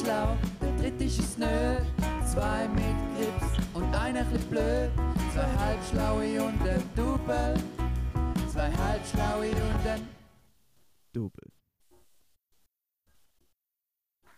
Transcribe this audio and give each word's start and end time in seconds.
schlau, 0.00 0.36
der 0.60 0.76
dritte 0.78 1.04
ist 1.04 1.18
es 1.18 1.38
nö. 1.38 1.76
Zwei 2.32 2.68
mit 2.68 2.96
Grips 3.16 3.66
und 3.74 3.94
einer 3.94 4.24
bisschen 4.24 4.48
blöd. 4.48 4.90
Zwei 5.32 5.50
halbschlaue 5.64 6.42
und 6.42 6.62
ein 6.62 6.82
Double. 6.96 7.54
Zwei 8.52 8.70
halbschlaue 8.70 9.50
und 9.50 9.86
ein 9.86 10.08
Double. 11.12 11.48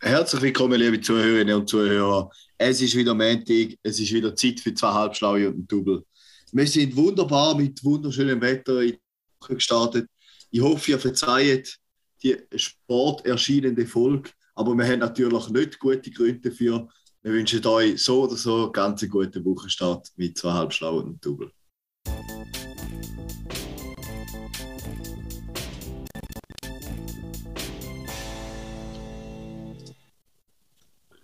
Herzlich 0.00 0.42
willkommen, 0.42 0.80
liebe 0.80 1.00
Zuhörerinnen 1.00 1.54
und 1.54 1.68
Zuhörer. 1.68 2.30
Es 2.58 2.80
ist 2.80 2.96
wieder 2.96 3.14
Montag, 3.14 3.78
es 3.82 4.00
ist 4.00 4.12
wieder 4.12 4.34
Zeit 4.34 4.58
für 4.58 4.74
zwei 4.74 4.92
Halbschlaue 4.92 5.48
und 5.48 5.58
ein 5.58 5.66
Double. 5.68 6.04
Wir 6.50 6.66
sind 6.66 6.96
wunderbar 6.96 7.56
mit 7.56 7.82
wunderschönem 7.84 8.40
Wetter 8.40 8.82
in 8.82 8.92
die 8.92 9.00
Woche 9.40 9.54
gestartet. 9.54 10.08
Ich 10.50 10.60
hoffe, 10.60 10.90
ihr 10.90 10.98
verzeiht 10.98 11.78
die 12.22 12.36
Sport 12.56 13.24
erscheinende 13.26 13.86
Folge, 13.86 14.30
aber 14.54 14.74
wir 14.74 14.84
haben 14.86 15.00
natürlich 15.00 15.48
nicht 15.48 15.78
gute 15.78 16.10
Gründe 16.10 16.50
dafür. 16.50 16.88
Wir 17.22 17.32
wünschen 17.32 17.64
euch 17.66 18.02
so 18.02 18.24
oder 18.24 18.36
so 18.36 18.64
einen 18.64 18.72
ganz 18.72 19.08
guten 19.08 19.44
Wochenstart 19.44 20.08
mit 20.16 20.36
zwei 20.36 20.52
Halbschlauen 20.52 21.04
und 21.04 21.24
Double. 21.24 21.50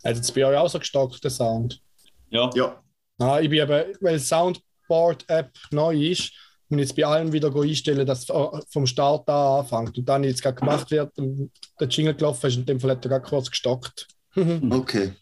Hat 0.05 0.17
jetzt 0.17 0.35
bei 0.35 0.47
euch 0.47 0.57
auch 0.57 0.69
so 0.69 0.79
gestockt, 0.79 1.23
der 1.23 1.31
Sound? 1.31 1.83
Ja, 2.31 2.51
Ja, 2.55 2.83
Ah, 3.21 3.41
ich 3.41 3.51
bin 3.51 3.59
eben, 3.59 3.97
weil 4.01 4.17
die 4.17 4.25
Soundboard-App 4.25 5.51
neu 5.73 6.11
ist, 6.11 6.33
und 6.71 6.79
jetzt 6.79 6.95
bei 6.97 7.05
allen 7.07 7.33
wieder 7.33 7.51
go 7.51 7.63
einstellen, 7.63 8.07
dass 8.07 8.25
es 8.25 8.29
äh, 8.31 8.61
vom 8.71 8.87
Start 8.87 9.29
an 9.29 9.61
anfängt. 9.61 9.97
Und 9.99 10.09
dann 10.09 10.25
jetzt 10.25 10.43
gerade 10.43 10.57
gemacht 10.57 10.91
wird 10.91 11.17
und 11.19 11.51
der 11.81 11.89
Jingle 11.89 12.15
gelaufen 12.15 12.47
ist, 12.47 12.57
in 12.57 12.67
dem 12.67 12.79
Fall 12.81 12.91
hat 12.93 13.05
er 13.05 13.09
gerade 13.11 13.25
kurz 13.27 13.51
gestockt. 13.51 14.07
okay. 14.37 15.13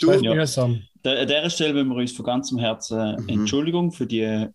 Das 0.00 0.10
ist 0.10 0.20
Du, 0.20 0.24
Ja. 0.24 0.34
mühsam. 0.34 0.82
Da- 1.02 1.14
an 1.14 1.26
dieser 1.26 1.50
Stelle 1.50 1.74
wollen 1.74 1.88
wir 1.88 1.96
uns 1.96 2.12
von 2.12 2.24
ganzem 2.24 2.58
Herzen 2.58 3.16
Mhm. 3.22 3.28
Entschuldigung 3.28 3.92
für 3.92 4.06
die 4.06 4.46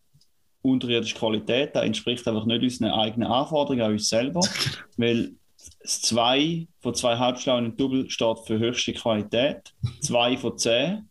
unterirdische 0.62 1.16
Qualität. 1.16 1.76
Das 1.76 1.84
entspricht 1.84 2.28
einfach 2.28 2.46
nicht 2.46 2.62
unseren 2.64 2.92
eigenen 2.92 3.28
Anforderungen 3.30 3.82
an 3.84 3.92
uns 3.92 4.10
selber, 4.10 4.40
weil 4.98 5.32
das 5.82 6.02
2 6.02 6.68
von 6.82 6.94
zwei 6.96 7.18
Halbschlauen 7.18 7.66
und 7.66 7.80
Double 7.80 8.10
steht 8.10 8.38
für 8.46 8.58
höchste 8.60 8.94
Qualität. 8.94 9.74
2 10.02 10.38
von 10.38 10.58
10 10.58 11.10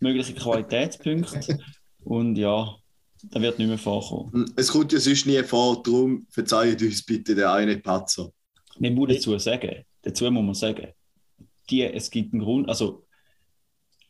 mögliche 0.00 0.34
Qualitätspunkte. 0.34 1.58
Und 2.04 2.36
ja, 2.36 2.76
das 3.30 3.42
wird 3.42 3.58
nicht 3.58 3.68
mehr 3.68 3.78
vorkommen. 3.78 4.52
es 4.56 4.68
kommt 4.68 4.92
ja 4.92 4.98
sonst 5.00 5.26
nie 5.26 5.42
vor, 5.42 5.82
darum 5.82 6.26
verzeiht 6.30 6.80
uns 6.82 7.02
bitte 7.04 7.34
den 7.34 7.44
einen 7.44 7.82
Patzer. 7.82 8.30
Man 8.78 8.94
muss 8.94 9.08
dazu 9.08 9.38
sagen, 9.38 9.84
dazu 10.02 10.30
muss 10.30 10.44
man 10.44 10.54
sagen, 10.54 10.88
die, 11.70 11.82
es 11.82 12.10
gibt 12.10 12.32
einen 12.32 12.42
Grund, 12.42 12.68
also 12.68 13.04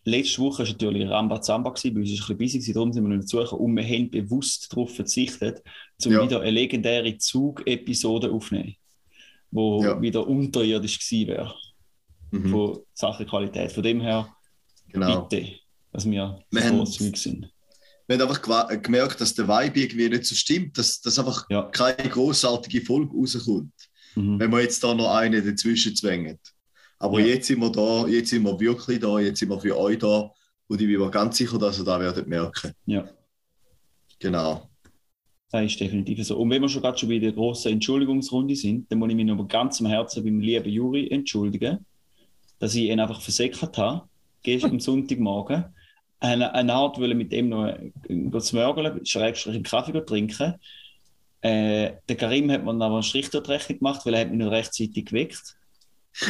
letzte 0.04 0.40
Woche 0.42 0.62
war 0.62 0.66
natürlich 0.70 1.08
Rambazamba, 1.08 1.70
bei 1.70 1.76
uns 1.76 1.84
war 1.96 2.02
es 2.02 2.30
ein 2.30 2.36
bisschen 2.36 2.60
busy, 2.60 2.72
darum 2.72 2.92
sind 2.92 3.08
wir 3.08 3.16
nicht 3.16 3.28
suchen 3.28 3.58
und 3.58 3.76
wir 3.76 3.84
haben 3.84 4.10
bewusst 4.10 4.72
darauf 4.72 4.94
verzichtet, 4.94 5.62
um 6.04 6.12
Ja. 6.12 6.22
wieder 6.22 6.40
eine 6.40 6.50
legendäre 6.50 7.16
Zug-Episode 7.18 8.30
aufzunehmen, 8.30 8.76
wo 9.50 9.82
Ja. 9.82 10.00
wieder 10.00 10.26
unterirdisch 10.26 10.98
gewesen 11.00 11.28
wäre, 11.28 11.54
Mhm, 12.32 12.50
von 12.50 12.80
Sachen 12.92 13.24
Qualität. 13.26 13.70
Von 13.72 13.82
dem 13.84 14.00
her, 14.00 14.28
genau. 14.88 15.22
bitte, 15.28 15.46
dass 15.92 16.04
wir 16.10 16.40
Wir 16.50 16.64
haben- 16.64 16.78
großzügig 16.78 17.16
sind. 17.16 17.52
Wir 18.06 18.18
haben 18.18 18.28
einfach 18.28 18.82
gemerkt, 18.82 19.20
dass 19.20 19.34
der 19.34 19.48
Vibe 19.48 19.80
irgendwie 19.80 20.08
nicht 20.08 20.24
so 20.26 20.34
stimmt, 20.34 20.78
dass, 20.78 21.00
dass 21.00 21.18
einfach 21.18 21.46
Ja. 21.50 21.62
keine 21.62 22.08
großartige 22.08 22.80
Folge 22.82 23.12
rauskommt, 23.12 23.72
Mhm. 24.14 24.38
wenn 24.38 24.50
wir 24.52 24.60
jetzt 24.62 24.82
da 24.84 24.94
noch 24.94 25.14
eine 25.14 25.42
dazwischen 25.42 25.94
zwängen. 25.96 26.38
Aber 26.98 27.20
Ja. 27.20 27.26
jetzt 27.26 27.48
sind 27.48 27.60
wir 27.60 27.70
da, 27.70 28.06
jetzt 28.06 28.30
sind 28.30 28.44
wir 28.44 28.58
wirklich 28.60 29.00
da, 29.00 29.18
jetzt 29.18 29.40
sind 29.40 29.48
wir 29.50 29.60
für 29.60 29.76
euch 29.76 29.98
da 29.98 30.30
und 30.68 30.80
ich 30.80 30.86
bin 30.86 30.98
mir 31.00 31.10
ganz 31.10 31.36
sicher, 31.36 31.58
dass 31.58 31.78
ihr 31.78 31.84
das 31.84 32.00
werdet 32.00 32.26
merken. 32.28 32.72
Ja. 32.86 33.08
Genau. 34.18 34.68
Das 35.50 35.64
ist 35.64 35.78
definitiv 35.80 36.24
so. 36.26 36.38
Und 36.38 36.50
wenn 36.50 36.62
wir 36.62 36.68
schon 36.68 36.82
gerade 36.82 36.98
schon 36.98 37.08
bei 37.08 37.18
der 37.18 37.32
grossen 37.32 37.72
Entschuldigungsrunde 37.72 38.56
sind, 38.56 38.90
dann 38.90 38.98
muss 38.98 39.10
ich 39.10 39.16
mich 39.16 39.26
noch 39.26 39.36
von 39.36 39.48
ganzem 39.48 39.86
Herzen 39.86 40.24
beim 40.24 40.40
lieben 40.40 40.68
Juri 40.68 41.08
entschuldigen, 41.10 41.84
dass 42.58 42.74
ich 42.74 42.84
ihn 42.84 42.98
einfach 43.00 43.20
versäckert 43.20 43.76
habe, 43.78 44.08
gestern 44.42 44.72
am 44.72 44.80
Sonntagmorgen. 44.80 45.64
Eine, 46.18 46.54
eine 46.54 46.72
Art 46.72 46.98
wollte 46.98 47.14
mit 47.14 47.32
ihm 47.32 47.50
noch 47.50 47.66
äh, 47.66 48.40
smörgeln, 48.40 49.04
schrägstrich 49.04 49.54
einen 49.54 49.64
Kaffee 49.64 50.04
trinken. 50.04 50.54
Äh, 51.42 51.92
der 52.08 52.16
Karim 52.16 52.50
hat 52.50 52.62
mir 52.64 52.72
dann 52.72 52.82
aber 52.82 52.94
einen 52.94 53.02
Strich 53.02 53.30
durch 53.30 53.44
die 53.44 53.50
Rechnung 53.52 53.78
gemacht, 53.78 54.04
weil 54.06 54.14
er 54.14 54.20
hat 54.22 54.30
mich 54.30 54.38
nicht 54.38 54.50
rechtzeitig 54.50 55.04
geweckt. 55.06 55.56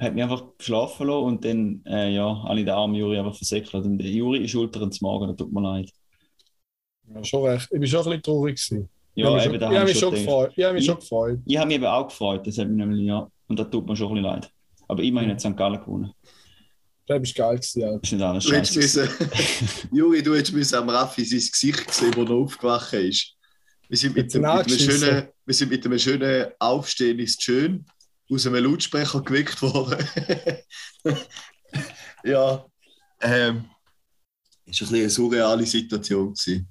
hat 0.00 0.14
mich 0.14 0.22
einfach 0.22 0.44
schlafen 0.60 1.08
lassen 1.08 1.24
und 1.24 1.44
dann 1.44 1.82
äh, 1.86 2.10
ja, 2.14 2.42
habe 2.44 2.58
ich 2.58 2.64
den 2.64 2.74
armen 2.74 2.94
Juri 2.94 3.18
einfach 3.18 3.34
versäckert. 3.34 3.84
Und 3.84 3.98
der 3.98 4.10
Juri 4.10 4.44
ist 4.44 4.54
ultra 4.54 4.82
ins 4.82 5.00
Magen, 5.00 5.26
das 5.28 5.36
tut 5.36 5.52
mir 5.52 5.60
leid. 5.62 5.90
Ja, 7.12 7.24
schon 7.24 7.44
recht. 7.46 7.68
Ich 7.72 7.80
bin 7.80 7.88
schon 7.88 8.00
ein 8.00 8.04
bisschen 8.04 8.22
traurig. 8.22 8.56
Gewesen. 8.56 8.88
Ja, 9.14 9.36
ich 9.36 9.44
habe 9.46 9.54
eben, 9.56 9.60
da 9.60 9.68
mich, 9.68 9.74
ich 9.74 9.80
habe 9.80 9.90
ich 9.90 9.94
mich 9.94 10.00
schon 10.00 10.14
gefreut. 10.14 10.52
Ich 10.54 10.64
habe 10.64 10.74
mich 10.74 10.82
Ich- 10.82 10.86
schon 10.86 11.00
gefreut. 11.00 11.38
Ich 11.46 11.56
habe 11.56 11.66
mich 11.66 11.76
eben 11.76 11.86
auch 11.86 12.06
gefreut, 12.08 12.46
das 12.46 12.58
hat 12.58 12.68
mich 12.68 12.76
nämlich, 12.76 13.06
ja. 13.06 13.28
Und 13.48 13.58
das 13.58 13.70
tut 13.70 13.86
mir 13.88 13.96
schon 13.96 14.08
ein 14.08 14.14
bisschen 14.22 14.30
leid. 14.30 14.50
Aber 14.86 15.02
immerhin 15.02 15.30
hat 15.30 15.40
St. 15.40 15.56
Gallen 15.56 15.80
gewonnen. 15.80 16.12
Das 17.08 17.38
war 17.38 17.48
geil. 17.48 17.56
Gewesen, 17.56 17.80
ja. 17.80 17.92
Das 17.92 18.02
ist 18.02 18.12
nicht 18.12 18.50
Du 18.50 18.54
hättest 18.54 18.76
müssen, 18.76 19.08
Juri, 19.92 20.22
du 20.22 20.34
hättest 20.34 20.52
müssen 20.52 20.74
am 20.76 20.90
Raffi 20.90 21.24
sein 21.24 21.38
Gesicht 21.38 21.92
sehen, 21.92 22.14
wo 22.14 22.22
er 22.22 22.30
aufgewacht 22.30 22.92
ist. 22.92 23.34
Wir 23.88 23.96
sind 23.96 24.14
mit, 24.14 24.34
dem, 24.34 24.42
mit, 24.42 24.50
einem 24.50 24.68
schönen, 24.68 25.28
wir 25.46 25.54
sind 25.54 25.70
mit 25.70 25.86
einem 25.86 25.98
schönen 25.98 26.46
Aufstehen 26.58 27.18
ist 27.18 27.42
schön 27.42 27.86
aus 28.30 28.46
einem 28.46 28.62
Lautsprecher 28.62 29.22
geweckt 29.22 29.62
worden. 29.62 30.06
ja, 32.24 32.66
ähm, 33.22 33.64
ist 34.66 34.82
ein 34.82 34.94
eine 34.94 35.08
surreale 35.08 35.64
Situation 35.64 36.34
gewesen. 36.34 36.68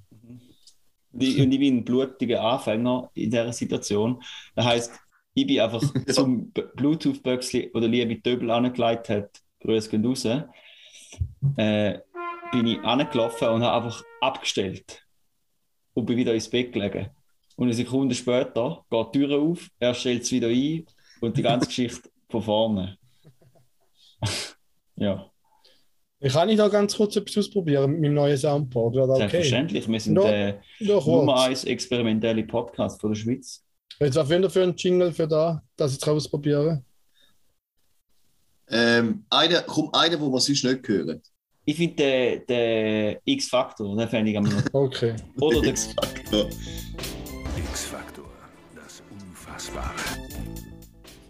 Und 1.10 1.22
ich, 1.22 1.40
und 1.40 1.50
ich 1.50 1.58
bin 1.58 1.78
ein 1.78 1.84
blutiger 1.84 2.40
Anfänger 2.40 3.10
in 3.14 3.30
dieser 3.30 3.52
Situation. 3.52 4.22
Das 4.54 4.64
heisst, 4.66 4.92
ich 5.34 5.46
bin 5.48 5.58
einfach 5.58 5.82
zum 6.12 6.52
B- 6.52 6.62
Bluetooth-Böckchen, 6.76 7.70
wo 7.72 7.80
der 7.80 7.88
liebe 7.88 8.22
Töbel 8.22 8.48
angelegt 8.52 9.08
hat, 9.08 9.40
Grüße 9.60 9.90
gehen 9.90 10.04
raus, 10.04 10.24
äh, 11.56 11.98
bin 12.52 12.66
ich 12.66 12.78
angelaufen 12.80 13.48
und 13.48 13.62
habe 13.62 13.86
einfach 13.86 14.02
abgestellt. 14.20 15.04
Und 15.94 16.06
bin 16.06 16.16
wieder 16.16 16.32
ins 16.34 16.48
Bett 16.48 16.72
gelegen. 16.72 17.10
Und 17.56 17.64
eine 17.66 17.74
Sekunde 17.74 18.14
später 18.14 18.84
geht 18.88 19.14
die 19.14 19.18
Tür 19.18 19.38
auf, 19.40 19.68
er 19.80 19.94
stellt 19.94 20.22
es 20.22 20.30
wieder 20.30 20.48
ein 20.48 20.86
und 21.20 21.36
die 21.36 21.42
ganze 21.42 21.66
Geschichte 21.66 22.08
von 22.28 22.42
vorne. 22.42 22.96
ja, 24.96 25.28
Ich 26.20 26.32
kann 26.32 26.46
nicht 26.48 26.58
da 26.58 26.68
ganz 26.68 26.96
kurz 26.96 27.16
etwas 27.16 27.38
ausprobieren 27.38 27.90
mit 27.92 28.00
meinem 28.02 28.14
neuen 28.14 28.36
Soundboard. 28.36 28.94
Wäre 28.94 29.08
okay? 29.10 29.18
selbstverständlich. 29.18 29.88
Wir 29.88 30.00
sind 30.00 30.16
Ja, 30.16 30.22
der 30.22 30.62
Ja, 30.78 30.94
Nummer 31.00 31.34
kurz. 31.34 31.48
1 31.48 31.64
experimentelle 31.64 32.44
Podcast 32.44 33.00
von 33.00 33.12
der 33.12 33.18
Schweiz. 33.18 33.64
Jetzt 34.00 34.14
was 34.14 34.28
findet 34.28 34.50
ihr 34.50 34.52
für 34.52 34.62
einen 34.62 34.76
Jingle 34.76 35.12
für 35.12 35.26
da, 35.26 35.60
dass 35.76 35.92
ich 35.92 35.98
es 36.02 36.06
ausprobieren 36.08 36.84
Ähm, 38.70 39.24
einer, 39.30 39.62
komm, 39.62 39.90
einer, 39.92 40.20
wo 40.20 40.30
wir 40.30 40.40
sonst 40.40 40.64
nicht 40.64 40.86
hören. 40.86 41.22
Ich 41.64 41.76
finde 41.76 41.96
den, 41.96 42.46
den 42.46 43.16
X-Faktor, 43.24 43.96
den 43.96 44.08
fände 44.08 44.30
ich 44.30 44.36
am 44.36 44.44
noch. 44.44 44.62
Okay. 44.72 45.14
Oder 45.40 45.60
der, 45.60 45.70
X-Factor. 45.70 46.48
X-Faktor, 47.56 48.30
das 48.74 49.02
Unfassbare. 49.10 49.94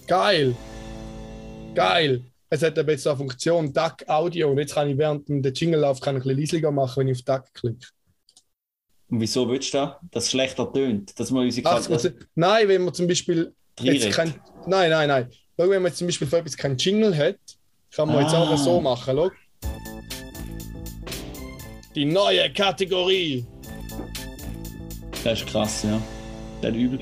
Geil! 0.07 0.55
Geil! 1.75 2.25
Es 2.51 2.63
hat 2.63 2.79
eben 2.79 2.89
jetzt 2.89 3.07
eine 3.07 3.17
Funktion 3.17 3.73
DAC 3.73 4.09
Audio 4.09 4.51
und 4.51 4.59
jetzt 4.59 4.75
kann 4.75 4.89
ich 4.89 4.97
während 4.97 5.29
dem 5.29 5.43
Jingle 5.43 5.81
lauf 5.81 6.01
kann 6.01 6.17
ich 6.17 6.23
ein 6.23 6.29
bisschen 6.29 6.41
leisiger 6.41 6.71
machen, 6.71 7.01
wenn 7.01 7.09
ich 7.09 7.19
auf 7.19 7.25
DAC 7.25 7.55
klicke. 7.55 7.87
und 9.11 9.21
wieso 9.21 9.49
willst 9.49 9.75
du 9.75 9.79
das? 9.79 9.91
Dass 10.11 10.25
es 10.25 10.31
schlechter 10.31 10.73
tönt? 10.73 11.19
Dass 11.19 11.31
man 11.31 11.45
unsere 11.45 11.69
Ach, 11.69 11.89
also, 11.89 12.11
nein, 12.35 12.69
wenn 12.69 12.85
man 12.85 12.95
zum 12.95 13.07
Beispiel 13.07 13.55
jetzt 13.81 14.11
kein, 14.13 14.35
Nein, 14.67 14.91
nein, 14.91 15.09
nein. 15.09 15.31
Schau, 15.61 15.69
wenn 15.71 15.83
man 15.83 15.91
jetzt 15.91 15.99
zum 15.99 16.07
Beispiel 16.07 16.29
für 16.29 16.39
etwas 16.39 16.57
keinen 16.57 16.77
Jingle 16.79 17.17
hat, 17.17 17.37
kann 17.91 18.07
man 18.09 18.21
jetzt 18.23 18.33
Ah. 18.35 18.43
auch 18.45 18.57
so 18.57 18.81
machen. 18.81 19.17
Schau. 19.17 19.31
Die 21.95 22.05
neue 22.05 22.53
Kategorie. 22.53 23.45
Das 25.25 25.41
ist 25.41 25.49
krass, 25.49 25.83
ja. 25.83 26.01
Das 26.63 26.71
ist 26.71 26.77
übel. 26.77 27.01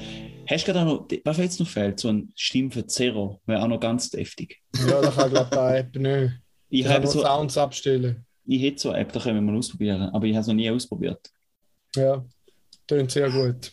Hast 0.49 0.67
du 0.67 0.73
gerade 0.73 0.87
noch, 0.89 1.07
was 1.25 1.37
jetzt 1.39 1.61
noch 1.61 1.69
fehlt? 1.69 2.01
So 2.01 2.09
ein 2.09 2.33
Stimmverzerrer, 2.35 3.39
wäre 3.47 3.63
auch 3.63 3.69
noch 3.69 3.81
ganz 3.81 4.09
deftig. 4.11 4.63
Ja, 4.89 5.03
da 5.03 5.11
kann 5.11 5.31
glaube 5.31 5.49
ich 5.51 5.59
die 5.59 5.77
App 5.77 5.97
nicht. 5.97 6.33
Ich, 6.71 6.81
Ich 6.81 6.87
kann 6.87 7.07
so, 7.07 7.21
Sounds 7.23 7.59
abstellen. 7.59 8.25
ich 8.47 8.63
hätte 8.63 8.79
so 8.81 8.91
eine 8.91 9.01
App, 9.01 9.13
da 9.13 9.21
können 9.21 9.35
wir 9.45 9.53
mal 9.53 9.59
ausprobieren, 9.59 10.01
aber 10.03 10.25
ich 10.25 10.33
habe 10.33 10.41
es 10.41 10.47
noch 10.47 10.55
nie 10.55 10.71
ausprobiert. 10.71 11.21
Ja, 11.95 12.25
tönt 12.87 13.11
sehr 13.11 13.29
gut. 13.31 13.73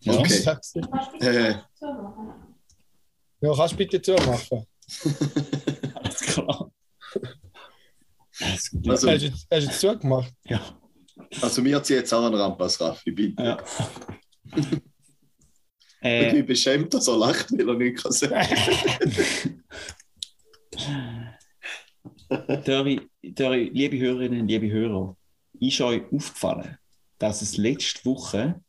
Ja. 0.00 0.14
Okay. 0.18 0.58
Dir. 1.20 1.28
Äh, 1.28 1.54
Ja, 3.40 3.54
kannst 3.54 3.72
du 3.72 3.76
bitte 3.76 4.00
zumachen? 4.02 4.66
Alles 5.94 6.20
klar. 6.20 6.70
Das 8.38 8.54
ist 8.54 8.70
gut. 8.70 8.88
Also- 8.90 9.08
Hast 9.10 9.22
du 9.22 9.26
jetzt, 9.26 9.46
hast 9.50 9.50
du 9.50 9.56
jetzt 9.70 9.80
zugemacht? 9.80 10.32
ja. 10.46 10.60
Also 11.40 11.62
mir 11.62 11.80
zieht 11.82 11.98
jetzt 11.98 12.12
auch 12.12 12.24
einen 12.24 12.34
Rampas, 12.34 12.80
Raffi, 12.80 13.12
bitte. 13.12 13.42
Ja. 13.42 13.64
Ich 14.56 14.66
äh, 16.00 16.32
bin 16.32 16.44
beschämt, 16.46 16.92
dass 16.92 17.06
er 17.08 17.16
lacht, 17.16 17.52
weil 17.52 17.68
er 17.68 17.74
nicht 17.76 18.02
kann 18.02 18.12
sagen. 18.12 19.62
Dörri, 22.64 23.00
Dörri, 23.22 23.70
liebe 23.72 23.98
Hörerinnen, 23.98 24.46
liebe 24.48 24.70
Hörer, 24.70 25.16
ist 25.60 25.80
euch 25.80 26.02
aufgefallen, 26.12 26.76
dass 27.24 27.40
es 27.40 27.56
letzte 27.56 28.04
Woche, 28.04 28.60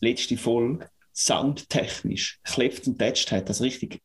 letzte 0.00 0.38
Folge, 0.38 0.88
soundtechnisch 1.12 2.40
klebt 2.42 2.86
und 2.86 2.98
tätscht 2.98 3.30
hat, 3.30 3.50
dass 3.50 3.60
richtig 3.60 4.00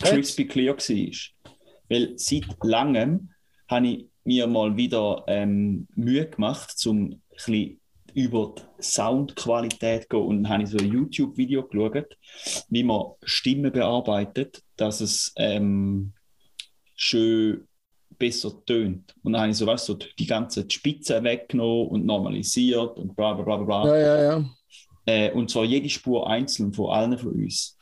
crispy 0.00 0.48
clear 0.48 0.76
war. 0.76 1.48
Weil 1.88 2.18
seit 2.18 2.44
langem 2.64 3.30
habe 3.68 3.86
ich 3.86 4.08
mir 4.24 4.48
mal 4.48 4.76
wieder 4.76 5.22
ähm, 5.28 5.86
Mühe 5.94 6.28
gemacht, 6.28 6.74
um 6.86 7.22
ein 7.46 7.80
über 8.14 8.52
die 8.58 8.82
Soundqualität 8.82 10.02
zu 10.02 10.08
gehen 10.08 10.26
und 10.26 10.42
dann 10.42 10.52
habe 10.52 10.62
ich 10.64 10.70
so 10.70 10.78
ein 10.78 10.92
YouTube-Video 10.92 11.68
geschaut, 11.68 12.18
wie 12.68 12.82
man 12.82 13.12
Stimmen 13.22 13.70
bearbeitet, 13.70 14.60
dass 14.76 15.00
es 15.00 15.32
ähm, 15.36 16.14
schön 16.96 17.68
besser 18.22 18.64
tönt. 18.64 19.14
Und 19.24 19.32
dann 19.32 19.42
habe 19.42 19.50
ich 19.50 19.56
so, 19.56 19.66
weißt 19.66 19.88
du, 19.88 19.92
so 19.94 19.98
die 20.18 20.26
ganzen 20.26 20.70
Spitzen 20.70 21.24
weggenommen 21.24 21.88
und 21.88 22.06
normalisiert 22.06 22.96
und 22.98 23.16
bla 23.16 23.34
bla 23.34 23.44
bla 23.44 23.56
bla. 23.56 23.82
bla. 23.82 23.98
Ja, 23.98 24.16
ja, 24.22 24.22
ja. 24.38 24.50
Äh, 25.06 25.32
und 25.32 25.50
zwar 25.50 25.64
jede 25.64 25.88
Spur 25.88 26.28
einzeln 26.30 26.72
von 26.72 26.90
allen 26.92 27.18
von 27.18 27.32
uns, 27.32 27.76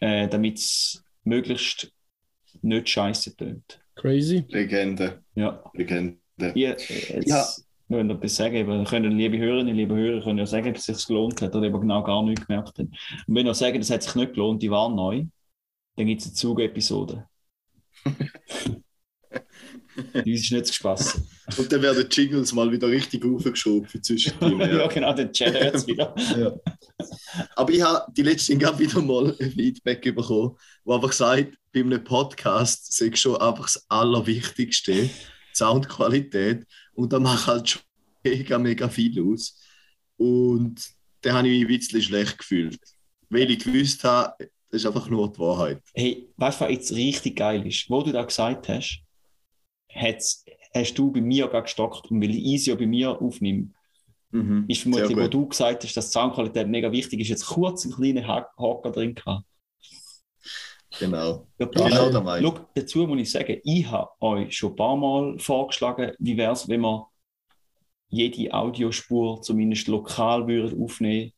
äh, 0.00 0.26
damit 0.28 0.58
es 0.58 1.04
möglichst 1.22 1.92
nicht 2.62 2.88
scheiße 2.88 3.36
tönt. 3.36 3.80
Crazy. 3.94 4.44
Legende, 4.48 5.22
Ja. 5.36 5.62
Legende. 5.74 6.18
Ihr, 6.54 6.70
äh, 6.90 7.14
jetzt 7.20 7.28
Ja. 7.28 7.46
wollen 7.86 8.08
wir 8.08 8.16
etwas 8.16 8.34
sagen, 8.34 8.56
aber 8.68 8.82
können 8.84 9.16
liebe 9.16 9.38
Hörerinnen, 9.38 9.76
liebe 9.76 9.94
Hörer, 9.94 10.24
können 10.24 10.38
ja 10.40 10.46
sagen, 10.46 10.70
ob 10.70 10.76
es 10.76 10.84
sich 10.86 11.06
gelohnt 11.06 11.40
hat 11.40 11.54
oder 11.54 11.66
ihr 11.66 11.72
genau 11.78 12.02
gar 12.02 12.24
nichts 12.24 12.44
gemerkt 12.46 12.68
habt. 12.70 12.78
Und 12.80 12.90
wenn 13.28 13.46
ihr 13.46 13.54
sagen, 13.54 13.78
das 13.78 13.90
hat 13.90 14.02
sich 14.02 14.16
nicht 14.16 14.32
gelohnt, 14.32 14.60
die 14.60 14.70
waren 14.72 14.96
neu, 14.96 15.24
dann 15.96 16.06
gibt 16.06 16.22
es 16.22 16.26
eine 16.26 16.34
Zuge-Episode. 16.34 17.28
Uns 20.14 20.26
ist 20.26 20.52
nicht 20.52 20.66
zu 20.66 20.72
spassen. 20.72 21.26
Und 21.56 21.70
dann 21.72 21.82
werden 21.82 22.08
die 22.08 22.20
Jingles 22.20 22.52
mal 22.52 22.70
wieder 22.70 22.88
richtig 22.88 23.24
aufgeschoben 23.24 23.88
für 23.88 24.00
zwischendrin. 24.00 24.58
ja, 24.60 24.66
Ja. 24.78 24.86
genau, 24.88 25.12
den 25.12 25.32
Chat 25.32 25.54
jetzt 25.54 25.86
wieder. 25.86 26.14
Ja. 26.38 26.52
Aber 27.56 27.72
ich 27.72 27.82
habe 27.82 28.10
die 28.12 28.22
letzten 28.22 28.60
Jahre 28.60 28.78
wieder 28.78 29.00
mal 29.02 29.36
ein 29.40 29.50
Feedback 29.50 30.02
bekommen, 30.14 30.56
wo 30.84 30.94
einfach 30.94 31.12
sagt, 31.12 31.56
bei 31.72 31.80
einem 31.80 32.02
Podcast 32.04 32.92
sei 32.96 33.10
schon 33.14 33.36
einfach 33.40 33.64
das 33.64 33.84
Allerwichtigste, 33.88 34.92
die 34.92 35.10
Soundqualität. 35.52 36.64
Und 36.94 37.12
da 37.12 37.18
macht 37.18 37.46
halt 37.46 37.68
schon 37.68 37.82
mega, 38.22 38.58
mega 38.58 38.88
viel 38.88 39.20
aus. 39.22 39.60
Und 40.16 40.80
da 41.22 41.34
habe 41.34 41.48
ich 41.48 41.60
mich 41.66 41.74
ein 41.74 41.78
bisschen 41.78 42.02
schlecht 42.02 42.38
gefühlt. 42.38 42.78
Weil 43.28 43.50
ich 43.50 43.64
gewusst 43.64 44.04
habe, 44.04 44.34
das 44.70 44.82
ist 44.82 44.86
einfach 44.86 45.08
nur 45.08 45.32
die 45.32 45.38
Wahrheit. 45.38 45.80
Hey, 45.94 46.28
weißt 46.36 46.60
du, 46.60 46.64
was 46.64 46.70
jetzt 46.70 46.92
richtig 46.92 47.36
geil 47.36 47.66
ist? 47.66 47.88
Wo 47.90 48.02
du 48.02 48.12
da 48.12 48.22
gesagt 48.22 48.68
hast, 48.68 49.00
hat's, 49.94 50.44
hast 50.74 50.94
du 50.94 51.12
bei 51.12 51.20
mir 51.20 51.48
gerade 51.48 51.62
gestockt 51.64 52.10
und 52.10 52.20
weil 52.22 52.30
ich 52.30 52.44
Easy 52.44 52.70
ja 52.70 52.76
bei 52.76 52.86
mir 52.86 53.20
aufnehme, 53.20 53.68
Mhm. 54.30 54.64
ist 54.68 54.82
vermutlich, 54.82 55.16
wo 55.16 55.28
du 55.28 55.46
gesagt 55.46 55.84
hast, 55.84 55.96
dass 55.96 56.06
die 56.10 56.12
Soundqualität 56.12 56.66
mega 56.66 56.90
wichtig 56.90 57.20
ist, 57.20 57.28
jetzt 57.28 57.46
kurz 57.46 57.84
einen 57.84 57.94
kleinen 57.94 58.26
Haken 58.26 58.92
drin 58.92 59.14
gehabt. 59.14 59.44
Genau. 60.98 61.46
Ja, 61.58 61.66
Genau 61.66 62.20
Meinung. 62.20 62.56
Schau, 62.56 62.68
dazu 62.74 63.06
muss 63.06 63.20
ich 63.20 63.30
sagen, 63.30 63.60
ich 63.62 63.86
habe 63.86 64.10
euch 64.20 64.56
schon 64.56 64.72
ein 64.72 64.76
paar 64.76 64.96
Mal 64.96 65.38
vorgeschlagen, 65.38 66.12
wie 66.18 66.36
wäre 66.36 66.52
es, 66.52 66.68
wenn 66.68 66.80
wir 66.80 67.08
jede 68.08 68.52
Audiospur 68.52 69.42
zumindest 69.42 69.88
lokal 69.88 70.46
würden 70.46 70.82
aufnehmen 70.82 71.32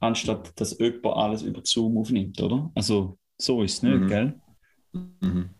anstatt 0.00 0.60
dass 0.60 0.78
jemand 0.78 1.06
alles 1.06 1.42
über 1.42 1.62
Zoom 1.64 1.96
aufnimmt, 1.96 2.40
oder? 2.42 2.70
Also 2.74 3.18
so 3.38 3.62
ist 3.62 3.74
es 3.74 3.82
nicht, 3.82 4.00
Mhm. 4.00 4.08
gell? 4.08 4.40
Mhm. 4.92 5.50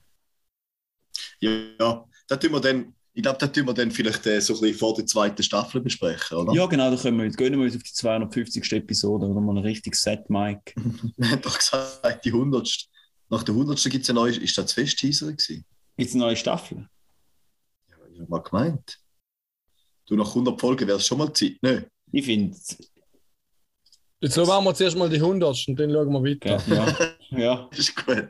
Ja, 1.40 1.50
ja, 1.78 2.04
da 2.28 2.36
tun 2.36 2.52
wir 2.52 2.60
dann, 2.60 2.94
ich 3.14 3.22
glaube, 3.22 3.38
da 3.38 3.46
tun 3.46 3.66
wir 3.66 3.74
dann 3.74 3.90
vielleicht 3.90 4.26
äh, 4.26 4.40
so 4.40 4.54
ein 4.54 4.60
bisschen 4.60 4.78
vor 4.78 4.94
der 4.94 5.06
zweiten 5.06 5.42
Staffel 5.42 5.80
besprechen, 5.80 6.38
oder? 6.38 6.52
Ja, 6.54 6.66
genau, 6.66 6.90
da 6.90 6.96
können 6.96 7.18
wir, 7.20 7.30
gönnen 7.30 7.58
wir 7.60 7.66
uns 7.66 7.76
auf 7.76 7.82
die 7.82 7.92
250. 7.92 8.72
Episode 8.72 9.26
oder 9.26 9.40
mal 9.40 9.56
ein 9.56 9.64
richtiges 9.64 10.02
Set-Mic. 10.02 10.60
Wir 11.16 11.30
haben 11.30 11.42
doch 11.42 11.58
gesagt, 11.58 12.24
die 12.24 12.30
100. 12.30 12.88
Nach 13.28 13.42
der 13.42 13.54
100. 13.54 13.82
gibt 13.90 14.04
es 14.04 14.10
eine 14.10 14.20
neue, 14.20 14.36
ist 14.36 14.56
das 14.58 14.72
Festteaser 14.72 15.32
gewesen? 15.32 15.64
Gibt 15.96 16.08
es 16.08 16.14
eine 16.14 16.24
neue 16.24 16.36
Staffel? 16.36 16.86
Ja, 17.88 17.96
ich 18.12 18.20
habe 18.20 18.30
mal 18.30 18.38
gemeint. 18.38 18.98
Du, 20.06 20.16
nach 20.16 20.28
100 20.28 20.60
Folgen 20.60 20.86
wäre 20.86 20.98
es 20.98 21.06
schon 21.06 21.18
mal 21.18 21.32
Zeit, 21.32 21.56
ne? 21.62 21.86
Ich 22.10 22.24
finde, 22.24 22.56
Jetzt 24.20 24.36
machen 24.36 24.64
wir 24.64 24.74
zuerst 24.74 24.96
mal 24.96 25.08
die 25.08 25.16
100 25.16 25.64
und 25.68 25.80
dann 25.80 25.90
schauen 25.90 26.12
wir 26.12 26.22
weiter. 26.22 26.62
ja, 26.68 27.16
ja, 27.30 27.38
ja, 27.38 27.68
Das 27.70 27.78
ist 27.80 27.96
gut. 27.96 28.28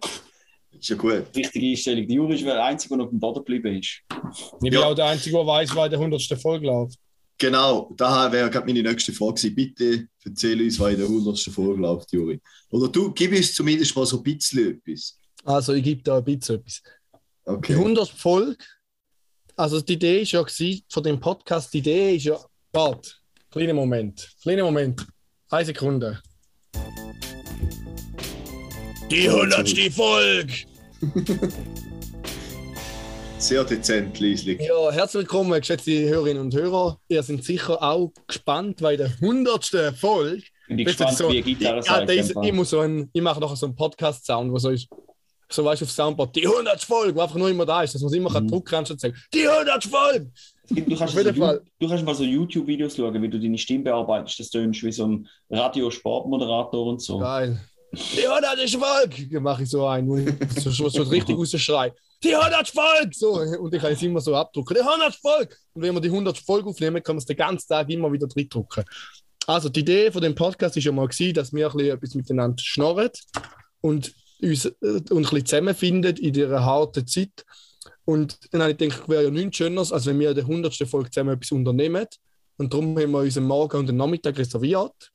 Ist 0.83 0.89
ja 0.89 0.97
gut. 0.97 1.25
richtige 1.37 1.65
Einstellung. 1.69 2.09
Die 2.09 2.15
Juri 2.15 2.35
ist 2.35 2.45
der 2.45 2.63
Einzige, 2.65 2.97
der 2.97 3.05
auf 3.05 3.11
dem 3.11 3.21
Boden 3.21 3.39
geblieben 3.45 3.79
ist. 3.79 4.01
Ich 4.35 4.59
bin 4.61 4.73
Ja. 4.73 4.83
auch 4.87 4.95
der 4.97 5.05
Einzige, 5.07 5.37
der 5.37 5.47
weiß, 5.47 5.71
wann 5.77 5.89
der 5.91 6.01
100. 6.01 6.37
Folge 6.37 6.67
läuft. 6.67 6.99
Genau, 7.39 7.93
da 7.97 8.31
wäre 8.33 8.51
gerade 8.51 8.67
meine 8.67 8.83
nächste 8.83 9.13
Frage 9.13 9.35
gewesen. 9.35 9.55
Bitte 9.55 10.09
erzähl 10.25 10.61
uns, 10.61 10.81
was 10.81 10.93
in 10.93 10.99
der 10.99 11.09
100. 11.09 11.51
Folge 11.53 11.81
läuft, 11.81 12.13
Juri. 12.13 12.41
Oder 12.71 12.89
du, 12.89 13.13
gib 13.13 13.31
uns 13.33 13.55
zumindest 13.55 13.95
mal 13.95 14.05
so 14.07 14.17
ein 14.17 14.23
bisschen 14.25 14.77
etwas. 14.85 15.17
Also, 15.45 15.73
ich 15.73 15.85
gebe 15.85 16.03
da 16.03 16.19
ein 16.19 16.25
bisschen 16.25 16.57
etwas. 16.57 16.83
Die 16.83 17.51
Okay. 17.51 17.75
100. 17.75 18.09
Folge, 18.09 18.57
also 19.57 19.81
die 19.81 19.93
Idee 19.95 20.23
ist 20.23 20.33
ja 20.33 20.43
gewesen, 20.43 20.83
von 20.89 21.03
dem 21.05 21.21
Podcast, 21.21 21.73
die 21.75 21.79
Idee 21.79 22.17
ist 22.17 22.25
ja, 22.25 22.39
warte, 22.73 23.11
kleiner 23.53 23.75
Moment, 23.75 24.33
kleiner 24.43 24.65
Moment, 24.65 25.07
eine 25.49 25.65
Sekunde. 25.65 26.21
Die 29.11 29.29
100. 29.29 29.93
Folge! 29.93 30.53
Sehr 33.39 33.65
dezent, 33.65 34.21
Liesli. 34.21 34.59
Ja, 34.65 34.91
herzlich 34.93 35.23
willkommen, 35.23 35.59
geschätzte 35.59 35.91
Hörerinnen 36.09 36.41
und 36.43 36.55
Hörer. 36.55 36.99
Ihr 37.09 37.23
seid 37.25 37.43
sicher 37.43 37.83
auch 37.83 38.13
gespannt, 38.29 38.81
weil 38.83 38.97
der 38.97 39.11
100. 39.21 39.95
Folge. 39.99 40.43
Bin 40.69 40.79
ich 40.79 40.87
gespannt, 40.87 41.17
so- 41.17 41.29
wie 41.29 41.39
eine 41.39 41.43
Gitarre 41.43 41.77
Ja, 41.79 41.83
sagt. 41.83 42.09
der 42.09 42.17
ist 42.17 42.29
einfach. 42.37 42.43
immer 42.49 42.65
so 42.65 42.81
ein, 42.81 43.11
ich 43.13 43.21
mache 43.21 43.41
nachher 43.41 43.57
so 43.57 43.67
einen 43.67 43.75
Podcast-Sound, 43.75 44.53
wo 44.53 44.59
so 44.59 44.71
ist, 44.71 44.89
so 45.51 45.65
weißt 45.65 45.81
du, 45.83 45.87
auf 45.87 45.91
Soundboard, 45.91 46.37
die 46.37 46.47
100. 46.47 46.83
Folge, 46.85 47.17
wo 47.17 47.21
einfach 47.21 47.35
nur 47.37 47.51
immer 47.51 47.67
da 47.67 47.83
ist, 47.83 47.95
dass 47.97 48.03
man 48.03 48.13
immer 48.15 48.41
Mhm. 48.41 48.47
drucken 48.49 48.65
kann 48.71 48.85
und 48.89 49.01
sagen, 49.01 49.15
die 49.35 49.47
100. 49.49 49.85
Folge! 49.85 50.31
Du 50.71 50.77
kannst, 50.97 51.03
Auf 51.03 51.11
so 51.11 51.19
jeden 51.19 51.35
Ju- 51.37 51.41
Fall. 51.45 51.61
du 51.81 51.89
kannst 51.89 52.05
mal 52.05 52.15
so 52.15 52.23
YouTube-Videos 52.23 52.95
schauen, 52.97 53.21
wie 53.21 53.29
du 53.29 53.41
deine 53.41 53.59
Stimme 53.59 53.85
bearbeitest. 53.85 54.39
Das 54.39 54.51
tönst 54.51 54.83
wie 54.85 54.93
so 54.93 55.07
ein 55.07 55.29
Radiosportmoderator 55.51 56.87
und 56.87 57.03
so. 57.03 57.19
Geil. 57.19 57.61
Die 57.93 58.27
100. 58.27 58.71
Folge! 58.71 59.29
Dann 59.29 59.43
mache 59.43 59.65
ich 59.65 59.71
so 59.71 59.87
ein, 59.87 60.09
wo 60.09 60.17
ich 60.17 60.29
so, 60.59 60.71
so, 60.71 60.89
so 60.89 61.03
richtig 61.03 61.37
rausschreie. 61.39 61.93
Die 62.23 62.35
100. 62.35 62.69
Folge! 62.69 63.11
So, 63.13 63.33
und 63.35 63.75
ich 63.75 63.81
kann 63.81 63.93
es 63.93 64.03
immer 64.03 64.21
so 64.21 64.35
abdrucken. 64.35 64.75
Die 64.75 64.81
100. 64.81 65.15
Folge! 65.15 65.55
Und 65.75 65.83
wenn 65.83 65.95
wir 65.95 66.01
die 66.01 66.09
100. 66.09 66.39
Folge 66.39 66.71
aufnehmen, 66.71 67.03
kann 67.03 67.17
man 67.17 67.19
es 67.19 67.27
den 67.27 67.37
ganzen 67.37 67.69
Tag 67.69 67.91
immer 67.91 68.11
wieder 68.11 68.27
drin 68.27 68.49
drucken. 68.49 68.85
Also, 69.47 69.69
die 69.69 69.81
Idee 69.81 70.11
von 70.11 70.23
dem 70.23 70.35
Podcast 70.35 70.77
war 70.77 70.83
ja 70.83 70.93
mal, 70.93 71.07
gewesen, 71.07 71.35
dass 71.35 71.53
wir 71.53 71.67
ein 71.67 71.77
bisschen 71.77 71.97
etwas 71.97 72.15
miteinander 72.15 72.63
schnorren 72.63 73.11
und 73.81 74.15
uns 74.41 74.65
äh, 74.65 74.73
und 74.81 75.13
ein 75.13 75.23
bisschen 75.23 75.47
zusammenfinden 75.47 76.17
in 76.17 76.33
dieser 76.33 76.65
harten 76.65 77.07
Zeit. 77.07 77.45
Und 78.05 78.39
dann 78.53 78.63
habe 78.63 78.73
ich 78.73 78.79
gedacht, 78.79 79.09
wäre 79.09 79.25
ja 79.25 79.31
nichts 79.31 79.59
Schöneres, 79.59 79.93
als 79.93 80.07
wenn 80.07 80.19
wir 80.19 80.31
in 80.31 80.35
der 80.35 80.45
100. 80.45 80.75
Folge 80.89 81.11
zusammen 81.11 81.35
etwas 81.35 81.53
unternehmen. 81.53 82.07
Und 82.57 82.73
darum 82.73 82.99
haben 82.99 83.11
wir 83.11 83.19
unseren 83.19 83.45
Morgen 83.45 83.77
und 83.79 83.87
den 83.87 83.97
Nachmittag 83.97 84.39
reserviert. 84.39 85.12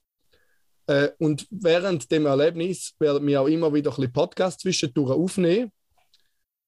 Äh, 0.88 1.10
und 1.20 1.46
während 1.52 2.10
dem 2.12 2.26
Erlebnis 2.26 2.96
werden 2.98 3.28
wir 3.28 3.42
auch 3.42 3.48
immer 3.48 3.74
wieder 3.74 3.92
ein 3.92 3.96
bisschen 3.96 4.14
Podcasts 4.14 4.62
zwischendurch 4.62 5.12
aufnehmen. 5.12 5.72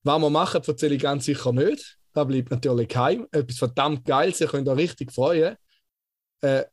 Was 0.04 0.22
wir 0.22 0.30
machen, 0.30 0.62
erzähle 0.66 0.96
ich 0.96 1.02
ganz 1.02 1.26
sicher 1.26 1.52
nicht. 1.54 1.98
Da 2.14 2.24
bleibt 2.24 2.52
natürlich 2.52 2.90
geheim. 2.90 3.28
Etwas 3.32 3.58
verdammt 3.58 4.06
Geiles, 4.06 4.42
ihr 4.42 4.48
könnt 4.48 4.68
euch 4.68 4.78
richtig 4.78 5.12
freuen. 5.12 5.56
Äh, 6.42 6.66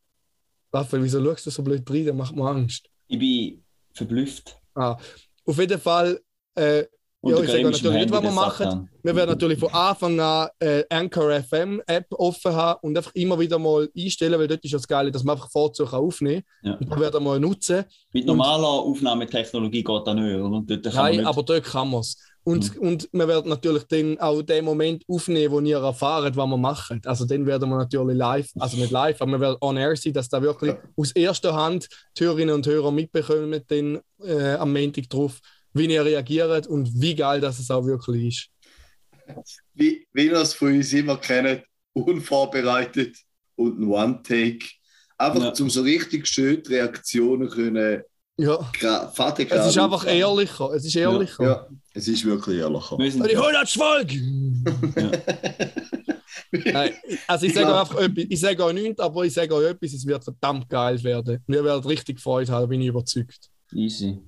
Raphael, 0.72 1.02
wieso 1.02 1.24
schaust 1.24 1.46
du 1.46 1.50
so 1.50 1.62
blöd 1.62 1.88
rein? 1.90 2.06
Das 2.06 2.14
macht 2.14 2.34
mir 2.34 2.48
Angst. 2.48 2.88
Ich 3.08 3.18
bin 3.18 3.64
verblüfft. 3.92 4.60
Ah, 4.74 4.98
auf 5.44 5.58
jeden 5.58 5.80
Fall, 5.80 6.20
äh, 6.54 6.84
Ja, 7.30 7.40
ich 7.40 7.50
sage 7.50 7.62
natürlich 7.64 7.92
nicht, 7.92 8.10
was 8.10 8.22
wir 8.22 8.30
machen. 8.30 8.90
wir 9.02 9.16
werden 9.16 9.30
natürlich 9.30 9.58
von 9.58 9.72
Anfang 9.72 10.18
an 10.20 10.48
äh, 10.60 10.84
Anchor 10.90 11.30
FM 11.42 11.82
App 11.86 12.06
offen 12.10 12.54
haben 12.54 12.78
und 12.82 12.96
einfach 12.96 13.14
immer 13.14 13.38
wieder 13.38 13.58
mal 13.58 13.88
einstellen, 13.96 14.38
weil 14.38 14.48
dort 14.48 14.64
ist 14.64 14.70
ja 14.72 14.78
das 14.78 14.88
Geile, 14.88 15.10
dass 15.10 15.24
man 15.24 15.36
einfach 15.36 15.50
Vorzüge 15.50 15.92
aufnehmen 15.96 16.42
kann. 16.62 16.72
Ja. 16.72 16.78
Und 16.78 16.90
das 16.90 17.00
werden 17.00 17.14
wir 17.14 17.20
mal 17.20 17.40
nutzen. 17.40 17.84
Mit 18.12 18.26
normaler 18.26 18.66
Aufnahmetechnologie 19.10 19.82
geht 19.84 20.06
das 20.06 20.14
nicht, 20.14 20.36
oder? 20.36 20.62
Dort 20.66 20.94
Nein, 20.94 21.16
nicht- 21.16 21.26
aber 21.26 21.42
dort 21.42 21.64
kann 21.64 21.90
man 21.90 22.00
es. 22.00 22.16
Und, 22.44 22.76
Mhm. 22.76 22.80
und 22.88 23.08
wir 23.10 23.26
werden 23.26 23.48
natürlich 23.48 23.82
dann 23.88 24.18
auch 24.20 24.40
den 24.40 24.64
Moment 24.64 25.02
aufnehmen, 25.08 25.52
wo 25.52 25.58
ihr 25.58 25.78
erfahrt, 25.78 26.36
was 26.36 26.46
wir 26.46 26.56
machen. 26.56 27.02
Also 27.04 27.24
dann 27.24 27.44
werden 27.44 27.68
wir 27.68 27.76
natürlich 27.76 28.16
live, 28.16 28.48
also 28.60 28.76
nicht 28.76 28.92
live, 28.92 29.20
aber 29.20 29.32
wir 29.32 29.40
werden 29.40 29.56
on 29.60 29.76
air 29.76 29.96
sein, 29.96 30.12
dass 30.12 30.28
da 30.28 30.40
wirklich 30.40 30.76
aus 30.96 31.10
erster 31.10 31.54
Hand 31.56 31.88
die 32.16 32.22
Hörerinnen 32.24 32.54
und 32.54 32.64
Hörer 32.64 32.92
mitbekommen 32.92 33.60
dann, 33.66 33.98
äh, 34.24 34.54
am 34.54 34.72
Montag 34.72 35.10
drauf, 35.10 35.40
wie 35.76 35.86
ihr 35.86 36.04
reagiert 36.04 36.66
und 36.66 36.90
wie 37.00 37.14
geil 37.14 37.40
das 37.40 37.58
es 37.58 37.70
auch 37.70 37.84
wirklich 37.84 38.26
ist. 38.28 38.48
Wie, 39.74 40.06
wie 40.12 40.26
ihr 40.26 40.34
es 40.40 40.54
von 40.54 40.68
uns 40.74 40.92
immer 40.92 41.16
kennt, 41.16 41.62
unvorbereitet 41.92 43.16
und 43.56 43.80
ein 43.80 43.88
One-Take. 43.88 44.66
Einfach 45.18 45.42
Ja. 45.42 45.54
zum 45.54 45.70
so 45.70 45.82
richtig 45.82 46.26
schön 46.26 46.62
die 46.62 46.74
Reaktionen 46.74 47.48
können. 47.48 48.02
Ja. 48.38 48.58
Vater 49.14 49.44
Es 49.50 49.68
ist 49.68 49.78
einfach 49.78 50.06
ehrlicher. 50.06 50.70
Es 50.74 50.84
ist 50.84 50.94
ehrlicher. 50.94 51.42
Ja, 51.42 51.66
es 51.94 52.06
ist 52.06 52.22
wirklich 52.24 52.58
ehrlicher. 52.58 52.98
Wir 52.98 53.10
sind, 53.10 53.30
Die 53.30 53.34
100 53.36 53.68
Folge! 53.70 54.20
Nein, 56.52 56.92
also 57.26 57.46
ich 57.46 57.54
sage 57.54 57.68
Ja. 57.68 57.74
euch 57.74 57.80
einfach 57.90 58.00
etwas, 58.02 58.24
ich 58.28 58.40
sage 58.40 58.64
euch 58.64 58.74
nichts, 58.74 59.00
aber 59.00 59.24
ich 59.24 59.32
sage 59.32 59.54
euch 59.54 59.70
etwas, 59.70 59.92
es 59.94 60.06
wird 60.06 60.22
verdammt 60.22 60.68
geil 60.68 61.02
werden. 61.02 61.42
Wir 61.46 61.64
werden 61.64 61.84
richtig 61.86 62.20
Freude 62.20 62.52
haben, 62.52 62.68
bin 62.68 62.80
ich 62.82 62.88
überzeugt. 62.88 63.48
easy. 63.72 64.18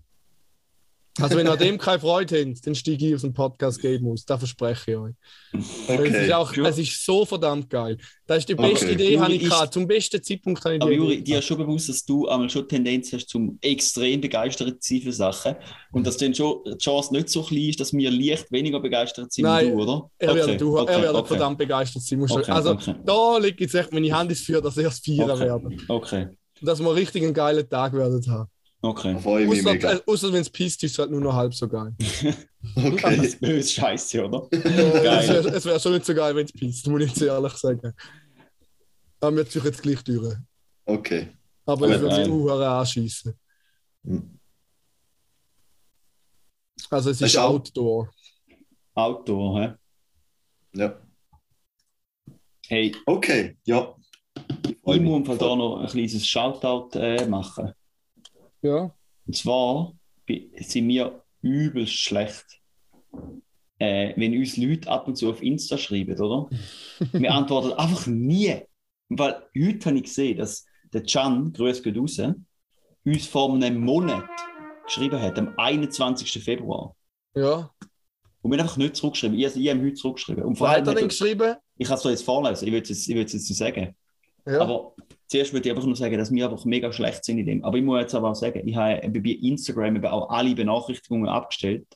Also 1.21 1.37
wenn 1.37 1.47
ihr 1.47 1.53
an 1.53 1.59
dem 1.59 1.79
keine 1.79 1.99
Freude 2.01 2.47
habt, 2.47 2.67
dann 2.67 2.75
steige 2.75 3.09
ich 3.09 3.15
aus 3.15 3.23
dem 3.23 3.33
Podcast 3.33 3.81
geben 3.81 4.05
muss. 4.05 4.25
Das 4.25 4.39
verspreche 4.39 4.91
ich 4.93 4.97
euch. 4.97 5.15
Es, 5.53 5.99
Okay. 5.99 6.27
ist 6.27 6.33
auch, 6.33 6.53
es 6.57 6.79
ist 6.79 7.05
so 7.05 7.25
verdammt 7.25 7.71
geil. 7.71 7.97
Das 8.27 8.39
ist 8.39 8.49
die 8.49 8.55
beste 8.55 8.85
Okay. 8.85 8.95
Idee, 8.95 9.19
habe 9.19 9.33
ich 9.35 9.43
gehabt. 9.43 9.73
Zum 9.73 9.87
besten 9.87 10.23
Zeitpunkt 10.23 10.63
habe 10.65 10.77
ich 10.77 10.83
Aber 10.83 10.93
Juri, 10.93 11.23
dir 11.25 11.39
ist 11.39 11.47
schon 11.47 11.59
bewusst, 11.59 11.89
dass 11.89 12.05
du 12.05 12.29
einmal 12.29 12.49
schon 12.51 12.69
Tendenz 12.69 13.13
hast 13.13 13.29
zum 13.29 13.59
extrem 13.63 14.21
begeistert 14.21 14.83
zu 14.83 14.95
sein 14.95 15.03
für 15.03 15.13
Sachen 15.13 15.57
und 15.93 16.07
dass 16.07 16.17
dann 16.19 16.35
schon 16.35 16.63
die 16.67 16.77
Chance 16.77 17.13
nicht 17.15 17.31
so 17.31 17.43
klein 17.43 17.71
ist, 17.71 17.81
dass 17.81 17.93
wir 17.93 18.11
leicht 18.11 18.53
weniger 18.53 18.81
begeistert 18.81 19.33
sind 19.33 19.45
Nein, 19.45 19.67
wie 19.67 19.71
du, 19.71 19.83
oder? 19.83 20.11
Er 20.19 20.31
Okay, 20.33 20.47
wird, 20.47 20.61
du, 20.61 20.79
okay, 20.79 20.93
er 20.93 21.03
wird 21.03 21.15
okay, 21.17 21.29
verdammt 21.29 21.59
begeistert 21.59 22.03
sein. 22.03 22.23
Also 22.23 22.71
okay. 22.71 22.95
da 23.05 23.39
liegt 23.39 23.61
jetzt 23.61 23.75
echt 23.75 23.93
meine 23.93 24.13
Hand 24.13 24.31
ins 24.31 24.43
Feuer, 24.43 24.61
dass 24.61 24.77
er 24.77 24.89
es 24.89 24.99
feiern 25.01 25.31
Okay. 25.31 25.41
werden. 25.47 25.83
Okay, 25.89 26.29
Dass 26.61 26.81
wir 26.81 26.95
richtig 26.95 27.23
einen 27.23 27.35
geilen 27.35 27.69
Tag 27.69 27.93
werden 27.95 28.23
haben. 28.31 28.51
Okay. 28.83 29.19
Freue 29.21 29.47
mich 29.47 29.61
Außer, 29.61 29.73
mega. 29.73 29.93
äh, 29.95 30.01
außer 30.07 30.33
wenn 30.33 30.41
es 30.43 30.51
pisst, 30.51 30.83
ist 30.85 30.93
es 30.93 30.99
halt 30.99 31.11
nur 31.11 31.21
noch 31.21 31.35
halb 31.35 31.55
so 31.55 31.69
geil. 31.69 31.95
Das 32.75 32.85
Okay. 32.85 33.25
ist 33.25 33.41
böse 33.41 33.69
Scheiße, 33.69 34.25
oder? 34.27 34.47
es 34.51 34.63
Geil. 34.63 35.29
wäre 35.45 35.65
wär 35.65 35.79
schon 35.81 35.93
nicht 35.93 36.05
so 36.05 36.13
geil, 36.15 36.35
wenn 36.35 36.45
es 36.45 36.53
pisst, 36.53 36.87
muss 36.89 37.03
ich 37.03 37.09
jetzt 37.11 37.23
ehrlich 37.23 37.53
sagen. 37.55 37.93
Aber 39.21 39.37
wir 39.37 39.49
ziehen 39.49 39.63
jetzt 39.65 39.81
gleich 39.83 40.03
durch. 40.03 40.35
okay. 40.85 41.29
Aber 41.65 41.85
Aber 41.87 41.95
ich 41.95 42.01
würde 42.01 42.17
mich 42.19 42.27
geil. 42.29 42.51
auch 42.51 42.81
anschießen. 42.81 43.33
Hm. 44.05 44.39
Also 46.91 47.11
es 47.11 47.19
Das 47.19 47.29
ist 47.29 47.35
ist 47.35 47.41
Outdoor. 47.41 48.11
Outdoor, 48.95 49.61
hä? 49.61 49.75
Ja. 50.75 51.01
Hey, 52.69 52.95
Okay, 53.07 53.57
ja. 53.65 53.95
Ich 54.65 54.77
muss 54.83 54.97
im 55.19 55.25
Fall 55.27 55.39
da 55.39 55.55
noch 55.57 55.81
ein 55.81 55.87
kleines 55.89 56.27
Shoutout 56.27 56.99
äh, 56.99 57.27
machen. 57.27 57.73
Ja. 58.63 58.95
Und 59.27 59.37
zwar 59.37 59.95
sind 60.27 60.89
wir 60.89 61.23
übelst 61.43 61.95
schlecht, 61.95 62.61
äh, 63.79 64.13
wenn 64.17 64.37
uns 64.37 64.57
Leute 64.57 64.89
ab 64.91 65.07
und 65.09 65.17
zu 65.17 65.31
auf 65.31 65.43
Insta 65.43 65.79
schreiben, 65.79 66.21
oder? 66.21 66.49
wir 67.13 67.33
antworten 67.33 67.73
einfach 67.73 68.07
nie. 68.07 68.57
Weil 69.09 69.43
heute 69.57 69.87
habe 69.87 69.97
ich 69.99 70.05
gesehen, 70.05 70.39
dass 70.39 70.67
der 70.93 71.03
Can, 71.03 71.53
grüß 71.53 71.83
geht 71.83 71.97
raus, 71.97 72.21
uns 73.05 73.27
vor 73.27 73.55
einem 73.55 73.81
Monat 73.81 74.29
geschrieben 74.85 75.21
hat, 75.21 75.39
am 75.39 75.55
21. 75.57 76.43
Februar. 76.43 76.95
Ja. 77.35 77.71
Und 78.43 78.51
wir 78.51 78.59
haben 78.59 78.65
einfach 78.65 78.77
nicht 78.77 78.97
zurückgeschrieben. 78.97 79.39
Ich, 79.39 79.47
also, 79.47 79.61
ich 79.61 79.69
habe 79.69 79.81
heute 79.81 79.95
zurückgeschrieben. 79.95 80.45
Und 80.45 80.57
vor 80.57 80.69
Was 80.69 80.75
allem 80.75 80.87
hat 80.87 80.95
er 80.95 81.01
denn 81.01 81.09
geschrieben? 81.09 81.57
ich 81.79 81.87
kann 81.87 81.97
es 81.97 82.03
dir 82.03 82.11
jetzt 82.11 82.25
vorlesen, 82.25 82.67
ich 82.67 82.73
will 82.73 82.83
es 82.83 82.89
jetzt, 82.89 83.09
ich 83.09 83.15
will 83.15 83.25
es 83.25 83.33
jetzt 83.33 83.49
nicht 83.49 83.59
sagen. 83.59 83.95
Ja. 84.47 84.61
Aber 84.61 84.95
zuerst 85.29 85.53
würde 85.53 85.69
ich 85.69 85.75
einfach 85.75 85.87
nur 85.87 85.97
sagen, 85.97 86.19
dass 86.19 86.33
wir 86.33 86.51
einfach 86.51 86.65
mega 86.65 86.93
schlecht 86.93 87.25
sind 87.25 87.39
in 87.39 87.47
dem. 87.47 87.65
Aber 87.65 87.79
ich 87.79 87.85
muss 87.85 88.01
jetzt 88.01 88.15
aber 88.15 88.31
auch 88.31 88.35
sagen, 88.35 88.67
ich 88.67 88.75
habe 88.75 89.09
bei 89.09 89.31
Instagram 89.31 89.97
eben 89.97 90.07
auch 90.07 90.31
alle 90.31 90.55
Benachrichtigungen 90.55 91.29
abgestellt, 91.29 91.87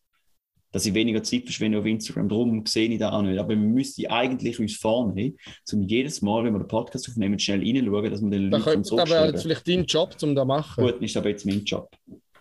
dass 0.71 0.87
ich 0.87 0.95
weniger 0.95 1.23
Zeit 1.23 1.43
verschwende 1.45 1.79
auf 1.79 1.85
Instagram. 1.87 2.29
Darum 2.29 2.67
sehe 2.67 2.89
ich 2.89 2.99
da 2.99 3.13
auch 3.13 3.23
nicht. 3.23 3.39
Aber 3.39 3.51
wir 3.51 3.57
müssten 3.57 4.07
eigentlich 4.07 4.59
uns 4.59 4.77
vornehmen, 4.77 5.37
um 5.73 5.83
jedes 5.83 6.23
Mal, 6.23 6.45
wenn 6.45 6.55
wir 6.55 6.61
den 6.61 6.69
Podcast 6.69 7.09
aufnehmen, 7.09 7.39
schnell 7.39 7.61
reinschauen, 7.61 8.11
dass 8.11 8.23
wir 8.23 8.31
den 8.31 8.51
da 8.51 8.59
Leuten 8.59 8.83
da 8.97 9.09
wäre 9.09 9.27
jetzt 9.29 9.43
vielleicht 9.43 9.69
dein 9.69 9.85
Job, 9.85 10.17
um 10.23 10.35
das 10.35 10.43
zu 10.43 10.47
machen. 10.47 10.85
Gut, 10.85 11.03
ist 11.03 11.17
aber 11.17 11.29
jetzt 11.29 11.45
mein 11.45 11.65
Job. 11.65 11.91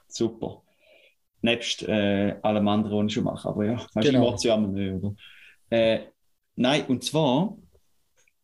Super. 0.07 0.61
Nebst 1.41 1.83
äh, 1.83 2.35
allem 2.41 2.67
anderen, 2.67 2.99
was 2.99 3.07
ich 3.07 3.13
schon 3.15 3.23
mache. 3.23 3.49
Aber 3.49 3.65
ja, 3.65 3.85
weißt, 3.93 4.07
Genau. 4.07 4.35
ich 4.35 4.43
ja 4.43 4.57
nicht, 4.57 4.93
oder? 4.93 5.15
Äh, 5.69 5.99
nein, 6.55 6.85
und 6.87 7.03
zwar 7.03 7.57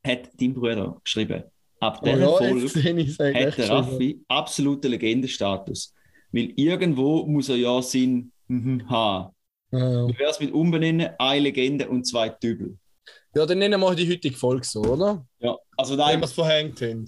hat 0.04 0.30
dein 0.40 0.54
Bruder 0.54 0.98
geschrieben, 1.04 1.44
ab 1.80 2.00
Oh 2.04 2.08
ja, 2.08 2.56
es 2.56 2.76
eigentlich 2.76 3.20
hat 3.20 3.58
der. 3.58 3.70
Raffi 3.70 4.22
absoluten 4.28 4.92
Legendenstatus. 4.92 5.94
Weil 6.32 6.52
irgendwo 6.56 7.26
muss 7.26 7.50
er 7.50 7.56
ja 7.56 7.82
sein 7.82 8.32
mhm, 8.48 8.90
haben. 8.90 9.34
Ja, 9.72 10.08
Wie 10.08 10.18
wäre 10.18 10.32
es 10.32 10.40
mit 10.40 10.52
Umbenennen, 10.52 11.10
eine 11.18 11.42
Legende 11.42 11.88
und 11.90 12.06
zwei 12.06 12.30
Dübel? 12.30 12.78
ja, 13.36 13.46
dann 13.46 13.60
nennen 13.60 13.80
wir 13.80 13.96
die 13.96 14.10
heutige 14.10 14.36
Folge 14.36 14.66
so, 14.66 14.82
oder? 14.82 15.26
Ja, 15.40 15.56
also 15.76 15.94
Wenn 15.94 16.06
nein, 16.06 16.20
wir 16.20 16.26
es 16.26 16.34
verhängt 16.34 16.82
haben. 16.82 17.06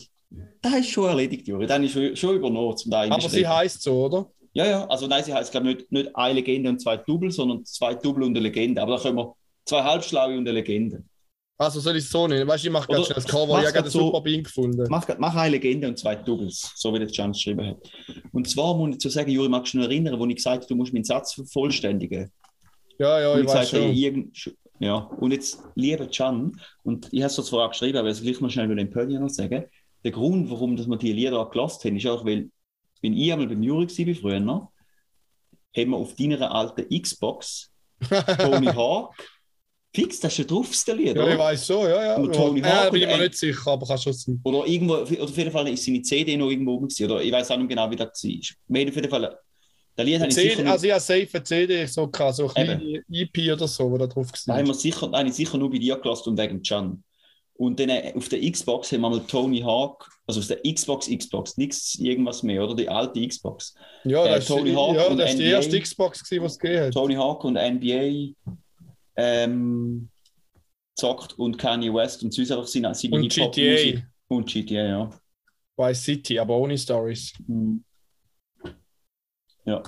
das 0.62 0.74
ist 0.76 0.90
schon 0.90 1.10
erledigt, 1.10 1.48
Juri. 1.48 1.66
Dann 1.66 1.84
ist 1.84 1.94
schon, 1.94 2.16
schon 2.16 2.36
übernommen 2.36 2.78
zum 2.78 2.92
Teil. 2.92 3.12
Aber 3.12 3.30
sie 3.30 3.48
heißt 3.48 3.82
so, 3.82 4.06
oder? 4.06 4.30
Ja, 4.54 4.66
ja, 4.66 4.88
also 4.88 5.08
nein, 5.08 5.24
sie 5.24 5.34
heißt 5.34 5.52
glaube 5.52 5.70
ich 5.72 5.78
nicht, 5.78 5.92
nicht 5.92 6.16
eine 6.16 6.34
Legende 6.34 6.70
und 6.70 6.80
zwei 6.80 6.98
Double, 6.98 7.32
sondern 7.32 7.66
zwei 7.66 7.96
Double 7.96 8.24
und 8.24 8.32
eine 8.32 8.40
Legende. 8.40 8.82
Aber 8.82 8.98
da 8.98 9.02
können 9.02 9.18
wir 9.18 9.36
zwei 9.66 9.84
Halbschlaue 9.84 10.38
und 10.38 10.48
eine 10.48 10.52
Legende. 10.52 11.04
Also 11.62 11.82
soll 11.82 11.98
ich 11.98 12.06
es 12.06 12.10
so 12.10 12.26
nennen? 12.26 12.48
Weißt 12.48 12.64
du, 12.64 12.68
ich 12.70 12.74
mache 12.74 12.88
gerade 12.88 13.00
Oder 13.02 13.06
schnell 13.08 13.16
das 13.16 13.26
Cover. 13.28 13.60
Ich 13.60 13.66
habe 13.66 13.74
gerade 13.74 13.90
so- 13.90 14.00
super 14.00 14.22
Bean 14.22 14.44
gefunden. 14.44 14.86
Mach, 14.90 15.06
mach 15.18 15.36
eine 15.36 15.52
Legende 15.52 15.90
und 15.90 16.00
zwei 16.00 16.16
Doubles, 16.16 16.72
so 16.76 16.94
wie 16.94 17.00
der 17.00 17.10
Can 17.10 17.34
geschrieben 17.34 17.68
hat. 17.68 17.78
Und 18.32 18.50
zwar 18.50 18.74
muss 18.78 18.92
ich 18.92 19.00
zu 19.00 19.10
sagen, 19.10 19.30
Juri, 19.30 19.50
magst 19.50 19.74
du 19.74 19.80
noch 19.80 19.86
erinnern, 19.86 20.18
wo 20.18 20.26
ich 20.26 20.38
gesagt 20.38 20.64
habe, 20.64 20.68
du 20.68 20.76
musst 20.76 20.94
meinen 20.94 21.04
Satz 21.04 21.34
vervollständigen? 21.34 22.32
Ja, 22.98 23.20
ja, 23.20 23.34
Und 23.34 23.40
ich 23.42 23.46
ich 23.48 23.54
weiß 23.54 23.70
schon. 23.70 24.32
ja, 24.80 24.96
und 24.96 25.32
jetzt, 25.34 25.60
lieber 25.76 26.08
Can, 26.08 26.60
und 26.84 27.10
ich 27.12 27.22
habe 27.24 27.28
es 27.34 27.36
zwar 27.36 27.66
auch 27.66 27.72
geschrieben, 27.72 27.98
aber 27.98 28.10
ich 28.10 28.22
will 28.22 28.32
gleich 28.32 28.42
noch 28.42 28.50
schnell 28.50 28.66
über 28.66 28.76
den 28.76 28.90
Pölli 28.90 29.20
noch 29.20 29.28
sagen. 29.30 29.66
Der 30.06 30.12
Grund, 30.12 30.50
warum 30.50 30.78
dass 30.78 30.88
wir 30.88 30.96
die 30.98 31.12
Lieder 31.12 31.38
auch 31.40 31.52
gelassen 31.52 31.90
haben, 31.90 31.98
ist 31.98 32.08
auch, 32.08 32.24
weil, 32.24 32.50
wenn 33.02 33.14
ich 33.18 33.34
einmal 33.34 33.48
beim 33.48 33.62
Juri 33.62 33.86
war, 33.88 34.16
früher 34.16 34.40
noch, 34.40 34.72
haben 35.76 35.90
wir 35.92 35.98
auf 35.98 36.16
deiner 36.16 36.56
alten 36.56 36.88
Xbox 37.02 37.70
Tony 38.38 38.68
Hawk, 38.68 39.14
fix, 39.94 40.20
das 40.20 40.34
ist 40.34 40.38
ja 40.40 40.44
drauf, 40.46 40.70
das 40.70 40.88
Lied, 40.96 41.16
Ja, 41.16 41.28
ich 41.28 41.38
weiß 41.38 41.66
so, 41.66 41.88
ja, 41.88 42.04
ja. 42.04 42.16
Und 42.18 42.34
Tony 42.34 42.62
ja, 42.62 42.84
Hawk 42.84 42.92
bin 42.92 43.02
ich 43.02 43.08
mir 43.08 43.18
nicht 43.18 43.38
sicher, 43.38 43.72
aber 43.72 43.88
kann 43.88 43.98
schon 43.98 44.14
sein. 44.14 44.40
Oder 44.44 44.66
irgendwo, 44.68 44.96
oder 44.96 45.24
auf 45.24 45.38
jeden 45.38 45.52
Fall 45.52 45.68
ist 45.70 45.86
seine 45.86 46.02
CD 46.02 46.38
noch 46.38 46.50
irgendwo 46.50 46.74
oben 46.74 46.88
gewesen, 46.88 47.12
oder 47.12 47.22
ich 47.22 47.32
weiß 47.32 47.52
auch 47.52 47.58
nicht 47.58 47.70
genau, 47.70 47.90
wie 47.90 47.96
das 47.96 48.24
war. 48.24 48.30
Wir 48.68 48.82
haben 48.82 48.90
auf 48.90 48.96
jeden 48.96 49.10
Fall, 49.10 49.40
das 49.96 50.06
Lied 50.06 50.20
habe 50.20 50.30
ich 50.30 50.36
sicher 50.36 50.50
CD, 50.50 50.64
nur, 50.64 50.72
also 50.72 50.86
ich 50.86 50.92
habe 50.92 51.02
safe 51.02 51.28
eine 51.34 51.44
CD, 51.44 51.86
so, 51.86 52.08
gehabt, 52.08 52.36
so 52.36 52.50
eine 52.54 52.66
kleine 52.66 53.04
EP 53.12 53.54
oder 53.54 53.68
so, 53.68 53.92
wo 53.92 53.98
da 53.98 54.08
drauf 54.08 54.28
war. 54.46 54.66
wir 54.66 54.74
sicher, 54.74 55.12
ich 55.26 55.34
sicher 55.34 55.58
nur 55.58 55.70
bei 55.70 55.80
dir 55.80 55.98
gelassen 55.98 56.30
und 56.30 56.38
wegen 56.38 56.62
Can. 56.62 57.04
Und 57.60 57.78
dann 57.78 57.90
äh, 57.90 58.14
auf 58.16 58.30
der 58.30 58.40
Xbox 58.40 58.90
haben 58.94 59.02
wir 59.02 59.10
mal 59.10 59.20
Tony 59.28 59.60
Hawk, 59.60 60.10
also 60.26 60.40
auf 60.40 60.48
der 60.48 60.62
Xbox 60.64 61.10
Xbox, 61.10 61.58
nichts 61.58 61.96
irgendwas 61.96 62.42
mehr, 62.42 62.64
oder? 62.64 62.74
Die 62.74 62.88
alte 62.88 63.28
Xbox. 63.28 63.76
Ja, 64.06 64.26
äh, 64.26 64.30
das 64.30 64.44
ist, 64.44 64.48
Tony 64.48 64.72
Hawk 64.72 64.96
ja, 64.96 65.14
das 65.14 65.32
ist 65.32 65.40
die 65.40 65.44
erste 65.44 65.82
Xbox, 65.82 66.22
was 66.22 66.54
es 66.54 66.58
gegeben 66.60 66.86
hat. 66.86 66.94
Tony 66.94 67.16
Hawk 67.16 67.44
und 67.44 67.56
NBA 67.56 68.34
ähm, 69.16 70.10
zockt 70.98 71.34
und 71.40 71.58
Kanye 71.58 71.94
West 71.94 72.24
und 72.24 72.34
sonst 72.34 72.52
einfach 72.52 72.68
seine, 72.68 72.94
seine 72.96 73.16
Und. 73.16 73.30
GTA, 73.34 74.02
Und 74.28 74.48
GTA, 74.48 74.84
ja. 74.86 75.10
Vice 75.78 76.04
City, 76.04 76.38
aber 76.40 76.58
ohne 76.58 76.78
Stories. 76.78 77.34
Mhm. 77.48 77.84
Ja. 79.66 79.82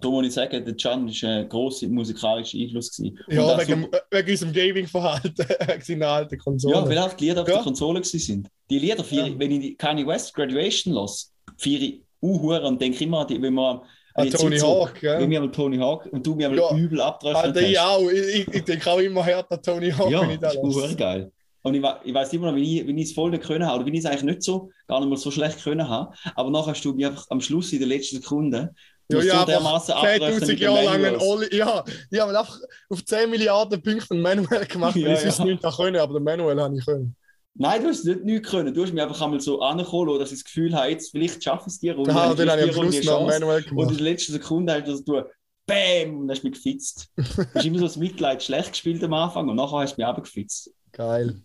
Da 0.00 0.08
muss 0.10 0.26
ich 0.26 0.32
sagen, 0.32 0.64
der 0.64 0.74
Can 0.76 1.06
war 1.06 1.28
ein 1.30 1.48
grosser 1.48 1.86
musikalischer 1.86 2.58
Einfluss. 2.58 2.90
Gewesen. 2.96 3.18
Ja, 3.28 3.56
wegen, 3.58 3.82
super- 3.82 4.02
wegen 4.10 4.30
unserem 4.30 4.52
Gaming-Verhalten, 4.52 5.34
wegen 5.68 5.82
seiner 5.82 6.08
alten 6.08 6.38
Konsole. 6.38 6.74
ja, 6.74 6.88
weil 6.88 6.98
auch 6.98 7.12
die 7.12 7.28
Lieder 7.28 7.42
auf 7.42 7.48
Ja. 7.48 7.54
der 7.54 7.62
Konsole 7.62 8.00
gewesen 8.00 8.18
sind. 8.18 8.48
Die 8.70 8.78
Lieder, 8.80 9.04
feiere 9.04 9.28
ich- 9.28 9.38
wenn 9.38 9.52
ich 9.52 9.78
Kanye 9.78 10.04
West 10.06 10.34
Graduation 10.34 10.94
los, 10.94 11.32
feiere 11.58 11.82
ich 11.82 12.02
uhuere 12.20 12.66
und 12.66 12.80
denke 12.80 13.04
immer 13.04 13.28
wenn 13.28 13.54
wir 13.54 13.70
An 13.70 13.80
an 13.80 13.86
die 13.86 13.88
Ah, 14.16 14.24
Tony 14.26 14.58
Hawk, 14.58 15.02
ja. 15.02 15.18
Wenn 15.18 15.28
wir 15.30 15.40
mal 15.40 15.50
Tony 15.50 15.76
Hawk 15.78 16.06
und 16.06 16.24
du 16.24 16.34
mir 16.36 16.48
mal 16.48 16.56
Ja. 16.58 16.76
übel 16.76 17.00
abtreffen 17.00 17.36
Alter, 17.36 17.60
ich 17.62 17.78
auch. 17.78 18.08
Ich, 18.08 18.46
ich, 18.48 18.64
denke 18.64 18.88
auch 18.90 18.98
immer 18.98 19.24
härter 19.24 19.60
Tony 19.60 19.90
Hawk, 19.90 20.10
Ja, 20.10 20.20
wenn 20.22 20.30
ich 20.30 20.38
das 20.38 20.54
das 20.54 20.76
ist 20.76 20.82
lasse. 20.82 20.96
geil. 20.96 21.32
Und 21.62 21.74
ich, 21.74 21.82
ich 22.04 22.14
weiß 22.14 22.32
immer 22.34 22.48
noch, 22.50 22.56
wie 22.56 22.80
ich, 22.80 22.86
wie 22.86 23.00
ich 23.00 23.08
es 23.08 23.14
voll 23.14 23.30
nicht 23.30 23.42
können 23.42 23.66
habe, 23.66 23.78
oder 23.82 23.86
wie 23.86 23.92
ich 23.96 24.04
es 24.04 24.06
eigentlich 24.06 24.22
nicht 24.24 24.42
so, 24.42 24.70
gar 24.86 25.00
nicht 25.00 25.08
mal 25.08 25.16
so 25.16 25.30
schlecht 25.30 25.64
können 25.64 25.88
habe. 25.88 26.14
Aber 26.36 26.50
nachher 26.50 26.72
hast 26.72 26.84
du 26.84 26.92
mich 26.92 27.06
einfach 27.06 27.26
am 27.30 27.40
Schluss 27.40 27.72
in 27.72 27.78
der 27.80 27.88
letzten 27.88 28.16
Sekunde 28.16 28.74
Ja, 29.10 29.20
ja, 29.20 29.40
so 29.40 29.46
dermaßen 29.46 29.94
abbrechen 29.94 30.22
10.000 30.26 30.40
mit 30.46 30.48
den 30.50 30.58
Jahre 30.58 30.84
lang 30.84 31.04
ein. 31.06 31.16
Oli. 31.16 31.56
Ja, 31.56 31.84
ich 32.10 32.20
habe 32.20 32.38
einfach 32.38 32.58
auf 32.90 33.04
10 33.04 33.30
Milliarden 33.30 33.82
Punkte 33.82 34.06
einen 34.12 34.20
Manuel 34.22 34.66
gemacht, 34.66 34.94
weil 34.96 35.02
Ja, 35.02 35.12
ich 35.28 35.38
ja. 35.38 35.44
nicht 35.44 35.62
können, 35.76 35.96
aber 35.96 36.14
den 36.14 36.24
Manuel 36.24 36.60
habe 36.60 36.76
ich 36.78 36.84
können. 36.84 37.16
Nein, 37.56 37.82
du 37.82 37.88
hast 37.88 37.98
es 38.00 38.04
nicht, 38.04 38.24
nicht 38.24 38.44
können. 38.44 38.74
Du 38.74 38.82
hast 38.82 38.92
mich 38.92 39.00
einfach 39.02 39.20
einmal 39.20 39.40
so 39.40 39.60
angekommen, 39.62 40.18
dass 40.18 40.32
ich 40.32 40.38
das 40.38 40.44
Gefühl 40.44 40.74
habe, 40.74 40.88
jetzt 40.90 41.10
vielleicht 41.12 41.42
schaffe 41.44 41.64
ich 41.68 41.74
es 41.74 41.78
dir. 41.80 41.96
Und 41.96 42.08
Ja, 42.08 42.34
dann 42.34 42.36
dann 42.36 42.50
habe 42.50 42.62
ich 42.62 42.76
am 42.76 42.90
Schluss 42.90 43.04
noch 43.04 43.20
einen 43.20 43.28
Chance. 43.30 43.40
Manuel 43.40 43.56
Und 43.62 43.64
in 43.70 43.76
gemacht. 43.76 43.90
der 43.96 44.00
letzten 44.04 44.32
Sekunde 44.32 44.72
hast 44.72 44.86
du 44.86 44.90
das 44.92 45.04
du 45.04 45.22
BÄM! 45.66 46.18
Und 46.18 46.26
dann 46.28 46.34
hast 46.36 46.42
du 46.42 46.48
mich 46.48 46.56
gefitzt. 46.56 47.12
Du 47.16 47.22
hast 47.54 47.64
immer 47.64 47.78
so 47.78 47.84
das 47.84 47.96
Mitleid 47.96 48.42
schlecht 48.42 48.70
gespielt 48.72 49.04
am 49.04 49.12
Anfang 49.14 49.48
und 49.48 49.54
nachher 49.56 49.78
hast 49.78 49.94
du 49.96 50.00
mich 50.00 50.06
abgefitzt. 50.06 50.74
Geil. 50.92 51.40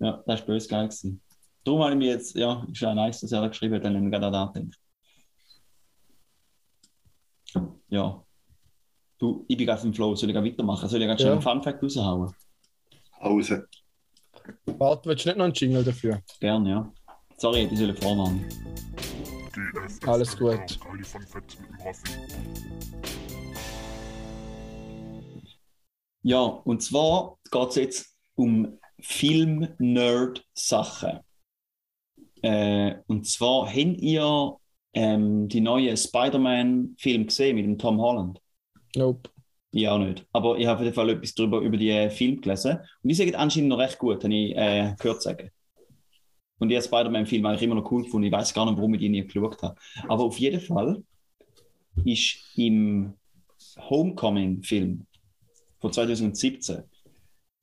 Ja, 0.00 0.22
das 0.26 0.40
war 0.40 0.46
böse 0.46 0.68
geil. 0.68 0.88
Gewesen. 0.88 1.20
Darum 1.62 1.82
habe 1.82 1.92
ich 1.92 1.98
mir 1.98 2.08
jetzt, 2.08 2.34
ja, 2.34 2.66
ist 2.72 2.80
ja 2.80 2.92
nice, 2.94 3.20
dass 3.20 3.30
er 3.32 3.42
da 3.42 3.48
geschrieben 3.48 3.74
hat, 3.76 3.84
dann 3.84 3.94
habe 3.94 4.04
ich 4.04 4.10
mir 4.10 4.18
gerade 4.18 4.36
an 4.36 4.52
gedacht. 4.52 4.78
Ja. 7.88 8.24
Du, 9.18 9.44
ich 9.48 9.56
bin 9.56 9.66
gerade 9.66 9.86
im 9.86 9.92
Flow, 9.94 10.14
soll 10.14 10.30
ich 10.30 10.34
gerade 10.34 10.48
weitermachen? 10.50 10.88
Soll 10.88 11.00
ich 11.02 11.06
gerade 11.06 11.20
schon 11.20 11.26
Ja. 11.28 11.32
einen 11.34 11.42
Funfact 11.42 11.82
raushauen? 11.82 12.32
Hause. 13.20 13.68
Warte, 14.78 15.08
willst 15.08 15.24
du 15.24 15.30
nicht 15.30 15.38
noch 15.38 15.44
einen 15.44 15.54
Jingle 15.54 15.84
dafür? 15.84 16.20
Gern, 16.40 16.66
ja. 16.66 16.92
Sorry, 17.36 17.68
ich 17.70 17.78
soll. 17.78 17.94
DFF 17.94 18.04
Alles 20.06 20.36
gut. 20.36 20.80
Ja, 26.22 26.40
und 26.40 26.82
zwar 26.82 27.38
geht 27.50 27.68
es 27.68 27.74
jetzt 27.76 28.14
um 28.34 28.78
Film-Nerd-Sachen. 29.00 31.20
Äh, 32.42 32.96
und 33.06 33.26
zwar 33.26 33.66
habt 33.66 33.76
ihr 33.76 34.56
ähm, 34.92 35.48
die 35.48 35.60
neue 35.60 35.96
Spider-Man-Film 35.96 37.26
gesehen 37.26 37.56
mit 37.56 37.64
dem 37.64 37.78
Tom 37.78 37.98
Holland? 38.00 38.40
Nope. 38.96 39.30
Ich 39.72 39.88
auch 39.88 39.98
nicht. 39.98 40.26
Aber 40.32 40.58
ich 40.58 40.66
habe 40.66 40.78
auf 40.78 40.84
jeden 40.84 40.94
Fall 40.94 41.10
etwas 41.10 41.34
drüber 41.34 41.60
über 41.60 41.76
die 41.76 41.90
äh, 41.90 42.10
Film 42.10 42.40
gelesen. 42.40 42.78
Und 43.02 43.08
die 43.08 43.14
sagen 43.14 43.34
anscheinend 43.36 43.68
noch 43.68 43.78
recht 43.78 43.98
gut, 43.98 44.24
habe 44.24 44.34
ich 44.34 44.56
äh, 44.56 44.94
gehört 44.98 45.22
sagen. 45.22 45.50
Und 46.58 46.70
ich 46.70 46.76
habe 46.76 46.86
Spider-Man-Film 46.86 47.46
eigentlich 47.46 47.62
immer 47.62 47.76
noch 47.76 47.90
cool 47.90 48.02
gefunden. 48.02 48.26
Ich 48.26 48.32
weiß 48.32 48.52
gar 48.52 48.66
nicht, 48.66 48.76
warum 48.76 48.92
ich 48.94 49.00
die 49.00 49.08
nie 49.08 49.24
geschaut 49.24 49.62
habe. 49.62 49.76
Aber 50.08 50.24
auf 50.24 50.38
jeden 50.38 50.60
Fall 50.60 51.02
ist 52.04 52.52
im 52.56 53.14
Homecoming-Film 53.78 55.06
von 55.78 55.92
2017 55.92 56.82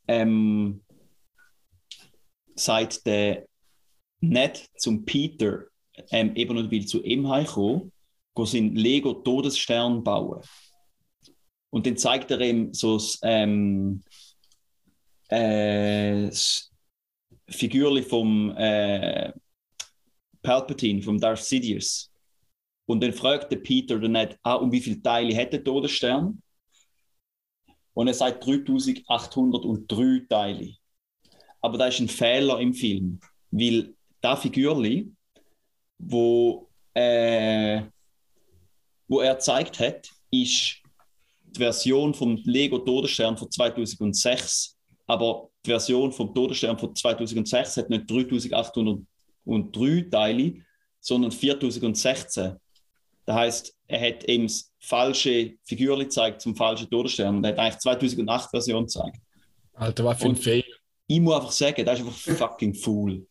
ähm, 0.07 0.81
sagt 2.55 3.05
der 3.05 3.45
Ned 4.21 4.67
zum 4.77 5.05
Peter 5.05 5.65
ähm, 6.11 6.35
eben 6.35 6.55
nicht 6.55 6.71
will 6.71 6.85
zu 6.85 7.03
ihm 7.03 7.29
heimkommen, 7.29 7.91
go 8.33 8.45
Lego 8.51 9.13
Todesstern 9.13 10.03
bauen. 10.03 10.41
Und 11.69 11.85
dann 11.85 11.97
zeigt 11.97 12.31
er 12.31 12.39
ihm 12.41 12.73
so 12.73 12.95
das, 12.95 13.19
ähm, 13.23 14.01
äh, 15.29 16.27
das 16.27 16.71
Figürli 17.49 18.01
vom 18.01 18.55
äh, 18.57 19.31
Palpatine, 20.41 21.01
vom 21.01 21.19
Darth 21.19 21.43
Sidious. 21.43 22.11
Und 22.85 23.03
dann 23.03 23.11
fragt 23.13 23.51
der 23.51 23.57
Peter 23.57 23.99
dann 23.99 24.13
nicht, 24.13 24.37
ah, 24.43 24.55
um 24.55 24.71
wie 24.71 24.79
viele 24.79 25.01
Teile 25.01 25.35
hat 25.35 25.51
der 25.51 25.63
Todesstern? 25.63 26.41
Und 27.93 28.07
er 28.07 28.13
sagt 28.13 28.45
3803 28.45 30.25
Teile. 30.29 30.73
Aber 31.61 31.77
da 31.77 31.87
ist 31.87 31.99
ein 31.99 32.07
Fehler 32.07 32.59
im 32.59 32.73
Film, 32.73 33.19
weil 33.51 33.93
da 34.21 34.35
Figürli, 34.35 35.11
wo, 35.97 36.69
äh, 36.93 37.81
wo 39.07 39.19
er 39.19 39.35
gezeigt 39.35 39.79
hat, 39.79 40.09
ist 40.31 40.81
die 41.47 41.59
Version 41.59 42.13
vom 42.13 42.39
Lego 42.43 42.79
Todesstern 42.79 43.37
von 43.37 43.49
2006. 43.49 44.77
Aber 45.07 45.49
die 45.65 45.69
Version 45.69 46.11
vom 46.11 46.33
Todesstern 46.33 46.77
von 46.77 46.93
2006 46.95 47.77
hat 47.77 47.89
nicht 47.89 48.09
3803 48.09 50.01
Teile, 50.09 50.53
sondern 50.99 51.31
4016. 51.31 52.55
Das 53.25 53.35
heißt, 53.35 53.75
er 53.87 54.01
hat 54.01 54.23
eben 54.25 54.47
das 54.47 54.71
falsche 54.79 55.53
Figürli 55.63 56.05
gezeigt 56.05 56.41
zum 56.41 56.55
falschen 56.55 56.89
Todesstern 56.89 57.37
und 57.37 57.43
er 57.43 57.51
hat 57.51 57.59
eigentlich 57.59 57.79
2008 57.79 58.49
Version 58.49 58.83
gezeigt. 58.83 59.17
Alter, 59.73 60.05
was 60.05 60.19
für 60.19 60.29
ein 60.29 60.35
Fail. 60.35 60.63
Ich 61.07 61.19
muss 61.19 61.35
einfach 61.35 61.51
sagen, 61.51 61.85
das 61.85 61.99
ist 61.99 62.05
einfach 62.05 62.37
fucking 62.37 62.73
fool. 62.73 63.25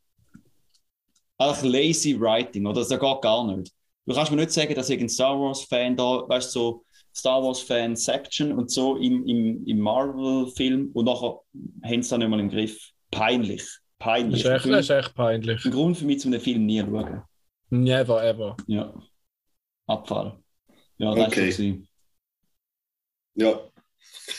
Einfach 1.38 1.64
lazy 1.64 2.18
writing, 2.18 2.66
oder? 2.66 2.80
Das 2.80 2.88
geht 2.88 3.00
gar 3.00 3.56
nicht. 3.56 3.72
Du 4.06 4.14
kannst 4.14 4.30
mir 4.30 4.38
nicht 4.38 4.52
sagen, 4.52 4.74
dass 4.74 4.88
ich 4.88 5.00
ein 5.00 5.08
Star 5.08 5.38
Wars-Fan 5.38 5.96
da, 5.96 6.24
weißt 6.28 6.54
du, 6.54 6.58
so 6.58 6.84
Star 7.16 7.42
Wars-Fan-Section 7.42 8.52
und 8.52 8.70
so 8.70 8.96
im, 8.96 9.26
im, 9.26 9.66
im 9.66 9.78
Marvel-Film 9.78 10.90
und 10.92 11.04
nachher 11.06 11.40
haben 11.82 12.02
sie 12.02 12.10
das 12.10 12.18
nicht 12.18 12.28
mal 12.28 12.40
im 12.40 12.50
Griff. 12.50 12.90
Peinlich. 13.10 13.62
Das 13.62 13.80
Peinlich. 13.98 14.44
ist 14.44 14.50
echt, 14.50 14.66
das 14.66 14.80
ist 14.80 14.90
echt 14.90 15.14
peinlich. 15.14 15.64
ein 15.64 15.70
Grund 15.70 15.96
für 15.96 16.04
mich, 16.04 16.20
zu 16.20 16.28
einem 16.28 16.40
Film 16.40 16.66
nie 16.66 16.80
zu 16.80 16.90
schauen. 16.90 17.22
Never 17.70 18.22
ever. 18.22 18.56
Ja. 18.66 18.92
Abfall. 19.86 20.38
Ja, 20.98 21.14
das 21.14 21.28
Okay. 21.28 21.48
ist 21.48 21.56
so. 21.56 21.74
Ja. 23.36 23.60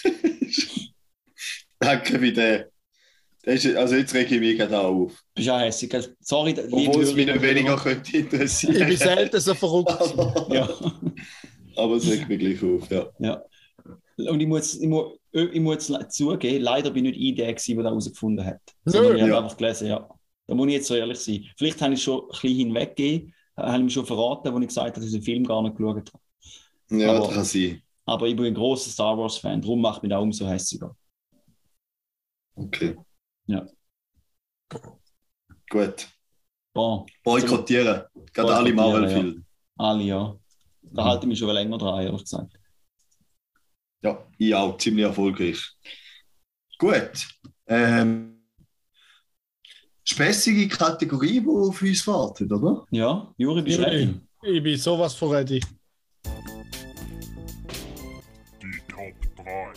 Danke 1.80 2.20
für 2.20 2.32
den. 2.32 2.66
Das 3.44 3.64
ist, 3.64 3.76
also 3.78 3.96
jetzt 3.96 4.14
rege 4.14 4.36
ich 4.36 4.42
mich 4.42 4.58
gerade 4.58 4.78
auch 4.80 4.94
auf. 4.94 5.24
Bist 5.34 5.50
auch 5.50 5.60
hässig. 5.60 5.90
gell? 5.90 6.16
Sorry, 6.20 6.52
liebe 6.52 6.90
Obwohl 6.90 7.04
es 7.04 7.14
mich 7.16 7.26
nicht 7.26 7.42
weniger 7.42 7.78
könnte 7.78 8.06
Ich 8.06 8.12
bin 8.30 8.40
interessieren. 8.42 8.98
selten 8.98 9.40
so 9.40 9.54
verrückt. 9.54 9.92
Ja. 10.54 10.70
Aber 11.78 11.96
es 11.96 12.10
regt 12.10 12.28
mich 12.30 12.40
gleich 12.40 12.64
auf, 12.64 12.90
ja. 12.92 13.08
Ja. 13.20 13.44
Und 14.30 14.40
ich 14.42 14.48
muss, 14.48 14.76
ich 14.76 14.88
muss, 14.88 15.14
ich 15.32 15.60
muss 15.62 15.92
zugeben, 16.10 16.64
leider 16.64 16.90
bin 16.92 17.06
ich 17.06 17.12
nicht 17.18 17.22
ich 17.30 17.36
der, 17.36 17.46
der 17.48 17.56
das 17.56 17.68
herausgefunden 17.68 18.46
hat. 18.46 18.60
Sondern 18.86 19.16
ich 19.16 19.22
habe 19.22 19.32
Ja. 19.32 19.40
einfach 19.44 19.56
gelesen, 19.58 19.88
ja. 19.88 20.10
Da 20.48 20.56
muss 20.56 20.68
ich 20.68 20.74
jetzt 20.74 20.88
so 20.88 20.96
ehrlich 20.96 21.20
sein. 21.20 21.46
Vielleicht 21.58 21.82
habe 21.82 21.94
ich 21.94 22.02
schon 22.04 22.22
ein 22.22 22.28
bisschen 22.30 22.56
hinweggegeben, 22.58 23.34
habe 23.56 23.78
ich 23.78 23.84
mir 23.84 23.90
schon 23.90 24.06
verraten, 24.06 24.48
als 24.48 24.62
ich 24.62 24.68
gesagt 24.68 24.88
habe, 24.88 25.00
dass 25.02 25.06
ich 25.06 25.12
den 25.14 25.22
Film 25.24 25.44
gar 25.44 25.62
nicht 25.62 25.76
geschaut 25.78 25.98
habe. 26.14 27.00
Ja, 27.02 27.12
Aber- 27.12 27.26
das 27.28 27.34
kann 27.36 27.44
sein. 27.46 27.82
Aber 28.06 28.26
ich 28.28 28.36
bin 28.36 28.46
ein 28.46 28.54
großer 28.54 28.90
Star 28.90 29.18
Wars-Fan, 29.18 29.62
darum 29.62 29.82
macht 29.82 30.02
mich 30.02 30.10
das 30.10 30.22
umso 30.22 30.48
hässiger. 30.48 30.96
Okay. 32.56 32.96
Ja. 33.48 33.68
Gut. 35.70 36.08
Bon, 36.74 37.06
Boykottieren. 37.24 38.04
Gerade 38.34 38.56
alle 38.56 38.74
Marvel-Filme. 38.74 39.44
alle 39.78 40.04
ja. 40.04 40.40
Da 40.92 41.06
halte 41.06 41.26
ich 41.26 41.30
mich 41.30 41.40
schon 41.40 41.50
länger 41.50 41.78
dran, 41.78 42.04
ehrlich 42.04 42.22
gesagt. 42.22 42.58
Ja. 44.02 44.26
ich 44.38 44.56
auch. 44.56 44.78
Ziemlich 44.78 45.06
erfolgreich. 45.06 45.62
Gut. 46.78 47.28
Ähm, 47.68 48.42
späßige 50.04 50.70
Kategorie, 50.70 51.42
die 51.42 51.48
auf 51.48 51.82
uns 51.82 52.08
wartet, 52.08 52.52
oder? 52.52 52.86
Ja, 52.92 53.34
Juri, 53.38 53.62
bist 53.62 53.80
du 53.80 53.84
ready? 53.84 54.20
Ich 54.44 54.64
bin 54.64 54.78
sowas 54.78 55.16
von 55.16 55.32
ready. 55.32 55.60
Die 58.62 58.82
Top 58.88 59.46
3. 59.46 59.74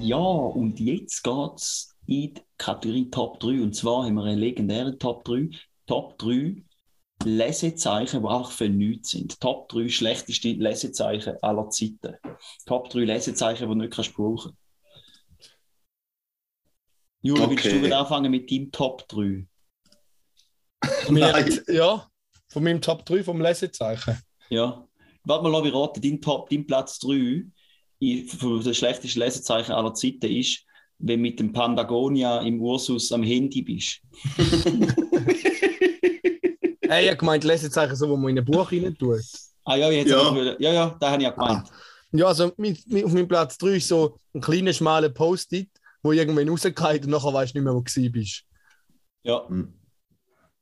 Ja, 0.00 0.16
und 0.16 0.80
jetzt 0.80 1.22
geht 1.22 1.54
es 1.56 1.96
in 2.06 2.34
die 2.34 2.42
Kategorie 2.56 3.10
Top 3.10 3.40
3. 3.40 3.62
Und 3.62 3.74
zwar 3.74 4.04
haben 4.04 4.14
wir 4.14 4.24
eine 4.24 4.36
legendäre 4.36 4.96
Top 4.98 5.24
3. 5.24 5.50
Top 5.86 6.18
3 6.18 6.62
Lesezeichen, 7.24 8.22
die 8.22 8.28
einfach 8.28 8.50
für 8.50 8.68
nichts 8.68 9.10
sind. 9.10 9.40
Top 9.40 9.68
3 9.68 9.88
schlechteste 9.88 10.52
Lesezeichen 10.52 11.34
aller 11.42 11.68
Zeiten. 11.70 12.16
Top 12.66 12.90
3 12.90 13.00
Lesezeichen, 13.00 13.68
die 13.68 13.74
du 13.74 13.80
nicht 13.80 13.92
kannst 13.92 14.14
brauchen 14.14 14.56
Juri, 17.24 17.50
willst 17.50 17.66
Okay. 17.66 17.78
du 17.78 17.84
wieder 17.86 18.00
anfangen 18.00 18.30
mit 18.30 18.50
deinem 18.50 18.72
Top 18.72 19.06
3? 19.08 19.46
Nein. 21.10 21.60
Ja, 21.68 22.08
von 22.48 22.64
meinem 22.64 22.80
Top 22.80 23.04
3 23.06 23.22
vom 23.22 23.40
Lesezeichen. 23.40 24.18
Ja. 24.50 24.86
Warte 25.24 25.48
mal, 25.48 25.62
mich 25.62 25.72
raten. 25.72 26.00
Dein, 26.02 26.20
Top, 26.20 26.50
dein 26.50 26.66
Platz 26.66 26.98
3 26.98 27.44
i- 28.00 28.24
für 28.26 28.60
das 28.62 28.76
schlechteste 28.76 29.18
Lesezeichen 29.20 29.70
aller 29.70 29.94
Zeiten 29.94 30.26
ist, 30.32 30.64
wenn 30.98 31.18
du 31.20 31.22
mit 31.22 31.38
dem 31.38 31.52
Pandagonia 31.52 32.40
im 32.40 32.60
Ursus 32.60 33.12
am 33.12 33.22
Handy 33.22 33.62
bist. 33.62 34.00
Hey, 36.92 37.04
ich 37.04 37.08
habe 37.08 37.16
gemeint, 37.16 37.42
Lesezeichen 37.44 37.96
so, 37.96 38.06
wo 38.08 38.16
man 38.18 38.30
in 38.32 38.38
ein 38.38 38.44
Buch 38.44 38.70
rein 38.70 38.94
tut. 38.98 39.20
Ah 39.64 39.76
ja, 39.76 39.90
jetzt 39.90 40.10
Ja. 40.10 40.30
ja. 40.34 40.54
ja, 40.58 40.72
ja, 40.72 40.96
da 41.00 41.10
habe 41.10 41.22
ich 41.22 41.28
ja 41.28 41.30
gemeint. 41.30 41.68
Ja, 42.12 42.26
also 42.26 42.52
mit, 42.58 42.86
mit, 42.86 43.04
auf 43.06 43.12
meinem 43.14 43.26
Platz 43.28 43.56
3 43.56 43.76
ist 43.76 43.88
so 43.88 44.18
ein 44.34 44.42
kleiner, 44.42 44.74
schmaler 44.74 45.08
Post-it, 45.08 45.70
wo 46.02 46.12
irgendwann 46.12 46.50
rausgeht 46.50 46.76
und 47.04 47.08
nachher 47.10 47.32
weißt 47.32 47.54
du 47.54 47.58
nicht 47.58 47.64
mehr, 47.64 47.74
wo 47.74 47.80
du 47.80 48.10
bist. 48.10 48.42
Ja, 49.22 49.36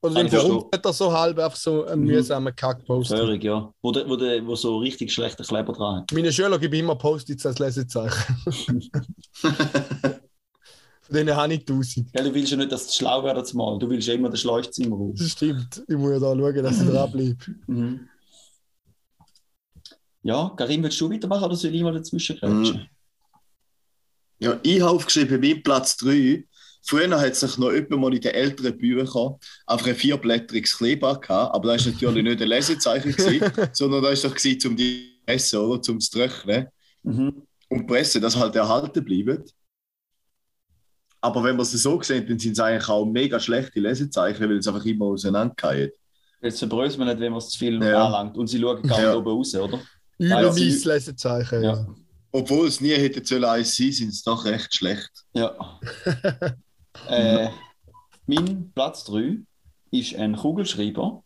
Oder 0.03 0.23
ich 0.23 0.31
verstehen. 0.31 0.31
verrumpelt 0.31 0.87
er 0.87 0.93
so 0.93 1.13
halb 1.13 1.39
einfach 1.41 1.57
so 1.57 1.85
einen 1.87 2.03
Mhm. 2.03 2.07
mühsamen 2.07 2.55
Kack-Post-it. 2.55 3.19
Hörig, 3.19 3.43
ja. 3.43 3.73
Wo, 3.83 3.91
de, 3.91 4.09
wo, 4.09 4.15
de, 4.15 4.47
wo 4.47 4.55
so 4.55 4.79
richtig 4.79 5.13
schlechter 5.13 5.43
Kleber 5.43 5.73
dran 5.73 6.03
hat. 6.03 6.13
Meine 6.13 6.33
Schüler 6.33 6.61
geben 6.61 6.75
immer 6.75 6.95
Post-its 6.95 7.45
als 7.45 7.59
Lesezeichen. 7.59 8.37
Von 11.11 11.17
denen 11.17 11.35
habe 11.37 11.55
ich 11.55 11.61
1000. 11.61 12.13
Gell, 12.13 12.25
du 12.25 12.33
willst 12.35 12.53
ja 12.53 12.57
nicht, 12.57 12.71
dass 12.71 12.87
du 12.87 12.93
schlau 12.93 13.25
werden 13.25 13.45
mal. 13.57 13.79
Du 13.81 13.91
willst 13.91 14.07
ja 14.07 14.15
immer 14.15 14.29
den 14.31 14.37
Schleuchzimmer 14.37 14.87
im 14.87 14.93
Raum. 14.93 15.15
Das 15.17 15.31
stimmt. 15.31 15.83
Ich 15.89 15.97
muss 15.97 16.13
ja 16.13 16.19
da 16.21 16.37
schauen, 16.37 16.63
dass 16.63 16.81
ich 16.81 16.89
dranbleibe. 16.89 17.37
Mhm. 17.67 18.09
Ja, 20.23 20.53
Karim, 20.57 20.85
willst 20.85 21.01
du 21.01 21.11
weitermachen 21.11 21.45
oder 21.47 21.57
soll 21.57 21.75
ich 21.75 21.83
mal 21.83 21.93
dazwischen 21.95 22.37
kretschen? 22.39 22.89
Ja, 24.39 24.61
ich 24.63 24.81
habe 24.81 24.91
aufgeschrieben, 24.93 25.41
mein 25.41 25.63
Platz 25.65 25.97
3. 25.97 26.45
Früher 26.83 27.21
hat 27.21 27.35
sich 27.35 27.59
noch 27.59 27.73
jemand 27.73 27.91
mal 28.01 28.15
in 28.15 28.21
den 28.21 28.33
älteren 28.33 28.79
Büchern 28.79 29.35
einfach 29.67 29.87
ein 29.89 29.95
vierblättriges 29.97 30.79
Kleeblatt 30.79 31.23
gehabt, 31.23 31.55
aber 31.55 31.73
das 31.75 31.87
war 31.87 31.93
natürlich 31.93 32.23
nicht 32.25 32.41
ein 32.41 32.49
Lesezeichen, 32.49 33.13
gewesen, 33.13 33.53
sondern 33.73 34.03
das 34.03 34.23
war 34.23 34.31
doch 34.31 34.37
gewesen, 34.37 34.71
um 34.71 34.77
die 34.77 35.21
Presse 35.27 35.61
oder 35.61 35.83
zum 35.83 35.99
Trocknen 35.99 36.69
Mhm. 37.03 37.43
und 37.71 37.79
die 37.81 37.85
Presse, 37.85 38.21
dass 38.21 38.37
halt 38.37 38.55
erhalten 38.57 39.03
bleibt. 39.05 39.55
Aber 41.23 41.45
wenn 41.45 41.57
man 41.57 41.63
es 41.63 41.73
so 41.73 42.01
sieht, 42.03 42.31
dann 42.31 42.39
sind 42.39 42.53
es 42.53 42.61
eigentlich 42.61 42.89
auch 42.89 43.05
mega 43.05 43.39
schlechte 43.39 43.79
Lesezeichen, 43.81 44.49
weil 44.49 44.57
es 44.59 44.67
einfach 44.69 44.85
immer 44.85 45.07
auseinandergeht. 45.07 45.95
Jetzt 46.43 46.59
verbrösen 46.61 46.99
wir 47.01 47.05
nicht, 47.07 47.21
wenn 47.21 47.33
man 47.33 47.39
es 47.39 47.51
zu 47.51 47.59
viel 47.59 47.83
Ja. 47.83 48.07
anlangt. 48.07 48.37
Und 48.39 48.47
sie 48.47 48.59
schauen 48.61 48.83
gar 48.83 49.03
Ja. 49.03 49.15
oben 49.15 49.29
raus, 49.29 49.55
oder? 49.55 49.79
Weiss 50.19 50.85
Lesezeichen. 50.85 51.63
Ja. 51.63 51.73
Ja. 51.75 51.87
Obwohl 52.33 52.69
es 52.69 52.81
nie 52.81 52.91
hätte 52.91 53.25
sollen 53.25 53.45
eins 53.45 53.77
sein, 53.77 53.93
sind 53.93 54.09
es 54.11 54.23
doch 54.23 54.45
recht 54.45 54.73
schlecht. 54.75 55.11
Ja. 55.35 55.53
äh, 57.09 57.49
mein 58.27 58.71
Platz 58.75 59.05
3 59.05 59.39
ist 59.91 60.15
ein 60.15 60.37
Kugelschreiber. 60.37 61.23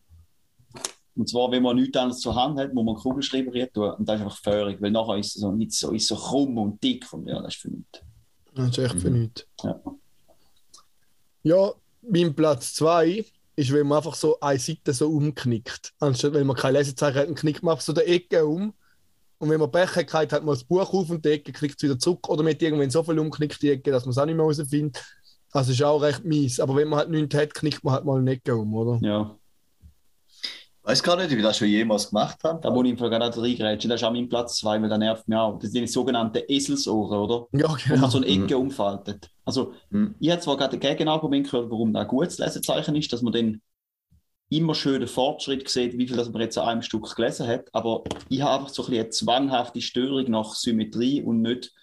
Und 1.15 1.29
zwar, 1.29 1.49
wenn 1.51 1.63
man 1.63 1.77
nichts 1.77 1.95
anderes 1.97 2.19
zur 2.19 2.35
Hand 2.35 2.59
hat, 2.59 2.73
muss 2.73 2.83
man 2.83 2.95
einen 2.95 3.01
Kugelschreiber 3.03 3.53
rein 3.53 3.69
tun. 3.73 3.91
Und 3.91 4.09
das 4.09 4.15
ist 4.19 4.23
einfach 4.23 4.37
feurig, 4.41 4.81
weil 4.81 4.91
nachher 4.91 5.17
ist 5.17 5.35
es 5.35 5.41
so, 5.41 5.51
nicht 5.51 5.71
so, 5.71 5.91
ist 5.91 6.07
so 6.07 6.15
krumm 6.15 6.57
und 6.57 6.83
dick. 6.83 7.05
Und 7.13 7.27
ja, 7.27 7.41
das 7.41 7.53
ist 7.55 7.61
für 7.61 7.69
nichts. 7.69 8.01
Das 8.55 8.69
ist 8.69 8.77
echt 8.77 8.99
für 8.99 9.09
Mhm. 9.09 9.19
nichts. 9.21 9.45
Ja. 9.63 9.81
Ja, 11.43 11.71
mein 12.01 12.33
Platz 12.33 12.73
2 12.73 13.25
ist, 13.55 13.71
wenn 13.71 13.87
man 13.87 13.97
einfach 13.99 14.15
so 14.15 14.39
eine 14.39 14.59
Seite 14.59 14.93
so 14.93 15.09
umknickt. 15.09 15.93
Anstatt 15.99 16.33
wenn 16.33 16.47
man 16.47 16.55
kein 16.55 16.73
Lesezeichen 16.73 17.17
hat, 17.19 17.27
dann 17.27 17.35
knickt 17.35 17.63
man 17.63 17.73
einfach 17.73 17.85
so 17.85 17.93
die 17.93 18.01
Ecke 18.01 18.45
um. 18.45 18.73
Und 19.37 19.49
wenn 19.49 19.59
man 19.59 19.71
Pech 19.71 19.95
hat, 19.95 20.13
hat 20.31 20.43
man 20.43 20.55
das 20.55 20.63
Buch 20.63 20.91
auf 20.93 21.09
und 21.09 21.23
die 21.23 21.29
Ecke 21.29 21.51
knickt 21.51 21.75
es 21.77 21.83
wieder 21.83 21.99
zurück. 21.99 22.27
Oder 22.29 22.41
mit 22.43 22.61
irgendwann 22.61 22.89
so 22.89 23.03
viel 23.03 23.19
umknickt 23.19 23.61
die 23.61 23.69
Ecke, 23.71 23.91
dass 23.91 24.05
man 24.05 24.11
es 24.11 24.17
auch 24.17 24.25
nicht 24.25 24.35
mehr 24.35 24.45
rausfindet. 24.45 25.03
Also 25.51 25.71
ist 25.71 25.83
auch 25.83 26.01
recht 26.01 26.23
mies. 26.25 26.59
Aber 26.59 26.75
wenn 26.75 26.87
man 26.87 26.99
halt 26.99 27.09
nichts 27.09 27.35
hat, 27.35 27.53
knickt 27.53 27.83
man 27.83 27.93
halt 27.93 28.05
mal 28.05 28.17
eine 28.19 28.31
Ecke 28.31 28.55
um, 28.55 28.73
oder? 28.73 28.99
Ja, 29.05 29.37
Weiß 30.85 31.01
gar 31.01 31.15
nicht, 31.17 31.31
wie 31.31 31.37
wir 31.37 31.43
das 31.43 31.57
schon 31.57 31.67
jemals 31.67 32.09
gemacht 32.09 32.43
haben. 32.43 32.61
da 32.61 32.69
muss 32.69 32.85
ich 32.85 32.91
im 32.91 32.97
Fall 32.97 33.09
gerade 33.09 33.41
reingrätschen. 33.41 33.89
Das 33.89 33.99
ist 34.01 34.05
auch 34.07 34.11
mein 34.11 34.29
Platz 34.29 34.57
2, 34.57 34.81
weil 34.81 34.89
der 34.89 34.99
nervt 34.99 35.27
mich 35.27 35.35
auch. 35.37 35.57
Das 35.57 35.71
sind 35.71 35.81
die 35.81 35.87
sogenannten 35.87 36.43
Eselsohren, 36.47 37.17
oder? 37.17 37.47
Ja, 37.53 37.69
Wo 37.69 37.75
genau. 37.75 38.01
man 38.01 38.09
so 38.11 38.17
eine 38.19 38.27
Ecke 38.27 38.55
umfaltet. 38.57 39.29
Also, 39.45 39.73
Mhm. 39.89 40.13
ich 40.19 40.29
habe 40.29 40.41
zwar 40.41 40.57
gerade 40.57 40.77
ein 40.77 40.79
Gegenargument 40.79 41.49
gehört, 41.49 41.71
warum 41.71 41.91
das 41.91 42.03
ein 42.03 42.07
gutes 42.07 42.37
Lesezeichen 42.37 42.95
ist, 42.95 43.11
dass 43.11 43.23
man 43.23 43.33
dann 43.33 43.61
immer 44.49 44.75
schön 44.75 44.99
den 44.99 45.07
Fortschritt 45.07 45.67
sieht, 45.69 45.97
wie 45.97 46.07
viel 46.07 46.17
das 46.17 46.29
man 46.31 46.41
jetzt 46.43 46.57
an 46.59 46.67
einem 46.67 46.81
Stück 46.83 47.15
gelesen 47.15 47.47
hat. 47.47 47.65
Aber 47.73 48.03
ich 48.29 48.41
habe 48.43 48.59
einfach 48.59 48.69
so 48.69 48.83
ein 48.83 48.89
bisschen 48.91 49.01
eine 49.05 49.09
zwanghafte 49.09 49.81
Störung 49.81 50.29
nach 50.29 50.53
Symmetrie 50.53 51.23
und 51.23 51.41
nicht 51.41 51.73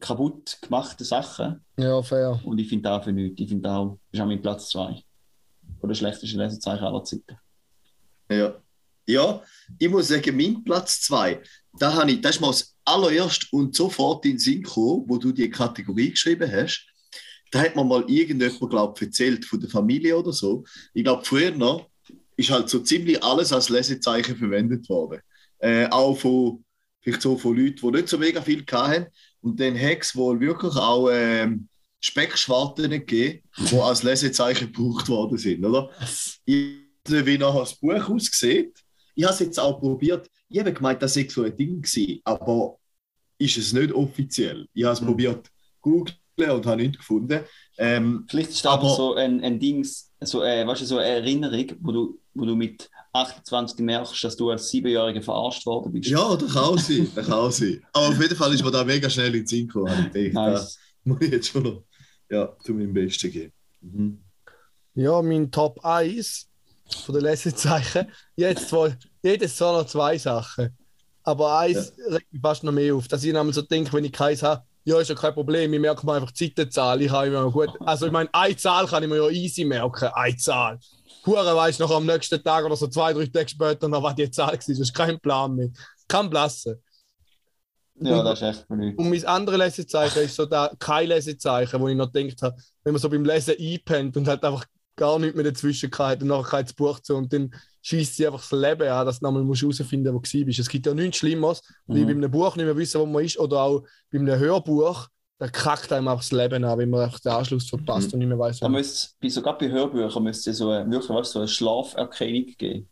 kaputt 0.00 0.58
gemachte 0.60 1.04
Sachen. 1.04 1.64
Ja, 1.78 2.02
fair. 2.02 2.40
Und 2.44 2.58
ich 2.58 2.68
finde 2.68 2.88
das 2.88 3.04
für 3.04 3.12
nichts. 3.12 3.40
Ich 3.40 3.48
finde 3.48 3.62
das 3.62 3.72
auch, 3.76 3.98
das 4.10 4.18
ist 4.18 4.20
auch 4.22 4.26
mein 4.26 4.42
Platz 4.42 4.70
2. 4.70 5.04
Oder 5.82 5.94
schlechteste 5.94 6.36
Lesezeichen 6.36 6.82
aller 6.84 7.04
Zeiten. 7.04 7.36
Ja. 8.30 8.62
ja, 9.06 9.42
ich 9.78 9.88
muss 9.88 10.08
sagen, 10.08 10.36
mein 10.36 10.62
Platz 10.62 11.00
2, 11.02 11.42
da 11.78 11.92
habe 11.92 12.12
ich, 12.12 12.20
das 12.20 12.36
ist 12.36 12.40
mir 12.40 12.46
das 12.46 12.76
allererst 12.84 13.52
und 13.52 13.74
sofort 13.74 14.24
in 14.24 14.32
den 14.32 14.38
Sinn 14.38 14.62
gekommen, 14.62 15.04
wo 15.06 15.18
du 15.18 15.32
die 15.32 15.50
Kategorie 15.50 16.10
geschrieben 16.10 16.50
hast. 16.50 16.86
Da 17.50 17.60
hat 17.62 17.74
mir 17.74 17.84
mal 17.84 18.04
irgendjemand, 18.06 18.70
glaube 18.70 18.94
ich, 18.96 19.06
erzählt 19.06 19.44
von 19.44 19.60
der 19.60 19.68
Familie 19.68 20.16
oder 20.16 20.32
so. 20.32 20.64
Ich 20.94 21.02
glaube, 21.02 21.24
früher 21.24 21.50
noch 21.50 21.90
ist 22.36 22.50
halt 22.50 22.68
so 22.68 22.78
ziemlich 22.80 23.22
alles 23.22 23.52
als 23.52 23.68
Lesezeichen 23.68 24.36
verwendet 24.36 24.88
worden. 24.88 25.20
Äh, 25.58 25.88
auch 25.88 26.14
von, 26.14 26.64
vielleicht 27.00 27.22
so 27.22 27.36
von 27.36 27.56
Leuten, 27.56 27.80
die 27.82 27.96
nicht 27.96 28.08
so 28.08 28.18
mega 28.18 28.40
viel 28.40 28.64
hatten. 28.70 29.06
Und 29.40 29.58
dann 29.58 29.78
hat 29.78 30.02
es 30.02 30.14
wohl 30.14 30.38
wirklich 30.38 30.76
auch 30.76 31.10
ähm, 31.10 31.68
Speckschwarten 31.98 32.90
gegeben, 32.90 33.42
die 33.58 33.76
als 33.76 34.04
Lesezeichen 34.04 34.72
gebraucht 34.72 35.08
worden 35.08 35.36
sind, 35.36 35.64
oder? 35.64 35.90
Ich 36.44 36.89
wie 37.12 37.38
nachher 37.38 37.60
das 37.60 37.74
Buch 37.76 38.08
aussieht. 38.08 38.74
Ich 39.14 39.24
habe 39.24 39.34
es 39.34 39.40
jetzt 39.40 39.58
auch 39.60 39.78
probiert. 39.80 40.28
Ich 40.48 40.58
habe 40.58 40.72
gemeint, 40.72 41.02
das 41.02 41.14
sei 41.14 41.26
so 41.28 41.42
ein 41.42 41.56
Ding 41.56 41.82
gewesen, 41.82 42.20
aber 42.24 42.76
ist 43.38 43.56
es 43.58 43.72
nicht 43.72 43.92
offiziell. 43.92 44.66
Ich 44.74 44.84
habe 44.84 44.94
es 44.94 45.00
Mhm. 45.00 45.06
probiert 45.06 45.50
googeln 45.80 46.16
und 46.50 46.66
habe 46.66 46.76
nichts 46.82 46.98
gefunden. 46.98 47.40
Ähm, 47.78 48.26
Vielleicht 48.28 48.50
ist 48.50 48.66
Aber- 48.66 48.82
aber 48.86 48.94
so 48.96 49.14
ein, 49.14 49.42
ein 49.42 49.58
Dings, 49.58 50.10
so, 50.20 50.42
äh, 50.42 50.66
weißt 50.66 50.82
du, 50.82 50.86
so 50.86 50.96
eine 50.98 51.06
Erinnerung, 51.08 51.66
wo 51.80 51.92
du, 51.92 52.20
wo 52.34 52.44
du 52.44 52.54
mit 52.54 52.88
28 53.12 53.78
merkst, 53.84 54.22
dass 54.22 54.36
du 54.36 54.50
als 54.50 54.68
Siebenjähriger 54.68 55.22
verarscht 55.22 55.66
worden 55.66 55.92
bist. 55.92 56.08
ja, 56.10 56.36
das 56.36 56.52
kann 56.52 56.64
auch 56.64 56.78
sein. 56.78 57.10
Das 57.14 57.26
kann 57.26 57.34
auch 57.38 57.50
sein. 57.50 57.82
Aber 57.92 58.08
auf 58.08 58.20
jeden 58.20 58.36
Fall 58.36 58.54
ist 58.54 58.62
mir 58.64 58.70
da 58.70 58.84
mega 58.84 59.08
schnell 59.10 59.28
in 59.34 59.40
den 59.42 59.46
Sinn 59.46 59.66
gekommen. 59.66 60.10
Ich 60.14 60.32
Nice. 60.32 60.52
das 60.60 60.78
muss 61.04 61.20
ich 61.22 61.30
jetzt 61.32 61.48
schon 61.48 61.62
noch 61.64 61.82
ja, 62.30 62.54
zu 62.62 62.72
meinem 62.74 62.92
Besten 62.92 63.30
geben. 63.32 63.52
Mhm. 63.80 64.18
Ja, 64.94 65.20
mein 65.22 65.50
Top 65.50 65.84
1 65.84 66.46
von 66.94 67.14
den 67.14 67.24
Lesezeichen. 67.24 68.10
Jetzt 68.36 68.68
zwar, 68.68 68.90
jedes 69.22 69.56
zwar 69.56 69.78
noch 69.78 69.86
zwei 69.86 70.18
Sachen. 70.18 70.76
Aber 71.22 71.58
eins 71.58 71.92
regt 72.10 72.32
mich 72.32 72.42
fast 72.42 72.64
noch 72.64 72.72
mehr 72.72 72.94
auf. 72.94 73.08
Dass 73.08 73.24
ich 73.24 73.32
nämlich 73.32 73.54
so 73.54 73.62
denke, 73.62 73.92
wenn 73.92 74.04
ich 74.04 74.12
keins 74.12 74.42
habe, 74.42 74.62
ja, 74.84 74.98
ist 74.98 75.08
ja 75.08 75.14
kein 75.14 75.34
Problem, 75.34 75.72
ich 75.72 75.80
merke 75.80 76.06
mir 76.06 76.14
einfach 76.14 76.30
die 76.30 76.54
Zeitenzahl. 76.54 77.02
Ich 77.02 77.10
habe 77.10 77.26
immer 77.26 77.50
gut. 77.50 77.70
Also, 77.80 78.06
ich 78.06 78.12
meine, 78.12 78.30
eine 78.32 78.56
Zahl 78.56 78.86
kann 78.86 79.02
ich 79.02 79.08
mir 79.08 79.16
ja 79.16 79.28
easy 79.28 79.64
merken. 79.64 80.08
Eine 80.14 80.36
Zahl. 80.36 80.78
Hure 81.26 81.54
weiß 81.54 81.78
noch 81.80 81.90
am 81.90 82.06
nächsten 82.06 82.42
Tag 82.42 82.64
oder 82.64 82.76
so 82.76 82.86
zwei, 82.86 83.12
drei 83.12 83.26
Tage 83.26 83.48
später 83.48 83.88
noch, 83.88 84.02
was 84.02 84.14
die 84.14 84.30
Zahl 84.30 84.48
war. 84.48 84.56
Das 84.56 84.68
ist 84.68 84.94
kein 84.94 85.20
Plan 85.20 85.54
mehr. 85.54 85.68
Kann 86.08 86.30
blassen. 86.30 86.82
Ja, 88.02 88.22
das 88.22 88.40
ist 88.40 88.48
echt 88.48 88.70
nichts. 88.70 88.98
Und 88.98 89.10
mein 89.10 89.24
anderes 89.26 89.58
Lesezeichen 89.58 90.20
ist 90.20 90.34
so 90.34 90.46
da, 90.46 90.70
kein 90.78 91.08
Lesezeichen, 91.08 91.78
wo 91.78 91.88
ich 91.88 91.96
noch 91.96 92.10
gedacht 92.10 92.40
habe, 92.40 92.56
wenn 92.82 92.94
man 92.94 93.02
so 93.02 93.10
beim 93.10 93.24
Lesen 93.24 93.54
einpennt 93.60 94.16
und 94.16 94.26
halt 94.26 94.42
einfach 94.42 94.64
gar 94.96 95.18
nichts 95.18 95.34
mehr 95.36 95.44
dazwischen 95.44 95.90
hat 95.98 96.22
und 96.22 96.28
nachher 96.28 96.62
das 96.62 96.72
Buch 96.74 97.00
zu 97.00 97.14
und 97.16 97.32
dann 97.32 97.50
schießt 97.82 98.16
sie 98.16 98.26
einfach 98.26 98.40
das 98.40 98.52
Leben 98.52 98.88
an, 98.88 99.06
dass 99.06 99.20
du 99.20 99.24
nochmal 99.26 99.42
herausfinden 99.44 100.12
musst, 100.12 100.34
wo 100.34 100.38
du 100.38 100.44
bist. 100.44 100.58
Es 100.58 100.68
gibt 100.68 100.86
ja 100.86 100.92
nichts 100.94 101.18
Schlimmeres, 101.18 101.62
wie 101.86 102.00
Mhm. 102.00 102.06
bei 102.06 102.12
einem 102.12 102.30
Buch 102.30 102.56
nicht 102.56 102.66
mehr 102.66 102.76
wissen, 102.76 103.00
wo 103.00 103.06
man 103.06 103.24
ist, 103.24 103.38
oder 103.38 103.60
auch 103.62 103.82
bei 104.12 104.18
einem 104.18 104.38
Hörbuch, 104.38 105.08
da 105.38 105.48
kackt 105.48 105.90
einem 105.92 106.08
einfach 106.08 106.20
das 106.22 106.32
Leben 106.32 106.62
an, 106.64 106.78
wenn 106.78 106.90
man 106.90 107.00
einfach 107.00 107.20
den 107.20 107.32
Anschluss 107.32 107.66
verpasst 107.68 108.08
Mhm. 108.08 108.12
und 108.14 108.18
nicht 108.18 108.28
mehr 108.28 108.38
weiß, 108.38 108.60
man 108.60 108.72
müsste, 108.72 109.30
sogar 109.30 109.56
bei 109.56 109.70
Hörbüchern 109.70 110.22
müsste 110.22 110.52
so, 110.52 110.68
eine- 110.70 110.90
wirklich 110.90 111.08
weißt, 111.08 111.30
du, 111.30 111.32
so 111.32 111.38
eine 111.38 111.48
Schlaferkennung 111.48 112.46
geben. 112.58 112.88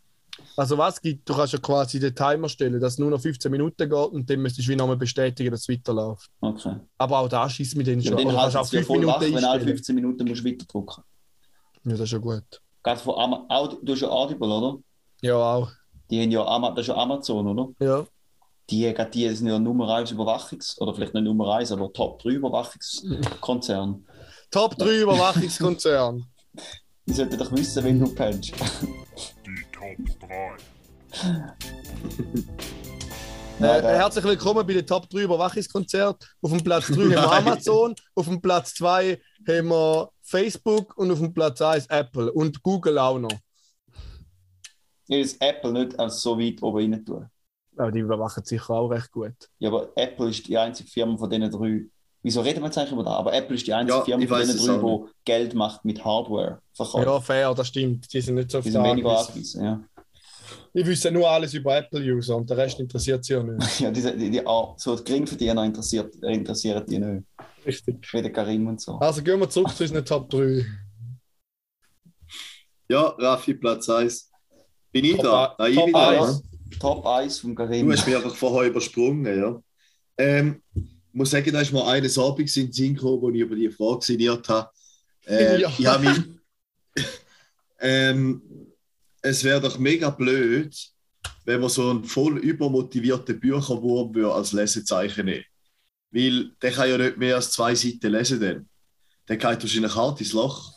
Also 0.57 0.79
was 0.79 1.01
gibt, 1.03 1.29
du 1.29 1.35
kannst 1.35 1.53
ja 1.53 1.59
quasi 1.59 1.99
den 1.99 2.15
Timer 2.15 2.49
stellen, 2.49 2.81
dass 2.81 2.93
es 2.95 2.99
nur 2.99 3.11
noch 3.11 3.21
15 3.21 3.51
Minuten 3.51 3.77
geht 3.77 3.93
und 3.93 4.31
dann 4.31 4.41
müsstest 4.41 4.67
du 4.69 4.73
wie 4.73 4.77
nochmal 4.77 4.97
bestätigen, 4.97 5.51
dass 5.51 5.63
es 5.63 5.69
weiterläuft. 5.69 6.31
Okay. 6.41 6.77
Aber 6.97 7.19
auch 7.19 7.29
da 7.29 7.51
schießt 7.51 7.77
mit 7.77 7.87
denen 7.89 8.01
Ja, 8.01 8.09
schon. 8.11 8.19
dann 8.19 8.27
Oder 8.29 8.37
kannst 8.37 8.55
halt 8.55 8.63
auch 8.63 8.67
es 8.67 8.73
ja 8.73 8.79
5 8.79 8.87
voll 8.87 9.07
wach, 9.07 9.19
Minuten 9.21 9.37
wenn 9.37 9.45
alle 9.45 9.53
einstellen. 9.55 9.77
15 9.77 9.95
Minuten 9.97 10.29
musst 10.29 10.45
du 10.45 10.49
weiterdrücken. 10.49 11.03
Ja, 11.85 11.93
das 11.93 12.01
ist 12.01 12.13
ja 12.13 12.19
gut. 12.19 12.45
Gerade 12.83 13.01
von 13.01 13.15
Ama 13.17 13.47
Audi 13.49 13.77
du 13.83 13.93
hast 13.93 14.01
ja 14.01 14.09
Audible, 14.09 14.49
oder? 14.49 14.79
Ja, 15.23 15.37
auch. 15.37 15.71
Die 16.11 16.23
haben 16.23 16.31
ja 16.31 16.45
Ama 16.47 16.71
das 16.71 16.81
ist 16.81 16.89
ja 16.89 16.97
Amazon, 16.97 17.47
oder? 17.47 17.69
Ja. 17.81 18.07
Die, 18.71 18.95
die 19.15 19.35
sind 19.35 19.49
ja 19.49 19.59
Nummer 19.59 19.95
1 19.95 20.13
Überwachungs- 20.13 20.79
oder 20.79 20.95
vielleicht 20.95 21.15
nicht 21.15 21.25
Nummer 21.25 21.55
1, 21.55 21.73
aber 21.73 21.93
Top 21.93 22.19
3 22.23 22.31
Überwachungskonzern. 22.31 24.07
Top 24.51 24.77
3 24.77 25.01
Überwachungskonzern. 25.03 26.27
Die 27.07 27.15
sollten 27.15 27.39
doch 27.39 27.51
wissen, 27.53 27.83
wenn 27.85 27.99
du 27.99 28.15
pennst. 28.15 28.53
Die 28.53 29.65
Top 29.73 29.97
3. 30.29 30.57
Äh, 33.61 33.83
herzlich 33.83 34.25
willkommen 34.25 34.65
bei 34.65 34.73
den 34.73 34.87
Top 34.87 35.11
3 35.11 35.23
Überwachungskonzert. 35.23 36.33
Auf 36.41 36.51
dem 36.53 36.63
Platz 36.63 36.87
3 36.87 36.95
haben 36.95 37.11
wir. 37.11 37.33
Amazon, 37.33 37.93
auf 38.15 38.29
dem 38.29 38.41
Platz 38.41 38.73
2 38.75 39.21
haben 39.49 39.69
wir 39.69 40.11
Facebook 40.29 40.97
und 40.99 41.11
auf 41.11 41.21
dem 41.21 41.33
Platz 41.33 41.63
1 41.63 41.87
Apple 41.87 42.31
und 42.31 42.63
Google 42.63 42.99
auch 42.99 43.19
noch. 43.19 43.33
Ich 45.07 45.17
will 45.17 45.37
Apple 45.41 45.73
nicht 45.73 45.99
als 45.99 46.21
so 46.21 46.39
weit 46.39 46.63
oben 46.63 46.93
rein 46.93 47.05
tun. 47.05 47.27
Aber 47.79 47.91
die 47.91 48.01
überwachen 48.01 48.45
sicher 48.45 48.71
auch 48.71 48.89
recht 48.89 49.11
gut. 49.11 49.33
Ja, 49.59 49.71
aber 49.71 49.89
Apple 49.95 50.29
ist 50.29 50.47
die 50.47 50.59
einzige 50.59 50.91
Firma 50.91 51.17
von 51.17 51.31
diesen 51.31 51.51
drei. 51.51 51.87
Wieso 52.23 52.43
reden 52.43 52.61
wir 52.61 52.67
jetzt 52.67 52.77
eigentlich 52.77 52.93
über 52.93 53.05
das? 53.05 53.15
Aber 53.15 53.33
Apple 53.33 53.57
ist 53.57 53.67
die 53.67 53.73
einzige 53.73 53.99
Ja, 53.99 54.05
Firma 54.05 54.27
von 54.27 54.41
diesen 54.41 54.57
es 54.57 54.67
drei, 54.67 54.77
die 54.79 55.13
Geld 55.25 55.55
macht 55.55 55.85
mit 55.85 56.05
Hardware. 56.05 56.61
Verkauf. 56.75 57.05
Ja, 57.05 57.21
fair, 57.21 57.55
das 57.55 57.69
stimmt. 57.69 58.13
Die 58.13 58.21
sind 58.21 58.35
nicht 58.35 58.51
so 58.51 58.59
auf 58.59 58.65
die 58.65 58.71
sind 58.71 58.85
weniger 58.85 59.19
angewiesen. 59.19 59.65
Ja. 59.65 59.81
Ich 60.75 60.87
wüsste 60.87 61.11
nur 61.11 61.29
alles 61.29 61.55
über 61.55 61.77
Apple-User 61.77 62.37
und 62.37 62.49
der 62.51 62.57
Rest 62.59 62.79
interessiert 62.79 63.25
sie 63.25 63.33
ja 63.35 63.43
nicht. 63.43 63.81
Ja, 63.81 63.91
die, 63.91 64.03
die, 64.03 64.31
die, 64.31 64.47
ah, 64.47 64.75
so 64.77 64.97
die 64.97 65.05
Geringverdiener 65.05 65.65
interessiert, 65.65 66.15
interessieren 66.23 66.85
die 66.87 66.99
nicht. 66.99 67.25
Richtig. 67.67 67.97
Wie 68.13 68.23
der 68.23 68.33
Karim 68.33 68.67
und 68.67 68.81
so. 68.81 68.93
Also 68.99 69.23
gehen 69.23 69.41
wir 69.41 69.49
zurück 69.51 69.71
zu 69.75 69.83
unseren 69.85 70.05
Top 70.05 70.29
3. 70.31 70.65
Ja, 72.89 73.03
Raffi, 73.19 73.55
Platz 73.55 73.89
1. 73.89 74.31
Bin 74.93 75.05
ich 75.05 75.17
Top 75.17 75.23
da? 75.25 75.47
ein- 75.47 75.55
Nein, 75.59 75.71
ich 75.71 75.77
Top 75.77 75.85
bin 75.87 75.95
da. 75.95 76.09
eins. 76.29 76.43
ne? 76.43 76.79
Top 76.79 77.07
1 77.07 77.39
vom 77.41 77.55
Karim. 77.55 77.87
Du 77.87 77.93
hast 77.93 78.07
mich 78.07 78.17
einfach 78.17 78.35
vorher 78.35 78.71
übersprungen, 78.71 79.39
ja. 79.39 79.63
Ähm, 80.19 80.63
ich 80.75 80.85
muss 81.13 81.31
sagen, 81.31 81.53
da 81.53 81.61
ist 81.61 81.73
mir 81.73 81.87
eines 81.87 82.19
Abends 82.19 82.57
in 82.57 82.67
den 82.67 82.73
Sinn 82.73 82.95
gekommen, 82.95 83.21
wo 83.23 83.31
ich 83.31 83.41
über 83.41 83.57
die 83.57 83.71
Frage 83.71 84.05
sinniert 84.05 84.49
habe. 84.49 84.71
Äh, 85.27 85.61
Ja. 85.61 85.73
Ich 85.79 85.87
habe 85.87 86.09
mich. 86.09 86.19
ähm, 87.81 88.43
es 89.23 89.45
wäre 89.45 89.61
doch 89.61 89.79
mega 89.79 90.11
blöd, 90.11 90.77
wenn 91.45 91.61
man 91.61 91.71
so 91.71 91.91
einen 91.91 92.05
voll 92.05 92.39
übermotivierten 92.39 93.39
Bücherwurm 93.41 94.15
würde 94.15 94.35
als 94.35 94.53
Lesezeichen 94.53 95.27
nehmen 95.27 95.45
Weil 96.11 96.51
der 96.63 96.73
kann 96.73 96.89
ja 96.91 96.99
nicht 96.99 97.17
mehr 97.17 97.37
als 97.37 97.51
zwei 97.53 97.75
Seiten 97.75 98.13
lesen. 98.13 98.41
Dann. 98.41 98.69
Der 99.29 99.37
geht 99.37 99.63
wahrscheinlich 99.63 99.95
hart 99.95 100.21
ins 100.21 100.33
Loch. 100.33 100.73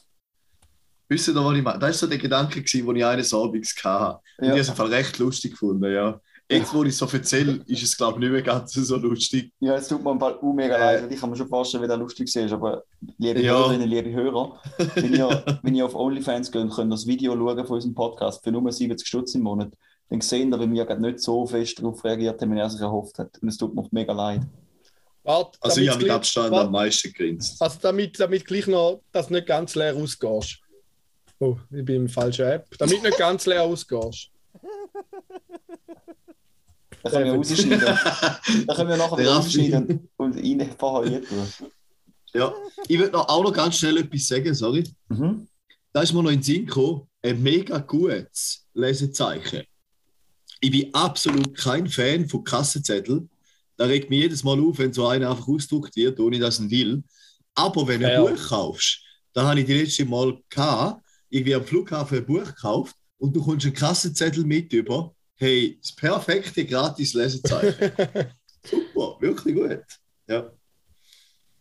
Wisst 1.07 1.27
ihr, 1.27 1.35
was 1.35 1.57
ich 1.57 1.63
meine? 1.63 1.79
Das 1.79 1.87
war 1.87 1.93
so 1.93 2.07
der 2.07 2.17
Gedanke, 2.17 2.61
den 2.61 2.95
ich 2.95 3.05
eines 3.05 3.33
Abends 3.33 3.75
hatte. 3.83 4.19
Und 4.37 4.47
Ja. 4.47 4.55
ich 4.55 4.69
habe 4.69 4.83
es 4.85 4.91
recht 4.91 5.17
lustig 5.19 5.51
gefunden, 5.51 5.91
ja. 5.91 6.21
Jetzt, 6.51 6.73
wo 6.73 6.83
ich 6.83 6.89
es 6.89 6.97
so 6.97 7.07
erzähle, 7.07 7.61
ist 7.65 7.81
es, 7.83 7.95
glaube 7.97 8.13
ich, 8.15 8.19
nicht 8.21 8.31
mehr 8.31 8.41
ganz 8.41 8.73
so 8.73 8.97
lustig. 8.97 9.51
Ja, 9.59 9.75
es 9.75 9.87
tut 9.87 10.03
mir 10.03 10.11
im 10.11 10.19
Fall 10.19 10.35
auch 10.35 10.53
mega 10.53 10.75
Äh. 10.75 10.79
leid, 10.79 11.03
weil 11.03 11.13
ich 11.13 11.19
kann 11.19 11.29
mir 11.29 11.35
schon 11.37 11.47
vorstellen, 11.47 11.83
wie 11.83 11.87
das 11.87 11.97
lustig 11.99 12.35
ist. 12.35 12.51
Aber 12.51 12.83
liebe 13.17 13.41
Ja. 13.41 13.53
Hörerinnen, 13.53 13.87
liebe 13.89 14.11
Hörer, 14.11 14.59
wenn 14.95 15.13
ihr, 15.15 15.59
wenn 15.63 15.75
ihr 15.75 15.85
auf 15.85 15.95
OnlyFans 15.95 16.51
geht, 16.51 16.69
könnt 16.71 16.91
ihr 16.91 16.95
das 16.95 17.07
Video 17.07 17.35
schauen 17.35 17.65
von 17.65 17.75
unserem 17.75 17.93
Podcast 17.95 18.43
für 18.43 18.51
nur 18.51 18.71
70 18.71 19.07
Stutz 19.07 19.33
im 19.35 19.41
Monat. 19.41 19.71
dann 20.09 20.19
sehen 20.21 20.49
wir, 20.49 20.59
wie 20.59 20.71
wir 20.73 20.85
gerade 20.85 21.01
nicht 21.01 21.19
so 21.21 21.45
fest 21.45 21.79
darauf 21.79 22.03
reagiert 22.03 22.41
haben, 22.41 22.53
wie 22.53 22.59
er 22.59 22.69
sich 22.69 22.81
erhofft 22.81 23.17
hat. 23.17 23.37
Und 23.41 23.47
es 23.47 23.57
tut 23.57 23.73
mir 23.73 23.87
mega 23.91 24.11
leid. 24.13 24.41
Warte, 25.23 25.57
Also 25.61 25.79
ich 25.81 25.87
habe 25.89 26.01
mit 26.01 26.11
Abstand 26.11 26.51
warte, 26.51 26.65
am 26.65 26.71
meisten 26.73 27.13
gegrinst. 27.13 27.61
Also 27.61 27.77
damit, 27.81 28.19
damit 28.19 28.43
gleich 28.45 28.67
noch, 28.67 29.01
dass 29.11 29.27
du 29.27 29.33
nicht 29.35 29.47
ganz 29.47 29.75
leer 29.75 29.95
ausgehst. 29.95 30.59
Oh, 31.39 31.55
ich 31.71 31.85
bin 31.85 31.95
im 31.95 32.09
falschen 32.09 32.45
App. 32.45 32.67
Damit 32.77 33.01
nicht 33.03 33.17
ganz 33.17 33.45
leer 33.45 33.63
ausgehst. 33.63 34.29
Da 37.03 37.09
können 37.09 37.25
wir 37.25 37.33
rausschneiden. 37.33 38.65
da 38.67 38.75
können 38.75 38.89
wir 38.89 38.97
nachher 38.97 39.15
Der 39.15 39.25
wieder 39.25 39.35
rausschneiden 39.35 40.09
und 40.17 40.35
rein 40.37 40.69
vorher 40.77 41.21
tun. 41.23 41.47
Ja. 42.33 42.53
Ich 42.87 42.97
würde 42.97 43.11
noch, 43.11 43.27
auch 43.27 43.43
noch 43.43 43.53
ganz 43.53 43.77
schnell 43.77 43.97
etwas 43.97 44.27
sagen, 44.27 44.53
sorry. 44.53 44.83
Mhm. 45.09 45.47
Da 45.93 46.01
ist 46.01 46.13
mir 46.13 46.23
noch 46.23 46.29
in 46.29 46.37
den 46.37 46.43
Sinn 46.43 46.65
gekommen, 46.65 47.01
ein 47.21 47.41
mega 47.41 47.77
gutes 47.79 48.65
Lesezeichen. 48.73 49.63
Ich 50.61 50.71
bin 50.71 50.93
absolut 50.93 51.55
kein 51.57 51.87
Fan 51.87 52.27
von 52.29 52.43
Kassenzettel. 52.43 53.27
Da 53.77 53.85
regt 53.85 54.09
mich 54.09 54.19
jedes 54.19 54.43
Mal 54.43 54.59
auf, 54.59 54.77
wenn 54.77 54.93
so 54.93 55.07
einer 55.07 55.29
einfach 55.31 55.47
ausgedruckt 55.47 55.95
wird, 55.95 56.19
ohne 56.19 56.39
dass 56.39 56.59
ihn 56.59 56.69
will. 56.69 57.03
Aber 57.55 57.87
wenn 57.87 57.99
du 58.01 58.07
ein 58.07 58.13
Ja. 58.13 58.21
Buch 58.23 58.47
kaufst, 58.47 58.99
da 59.33 59.43
habe 59.43 59.59
ich 59.59 59.65
die 59.65 59.73
letzte 59.73 60.05
Mal 60.05 60.39
gehabt, 60.49 61.03
irgendwie 61.29 61.55
am 61.55 61.65
Flughafen 61.65 62.19
ein 62.19 62.25
Buch 62.25 62.45
gekauft 62.45 62.95
und 63.17 63.35
du 63.35 63.43
kommst 63.43 63.65
einen 63.65 63.73
Kassenzettel 63.75 64.45
mit 64.45 64.71
über. 64.71 65.13
Hey, 65.41 65.75
das 65.81 65.91
perfekte 65.91 66.63
gratis 66.67 67.15
Lesezeichen. 67.15 67.73
Super, 68.63 69.17
wirklich 69.19 69.55
gut. 69.55 69.79
Ja, 70.27 70.51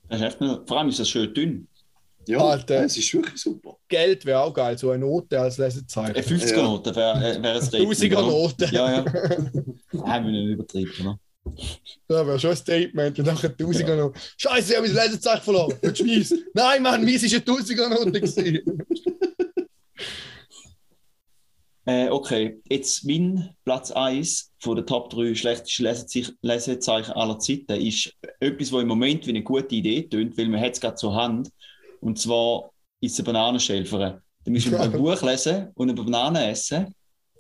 Das 0.06 0.20
ist 0.20 0.26
echt 0.26 0.40
nur, 0.42 0.66
vor 0.66 0.78
allem 0.78 0.90
ist 0.90 0.98
das 0.98 1.08
schön 1.08 1.32
dünn. 1.32 1.66
ja 2.28 2.38
Alter. 2.40 2.84
es 2.84 2.98
ist 2.98 3.14
wirklich 3.14 3.40
super. 3.40 3.78
Geld 3.88 4.26
wäre 4.26 4.40
auch 4.40 4.52
geil, 4.52 4.76
so 4.76 4.90
eine 4.90 5.06
Note 5.06 5.40
als 5.40 5.58
Eine 5.58 5.68
Lesezeichen. 5.68 6.14
50er-Note 6.14 6.94
wäre 6.94 7.36
äh, 7.38 7.42
wär 7.42 7.54
ein 7.54 7.62
Statement. 7.62 8.02
oder? 8.12 8.18
1000er-Note. 8.18 8.64
Ja, 8.70 8.92
ja. 8.92 9.04
Haben 10.04 10.26
wir 10.26 10.32
nicht 10.32 10.50
übertrieben, 10.52 10.92
oder? 11.00 11.18
Das 12.06 12.26
wäre 12.26 12.38
schon 12.38 12.50
ein 12.50 12.56
Statement. 12.56 13.18
Und 13.18 13.24
nachher 13.24 13.56
1000er 13.56 13.96
noch. 13.96 14.12
Scheiße, 14.36 14.72
ich 14.72 14.78
habe 14.78 14.88
mein 14.88 15.06
Lesezeichen 15.06 15.42
verloren. 15.42 15.74
Nein, 16.52 16.82
Mann, 16.82 17.02
meins 17.02 17.22
war 17.22 17.32
eine 17.32 17.40
1000er-Note. 17.40 18.62
Äh, 21.86 22.10
okay, 22.10 22.60
jetzt 22.68 23.04
mein 23.04 23.50
Platz 23.64 23.90
1 23.90 24.52
von 24.58 24.76
den 24.76 24.86
Top 24.86 25.10
3 25.10 25.34
schlechtesten 25.34 25.84
Lesezei- 25.86 26.32
Lesezeichen 26.42 27.12
aller 27.12 27.38
Zeiten 27.38 27.80
ist 27.80 28.14
etwas, 28.38 28.70
was 28.72 28.82
im 28.82 28.88
Moment 28.88 29.26
wie 29.26 29.30
eine 29.30 29.42
gute 29.42 29.74
Idee 29.74 30.02
tönt, 30.02 30.36
weil 30.36 30.48
man 30.48 30.60
hat 30.60 30.74
es 30.74 30.80
gerade 30.80 30.96
zur 30.96 31.14
Hand. 31.14 31.50
Und 32.00 32.18
zwar 32.18 32.70
ist 33.00 33.14
es 33.14 33.18
eine 33.20 33.26
Bananenschälferin. 33.26 34.18
Du 34.44 34.50
musst 34.52 34.72
ein 34.72 34.92
Buch 34.92 35.22
lesen 35.22 35.68
und 35.74 35.90
eine 35.90 36.02
Banane 36.02 36.50
essen. 36.50 36.94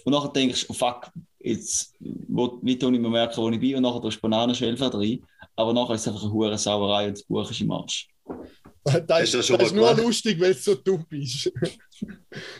Und 0.04 0.12
nachher 0.12 0.32
denkst 0.32 0.66
du, 0.66 0.70
oh 0.70 0.74
fuck, 0.74 1.10
jetzt 1.38 1.94
wo, 2.00 2.58
wie 2.62 2.78
tue 2.78 2.94
ich 2.94 3.00
mir 3.00 3.10
merken, 3.10 3.36
wo 3.36 3.50
ich 3.50 3.60
bin. 3.60 3.76
Und 3.76 3.82
nachher 3.82 4.00
tust 4.00 4.16
du 4.16 4.22
Bananenschälfer 4.22 4.94
rein. 4.94 5.20
Aber 5.56 5.74
nachher 5.74 5.94
ist 5.94 6.02
es 6.02 6.08
einfach 6.08 6.22
eine 6.22 6.32
hure 6.32 6.56
Sauerei 6.56 7.08
und 7.08 7.18
das 7.18 7.24
Buch 7.24 7.50
ist 7.50 7.60
im 7.60 7.70
Arsch. 7.70 8.08
Das, 8.82 9.30
du 9.30 9.38
das 9.38 9.46
das 9.48 9.50
ist 9.50 9.74
nur 9.74 9.94
lustig, 9.94 10.40
weil 10.40 10.52
es 10.52 10.64
so 10.64 10.74
dumm 10.74 11.04
ist. 11.10 11.52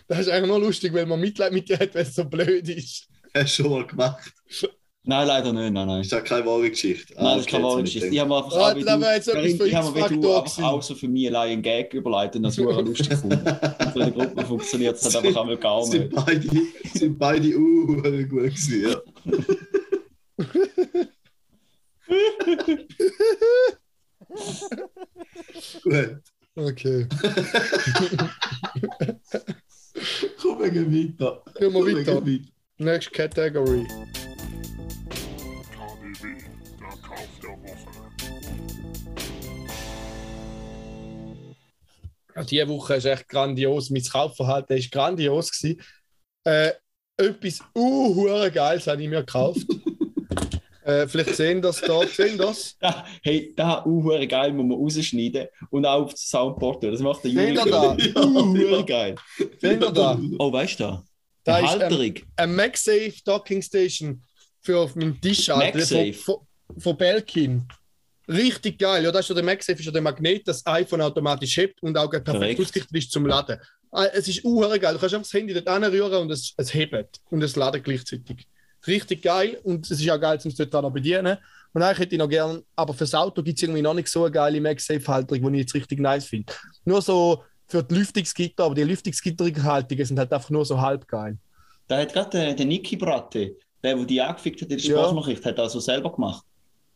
Das 0.09 0.20
ist 0.20 0.29
eigentlich 0.29 0.48
nur 0.48 0.61
lustig, 0.61 0.92
weil 0.92 1.07
man 1.07 1.20
Mitleid 1.20 1.53
mit 1.53 1.68
dir 1.68 1.79
hat, 1.79 1.94
weil 1.94 2.03
es 2.03 2.14
so 2.14 2.24
blöd 2.24 2.68
ist. 2.68 3.07
Hast 3.35 3.59
du 3.59 3.62
schon 3.62 3.70
mal 3.72 3.87
gemacht? 3.87 4.33
Nein, 5.03 5.26
leider 5.26 5.50
nicht. 5.53 5.72
Nein, 5.72 5.87
nein. 5.87 6.00
Ist 6.03 6.12
das 6.12 6.24
keine 6.24 6.44
wahre 6.44 6.68
Geschichte? 6.68 7.14
Ah, 7.16 7.22
Nein, 7.22 7.37
das 7.37 7.46
ist 7.46 7.50
keine 7.50 7.64
wahre 7.64 7.83
Geschichte. 7.83 8.09
Ich 8.09 8.18
habe 8.20 8.29
mir 8.29 8.37
einfach 8.37 8.53
Ah, 8.57 8.72
auch 8.72 8.76
wie 8.76 8.85
das 8.85 9.00
du- 9.00 9.07
jetzt 9.07 9.31
für 9.59 9.66
ich 9.66 9.74
habe 9.74 9.98
mir 9.98 10.11
wie 10.11 10.20
du 10.20 10.35
einfach 10.37 10.62
auch 10.62 10.83
so 10.83 10.94
für 10.94 11.09
mich 11.09 11.26
allein 11.29 11.53
einen 11.53 11.62
Gag 11.62 11.94
überleitet 11.94 12.37
und 12.37 12.42
das 12.42 12.55
super 12.57 12.83
lustig 12.83 13.09
gefunden. 13.09 13.38
Und 13.38 13.92
für 13.92 14.05
die 14.05 14.12
Gruppe 14.12 14.44
funktioniert 14.44 14.96
es 14.96 15.05
halt 15.05 15.16
einfach 15.24 15.40
einmal 15.40 15.57
gar 15.57 15.81
nicht. 15.88 15.92
Sind 15.92 16.14
beide, 16.14 16.48
sind 16.94 17.18
beide 17.18 17.57
uh, 17.57 17.87
gut 17.87 18.03
gewesen, 18.03 18.90
ja. 18.90 19.00
gut, 25.83 26.20
Okay. 26.57 27.07
wegen 30.75 31.19
weiter. 31.19 31.43
Gehen 31.59 31.73
wir 31.73 32.07
weiter. 32.07 32.23
Next 32.79 33.13
Category. 33.13 33.87
KDW, 35.71 36.39
der 36.79 36.89
Kauf 37.03 37.29
der 37.43 37.51
Woche. 37.51 37.91
Ja, 42.37 42.45
diese 42.45 42.69
Woche 42.69 42.95
ist 42.95 43.05
echt 43.05 43.29
grandios. 43.29 43.91
Mein 43.91 44.03
Kaufverhalten 44.05 44.77
ist 44.77 44.91
grandios. 44.91 45.51
Gewesen. 45.51 45.83
Äh, 46.45 46.73
etwas 47.17 47.61
uh, 47.77 48.51
Geiles 48.51 48.87
habe 48.87 49.03
ich 49.03 49.09
mir 49.09 49.21
gekauft. 49.21 49.67
äh, 50.85 51.07
vielleicht 51.07 51.35
sehen 51.37 51.61
das 51.62 51.81
da. 51.81 52.07
Sehen 52.07 52.38
das? 52.38 52.77
Da, 52.81 53.05
hey, 53.23 53.53
da 53.57 53.85
uh, 53.85 54.27
geil 54.27 54.53
muss 54.53 54.66
man 54.66 54.79
rausschneiden 54.79 55.49
und 55.71 55.85
auch 55.85 56.05
auf 56.05 56.12
das 56.12 56.29
Soundboard. 56.29 56.85
Das 56.85 57.01
macht 57.01 57.25
der 57.25 57.31
Juli. 57.31 57.55
ihr 57.55 57.64
da? 57.64 58.83
Geil. 58.83 59.14
Sehen 59.61 59.81
da? 59.81 60.19
Oh, 60.38 60.53
weißt 60.53 60.81
du? 60.81 61.03
Da 61.45 61.55
Eine 61.57 61.66
ist 61.66 61.73
Halterung. 61.73 62.14
ein 62.37 62.55
MagSafe 62.55 63.14
Docking 63.25 63.62
Station 63.62 64.23
für 64.61 64.79
auf 64.79 64.95
meinem 64.95 65.21
Tisch. 65.21 65.49
MagSafe? 65.49 66.12
Von, 66.14 66.37
von, 66.69 66.81
von 66.81 66.97
Belkin. 66.97 67.66
Richtig 68.29 68.79
geil. 68.79 69.03
Ja, 69.03 69.11
das 69.11 69.23
ist 69.25 69.29
ja 69.31 69.35
der 69.35 69.45
MagSafe, 69.45 69.79
ist 69.79 69.87
ja 69.87 69.93
der 69.93 70.03
Magnet, 70.03 70.47
das 70.47 70.64
iPhone 70.66 71.01
automatisch 71.01 71.57
hebt 71.57 71.83
und 71.83 71.97
auch 71.97 72.11
perfekt 72.11 72.61
ausgerichtet 72.61 72.97
ist 72.97 73.11
zum 73.11 73.27
Laden. 73.27 73.59
Ah, 73.90 74.05
Es 74.05 74.29
ist 74.29 74.45
uh, 74.45 74.61
geil. 74.61 74.79
Du 74.79 74.99
kannst 75.01 75.03
einfach 75.14 75.19
das 75.21 75.33
Handy 75.33 75.53
dort 75.53 75.66
anrühren 75.66 76.23
und 76.23 76.31
es, 76.31 76.55
es 76.57 76.73
hebt 76.73 77.21
und 77.31 77.43
es 77.43 77.57
ladet 77.57 77.83
gleichzeitig. 77.83 78.47
Richtig 78.87 79.23
geil 79.23 79.59
und 79.62 79.90
es 79.90 80.01
ist 80.01 80.11
auch 80.11 80.21
geil, 80.21 80.38
um 80.43 80.49
es 80.51 80.57
dort 80.57 80.75
auch 80.75 80.83
noch 80.83 80.93
bedienen. 80.93 81.37
Und 81.73 81.83
eigentlich 81.83 81.99
hätte 82.01 82.14
ich 82.14 82.19
noch 82.19 82.29
gern, 82.29 82.62
aber 82.75 82.95
fürs 82.95 83.14
Auto 83.14 83.43
gibt 83.43 83.59
es 83.59 83.62
irgendwie 83.62 83.83
noch 83.83 83.95
nicht 83.95 84.09
so 84.09 84.25
eine 84.25 84.33
geile 84.33 84.61
MagSafe-Halterung, 84.61 85.53
die 85.53 85.59
ich 85.59 85.64
jetzt 85.64 85.75
richtig 85.75 86.01
nice 86.01 86.25
finde. 86.25 86.53
Nur 86.85 87.01
so 87.01 87.45
für 87.69 87.83
die 87.85 87.95
Lüftungsgitter, 87.95 88.64
aber 88.64 88.75
die 88.75 88.83
Lüftungsgitterhaltungen 88.83 90.05
sind 90.05 90.19
halt 90.19 90.33
einfach 90.33 90.51
nur 90.51 90.64
so 90.64 90.81
halb 90.81 91.07
geil. 91.07 91.38
Da 91.87 91.99
hat 91.99 92.12
gerade 92.12 92.31
der, 92.31 92.55
der 92.55 92.66
Niki 92.66 92.97
Bratte, 92.97 93.57
der, 93.83 93.95
der 93.97 94.05
die 94.05 94.21
angefickt 94.21 94.62
hat 94.62 94.71
in 94.71 94.79
der 94.79 94.87
Ja. 94.87 94.97
Sprachnachricht, 94.99 95.45
hat 95.45 95.59
also 95.61 95.79
selber 95.79 96.12
gemacht. 96.12 96.45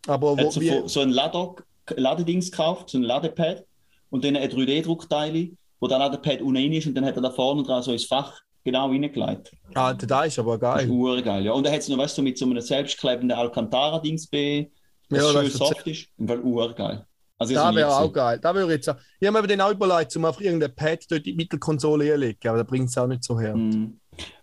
Aber 0.07 0.31
Er 0.33 0.39
wo, 0.39 0.47
hat 0.47 0.53
so, 0.53 0.61
wie, 0.61 0.83
so 0.87 1.01
ein 1.01 1.11
Lader, 1.11 1.55
Ladedings 1.97 2.51
gekauft, 2.51 2.91
so 2.91 2.99
ein 2.99 3.03
Ladepad 3.03 3.65
und 4.11 4.25
dann 4.25 4.37
ein 4.37 4.49
3D-Druckteil, 4.51 5.51
wo 5.81 5.87
der 5.87 5.99
Ladepad 5.99 6.43
unten 6.43 6.73
ist 6.73 6.87
und 6.87 6.95
dann 6.95 7.05
hat 7.05 7.17
er 7.17 7.23
da 7.23 7.31
vorne 7.31 7.63
dran 7.63 7.83
so 7.83 7.93
ins 7.93 8.07
Fach 8.07 8.41
genau 8.65 8.89
reingelegt. 8.89 9.53
Alter, 9.75 10.07
da 10.07 10.25
ist 10.25 10.39
aber 10.39 10.59
Das 10.59 10.83
ist 10.83 10.89
geil. 10.89 11.23
geil, 11.23 11.45
ja. 11.45 11.53
Und 11.53 11.67
er 11.67 11.73
hat 11.73 11.81
es 11.81 11.89
noch, 11.89 11.99
weißt 11.99 12.19
du, 12.19 12.23
mit 12.23 12.39
so 12.39 12.47
einem 12.47 12.61
selbstklebenden 12.61 13.37
Alcantara-Dings 13.37 14.27
bei, 14.29 14.71
das 15.09 15.23
Ja, 15.35 15.43
schön 15.43 15.51
soft 15.51 15.87
ist. 15.87 16.09
Im 16.19 16.29
Fall 16.29 16.43
hure 16.43 16.75
geil. 16.75 17.07
Also, 17.39 17.55
Da 17.55 17.75
wäre 17.75 17.95
auch 17.95 18.13
geil. 18.13 18.39
Da 18.41 18.63
ich 18.63 18.69
jetzt 18.69 18.89
auch. 18.89 18.97
Ich 19.21 19.27
habe 19.27 19.41
mir 19.43 19.47
den 19.47 19.61
auch 19.61 19.71
überlegt, 19.71 20.15
um 20.17 20.25
einfach 20.25 20.41
irgendein 20.41 20.75
Pad 20.75 21.05
dort 21.11 21.19
in 21.19 21.25
die 21.25 21.35
Mittelkonsole 21.35 22.05
einzulegen, 22.13 22.49
aber 22.49 22.59
da 22.59 22.65
bringt 22.65 22.89
es 22.89 22.97
auch 22.97 23.07
nicht 23.07 23.25
so 23.25 23.39
her. 23.39 23.55
Mhm. 23.55 23.99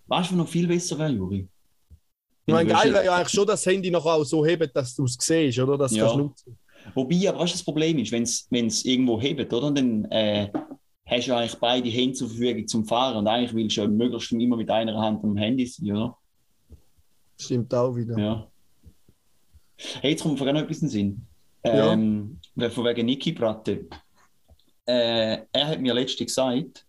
Weißt 0.07 0.29
du, 0.29 0.33
was 0.33 0.37
noch 0.37 0.47
viel 0.47 0.67
besser 0.67 0.99
wäre, 0.99 1.09
Juri? 1.11 1.47
Ich 2.45 2.53
meine, 2.53 2.69
geil 2.69 2.93
wäre 2.93 3.05
ja 3.05 3.15
eigentlich 3.15 3.29
schon 3.29 3.47
das 3.47 3.65
Handy 3.65 3.89
noch 3.89 4.05
auch 4.05 4.23
so 4.23 4.45
heben, 4.45 4.69
dass 4.73 4.93
du 4.95 5.05
es 5.05 5.15
siehst, 5.19 5.59
oder? 5.59 5.77
Dass 5.77 5.95
Ja. 5.95 6.13
Wobei, 6.95 7.29
aber 7.29 7.39
weißt 7.39 7.53
du, 7.53 7.57
das 7.57 7.63
Problem 7.63 7.99
ist, 7.99 8.11
wenn 8.11 8.67
es 8.67 8.85
irgendwo 8.85 9.21
hebt, 9.21 9.53
oder? 9.53 9.71
Dann 9.71 10.05
äh, 10.05 10.51
hast 11.11 11.27
du 11.27 11.31
ja 11.31 11.37
eigentlich 11.37 11.59
beide 11.59 11.89
Hände 11.89 12.13
zur 12.13 12.29
Verfügung 12.29 12.67
zum 12.67 12.85
Fahren 12.85 13.17
und 13.17 13.27
eigentlich 13.27 13.53
willst 13.53 13.77
du 13.77 13.81
ja 13.81 13.87
möglichst 13.87 14.31
immer 14.31 14.55
mit 14.55 14.69
einer 14.69 14.97
Hand 14.97 15.23
am 15.23 15.35
Handy 15.35 15.65
sein, 15.65 15.91
oder? 15.91 16.17
Stimmt 17.37 17.73
auch 17.73 17.95
wieder. 17.95 18.17
Ja. 18.17 18.47
Hey, 19.99 20.11
jetzt 20.11 20.23
kommt 20.23 20.39
mir 20.39 20.53
noch 20.53 20.61
etwas 20.61 20.77
in 20.77 20.87
den 20.87 20.89
Sinn. 20.89 21.27
Ja. 21.65 21.93
Ähm, 21.93 22.39
weil 22.55 22.69
Von 22.69 22.85
wegen 22.85 23.05
Niki 23.05 23.31
Bratte. 23.31 23.87
Äh, 24.85 25.39
er 25.51 25.67
hat 25.67 25.81
mir 25.81 25.93
letztens 25.93 26.27
gesagt, 26.27 26.85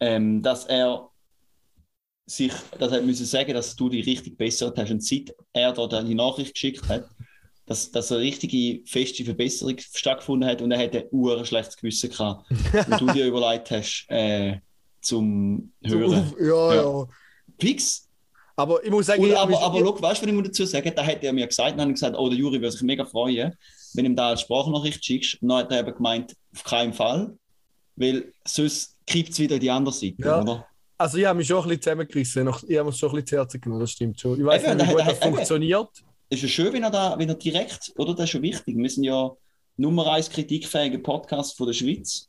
ähm, 0.00 0.42
dass 0.42 0.64
er 0.66 1.08
sich, 2.26 2.52
dass 2.78 2.92
er 2.92 3.02
müssen 3.02 3.26
sagen, 3.26 3.52
dass 3.54 3.76
du 3.76 3.88
dich 3.88 4.06
richtig 4.06 4.36
bessert 4.36 4.78
hast. 4.78 4.90
Und 4.90 5.04
seit 5.04 5.34
er 5.52 5.72
da 5.72 6.02
die 6.02 6.14
Nachricht 6.14 6.54
geschickt 6.54 6.88
hat, 6.88 7.08
dass, 7.66 7.90
dass 7.90 8.12
eine 8.12 8.20
richtige 8.20 8.82
feste 8.86 9.24
Verbesserung 9.24 9.76
stattgefunden 9.78 10.48
hat 10.48 10.60
und 10.62 10.70
er 10.72 10.78
hat 10.78 10.94
ein 10.94 11.44
schlechtes 11.46 11.76
Gewissen 11.76 12.10
gehabt, 12.10 12.44
wo 12.88 12.96
du 13.06 13.12
dir 13.12 13.26
überlegt 13.26 13.70
hast, 13.70 14.06
äh, 14.08 14.58
zum 15.00 15.72
Hören. 15.84 16.32
Ja, 16.40 16.74
ja. 16.74 16.82
Ja. 16.82 17.06
Fix. 17.58 18.08
Aber 18.56 18.84
ich 18.84 18.90
muss 18.90 19.06
sagen, 19.06 19.22
Und, 19.22 19.30
ich- 19.30 19.36
aber, 19.36 19.50
ich- 19.52 19.58
aber 19.58 19.78
schau, 19.80 20.02
weißt 20.02 20.22
du, 20.22 20.26
was 20.26 20.30
ich 20.30 20.32
muss 20.34 20.46
dazu 20.46 20.64
sagen? 20.64 20.92
Da 20.94 21.04
hat 21.04 21.22
er 21.24 21.32
mir 21.32 21.46
gesagt, 21.46 21.72
dann 21.72 21.80
habe 21.80 21.90
ich 21.90 21.94
gesagt, 21.96 22.16
oh, 22.16 22.28
der 22.28 22.38
Juri 22.38 22.60
würde 22.60 22.70
sich 22.70 22.82
mega 22.82 23.04
freuen, 23.04 23.52
wenn 23.94 24.04
du 24.04 24.10
ihm 24.10 24.16
da 24.16 24.28
als 24.28 24.42
Sprachnachricht 24.42 25.04
schickst. 25.04 25.42
Und 25.42 25.48
dann 25.48 25.58
hat 25.58 25.72
er 25.72 25.80
eben 25.80 25.94
gemeint, 25.94 26.34
auf 26.54 26.62
keinen 26.64 26.92
Fall, 26.92 27.36
weil 27.96 28.32
sonst 28.46 28.96
kippt 29.06 29.30
es 29.30 29.38
wieder 29.40 29.56
in 29.56 29.60
die 29.60 29.70
andere 29.70 29.92
Seite, 29.94 30.14
Ja. 30.18 30.40
oder? 30.42 30.66
also 30.96 31.18
ich 31.18 31.24
habe 31.26 31.36
mich 31.38 31.48
schon 31.48 31.58
ein 31.62 31.68
bisschen 31.68 31.82
zusammengerissen. 31.82 32.48
Ich 32.68 32.78
habe 32.78 32.88
es 32.90 32.98
schon 32.98 33.08
ein 33.10 33.14
bisschen 33.16 33.26
zu 33.26 33.36
Herzen 33.36 33.60
genommen, 33.60 33.80
das 33.80 33.90
stimmt 33.90 34.20
schon. 34.20 34.38
Ich 34.38 34.44
weiß 34.46 34.62
Eben, 34.62 34.76
nicht, 34.76 34.86
wie 34.88 34.92
gut 34.92 35.00
da- 35.00 35.04
das 35.06 35.18
funktioniert. 35.18 35.88
Ist 36.30 36.42
ja 36.42 36.48
schön, 36.48 36.72
wenn 36.72 36.82
er 36.82 36.90
da, 36.90 37.18
wenn 37.18 37.28
er 37.28 37.34
direkt, 37.34 37.92
oder? 37.96 38.14
Das 38.14 38.24
ist 38.24 38.30
schon 38.30 38.42
wichtig. 38.42 38.76
Wir 38.76 38.90
sind 38.90 39.04
ja 39.04 39.30
Nummer 39.76 40.12
eins 40.12 40.30
kritikfähige 40.30 40.98
Podcast 40.98 41.56
von 41.56 41.66
der 41.66 41.74
Schweiz. 41.74 42.28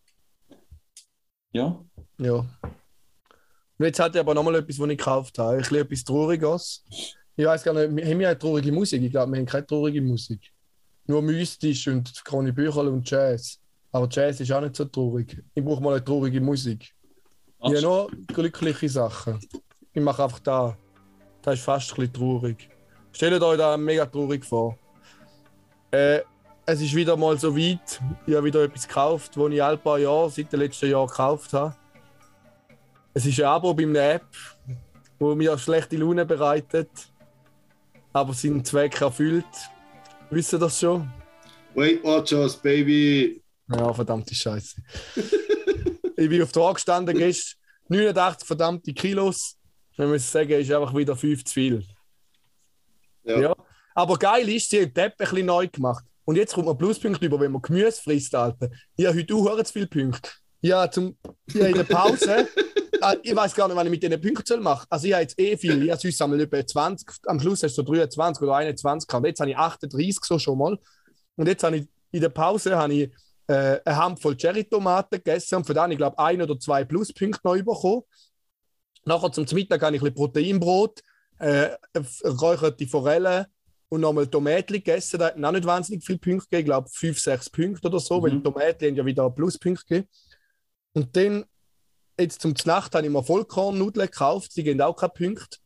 Ja. 1.53 1.83
Ja. 2.17 2.45
Und 3.77 3.85
jetzt 3.85 3.99
hat 3.99 4.15
er 4.15 4.21
aber 4.21 4.33
nochmal 4.33 4.55
etwas, 4.55 4.79
was 4.79 4.89
ich 4.89 4.97
gekauft 4.97 5.37
habe. 5.37 5.53
Ein 5.53 5.57
bisschen 5.59 5.77
etwas 5.77 6.03
Trauriges. 6.03 6.85
Ich 7.35 7.45
weiß 7.45 7.63
gar 7.63 7.73
nicht, 7.73 7.95
wir 7.95 8.05
haben 8.05 8.19
wir 8.19 8.29
eine 8.29 8.39
traurige 8.39 8.71
Musik? 8.71 9.03
Ich 9.03 9.11
glaube, 9.11 9.31
wir 9.31 9.39
haben 9.39 9.45
keine 9.45 9.65
traurige 9.65 10.01
Musik. 10.01 10.51
Nur 11.07 11.21
mystisch 11.21 11.87
und 11.87 12.23
Conny 12.25 12.51
Bücherl 12.51 12.87
und 12.87 13.09
Jazz. 13.09 13.59
Aber 13.91 14.07
Jazz 14.09 14.39
ist 14.39 14.51
auch 14.51 14.61
nicht 14.61 14.75
so 14.75 14.85
traurig. 14.85 15.43
Ich 15.53 15.63
brauche 15.63 15.81
mal 15.81 15.95
eine 15.95 16.03
traurige 16.03 16.41
Musik. 16.41 16.93
Ich 17.59 17.65
habe 17.65 17.81
nur 17.81 18.11
glückliche 18.27 18.89
Sachen. 18.89 19.39
Ich 19.93 20.01
mache 20.01 20.23
einfach 20.23 20.39
da. 20.39 20.77
Das 21.41 21.55
ist 21.55 21.63
fast 21.63 21.91
ein 21.91 21.95
bisschen 21.95 22.13
traurig. 22.13 22.69
Stellt 23.15 23.41
euch 23.41 23.57
da 23.57 23.77
mega 23.77 24.05
traurig 24.05 24.43
vor. 24.43 24.77
Äh, 25.89 26.19
es 26.65 26.81
ist 26.81 26.93
wieder 26.93 27.15
mal 27.15 27.39
so 27.39 27.55
weit. 27.55 28.01
Ich 28.27 28.35
habe 28.35 28.45
wieder 28.45 28.61
etwas 28.61 28.85
gekauft, 28.85 29.37
das 29.37 29.51
ich 29.51 29.63
alle 29.63 29.77
paar 29.77 29.97
Jahre, 29.97 30.29
seit 30.29 30.51
dem 30.51 30.59
letzten 30.59 30.89
Jahr 30.89 31.07
gekauft 31.07 31.53
habe. 31.53 31.73
Es 33.13 33.25
ist 33.25 33.39
ein 33.39 33.45
Abo 33.45 33.73
bei 33.73 33.83
einer 33.83 34.15
App, 34.15 34.27
wo 35.17 35.33
mir 35.33 35.57
schlechte 35.57 35.95
Laune 35.95 36.25
bereitet, 36.25 36.89
aber 38.11 38.33
seinen 38.33 38.65
Zweck 38.65 38.99
erfüllt. 38.99 39.45
Wisst 40.29 40.51
ihr 40.51 40.59
das 40.59 40.77
schon? 40.77 41.09
Weight 41.73 42.03
Watchers, 42.03 42.57
Baby. 42.57 43.41
Ja, 43.69 43.93
verdammte 43.93 44.35
Scheiße. 44.35 44.75
ich 46.17 46.29
bin 46.29 46.41
auf 46.41 46.51
der 46.51 46.73
gestanden 46.73 47.17
gestern. 47.17 47.61
89 47.87 48.45
verdammte 48.45 48.93
Kilos. 48.93 49.55
Ich 49.93 49.99
muss 49.99 50.29
sagen, 50.29 50.51
ist 50.51 50.69
einfach 50.69 50.93
wieder 50.93 51.15
5 51.15 51.45
zu 51.45 51.53
viel. 51.53 51.94
Ja. 53.25 53.39
Ja. 53.39 53.55
Aber 53.93 54.17
geil 54.17 54.47
ist, 54.49 54.69
sie 54.69 54.81
haben 54.81 54.93
die 54.93 55.01
App 55.01 55.13
ein 55.13 55.17
bisschen 55.17 55.45
neu 55.45 55.67
gemacht. 55.67 56.03
Und 56.25 56.37
jetzt 56.37 56.53
kommt 56.53 56.65
man 56.65 56.77
Pluspunkte 56.77 57.25
über, 57.25 57.39
wenn 57.39 57.51
man 57.51 57.61
Gemüse 57.61 58.01
frisst, 58.01 58.33
Alter. 58.33 58.69
Ich 58.95 59.05
habe 59.05 59.17
heute 59.17 59.35
auch 59.35 59.63
zu 59.63 59.73
viele 59.73 59.87
Punkte. 59.87 60.29
Ja, 60.61 60.89
zum, 60.89 61.15
habe 61.53 61.69
in 61.69 61.75
der 61.75 61.83
Pause, 61.83 62.47
Ah, 63.01 63.15
ich 63.21 63.35
weiß 63.35 63.53
gar 63.53 63.67
nicht, 63.67 63.77
was 63.77 63.85
ich 63.85 63.91
mit 63.91 64.03
diesen 64.03 64.21
Punkten 64.21 64.45
soll 64.45 64.61
machen 64.61 64.87
Also 64.89 65.05
ich 65.05 65.13
habe 65.13 65.21
jetzt 65.21 65.39
eh 65.39 65.57
viel, 65.57 65.83
ich 65.83 65.91
habe 65.91 66.01
sonst 66.01 66.21
einmal 66.21 66.39
etwa 66.39 66.65
20, 66.65 67.07
am 67.27 67.39
Schluss 67.39 67.61
hast 67.61 67.77
du 67.77 67.83
so 67.83 67.93
23 67.93 68.41
oder 68.41 68.55
21 68.55 69.07
gehabt. 69.07 69.27
Jetzt 69.27 69.39
habe 69.39 69.51
ich 69.51 69.57
38 69.57 70.19
so 70.23 70.39
schon 70.39 70.57
mal. 70.57 70.79
Und 71.35 71.47
jetzt 71.47 71.63
habe 71.63 71.77
ich 71.77 71.87
in 72.11 72.21
der 72.21 72.29
Pause 72.29 72.75
habe 72.75 72.93
ich, 72.93 73.11
äh, 73.47 73.79
eine 73.85 73.95
Handvoll 73.97 74.35
Cherry-Tomaten 74.35 75.17
gegessen 75.17 75.55
und 75.55 75.67
von 75.67 75.77
habe 75.77 75.93
ich 75.93 75.97
glaube 75.97 76.17
ein 76.17 76.41
oder 76.41 76.57
zwei 76.57 76.83
Pluspunkte 76.83 77.41
noch 77.43 77.55
bekommen. 77.55 78.03
Nachher 79.05 79.31
zum 79.31 79.45
Mittag 79.51 79.83
habe 79.83 79.95
ich 79.95 80.01
ein 80.01 80.05
bisschen 80.05 80.15
Proteinbrot, 80.15 81.01
äh, 81.39 81.69
räucherte 82.23 82.87
Forellen 82.87 83.45
und 83.89 84.01
nochmal 84.01 84.27
Tomaten 84.27 84.73
gegessen. 84.73 85.19
Da 85.19 85.27
hat 85.27 85.43
auch 85.43 85.51
nicht 85.51 85.65
wahnsinnig 85.65 86.03
viele 86.03 86.19
Punkte 86.19 86.47
gegeben, 86.49 86.59
ich 86.61 86.65
glaube 86.65 86.89
5, 86.89 87.19
6 87.19 87.49
Punkte 87.49 87.87
oder 87.87 87.99
so, 87.99 88.21
weil 88.21 88.31
die 88.31 88.41
Tomaten 88.41 88.85
haben 88.85 88.95
ja 88.95 89.05
wieder 89.05 89.29
Pluspunkte 89.29 89.85
gegeben. 89.85 90.09
Und 90.93 91.15
dann, 91.15 91.45
jetzt 92.19 92.41
zum 92.41 92.53
Nacht, 92.65 92.95
habe 92.95 93.05
ich 93.05 93.11
mir 93.11 93.23
Vollkornnudeln 93.23 94.07
gekauft, 94.07 94.55
die 94.55 94.63
geben 94.63 94.81
auch 94.81 94.95
keine 94.95 95.11
Punkte. 95.11 95.57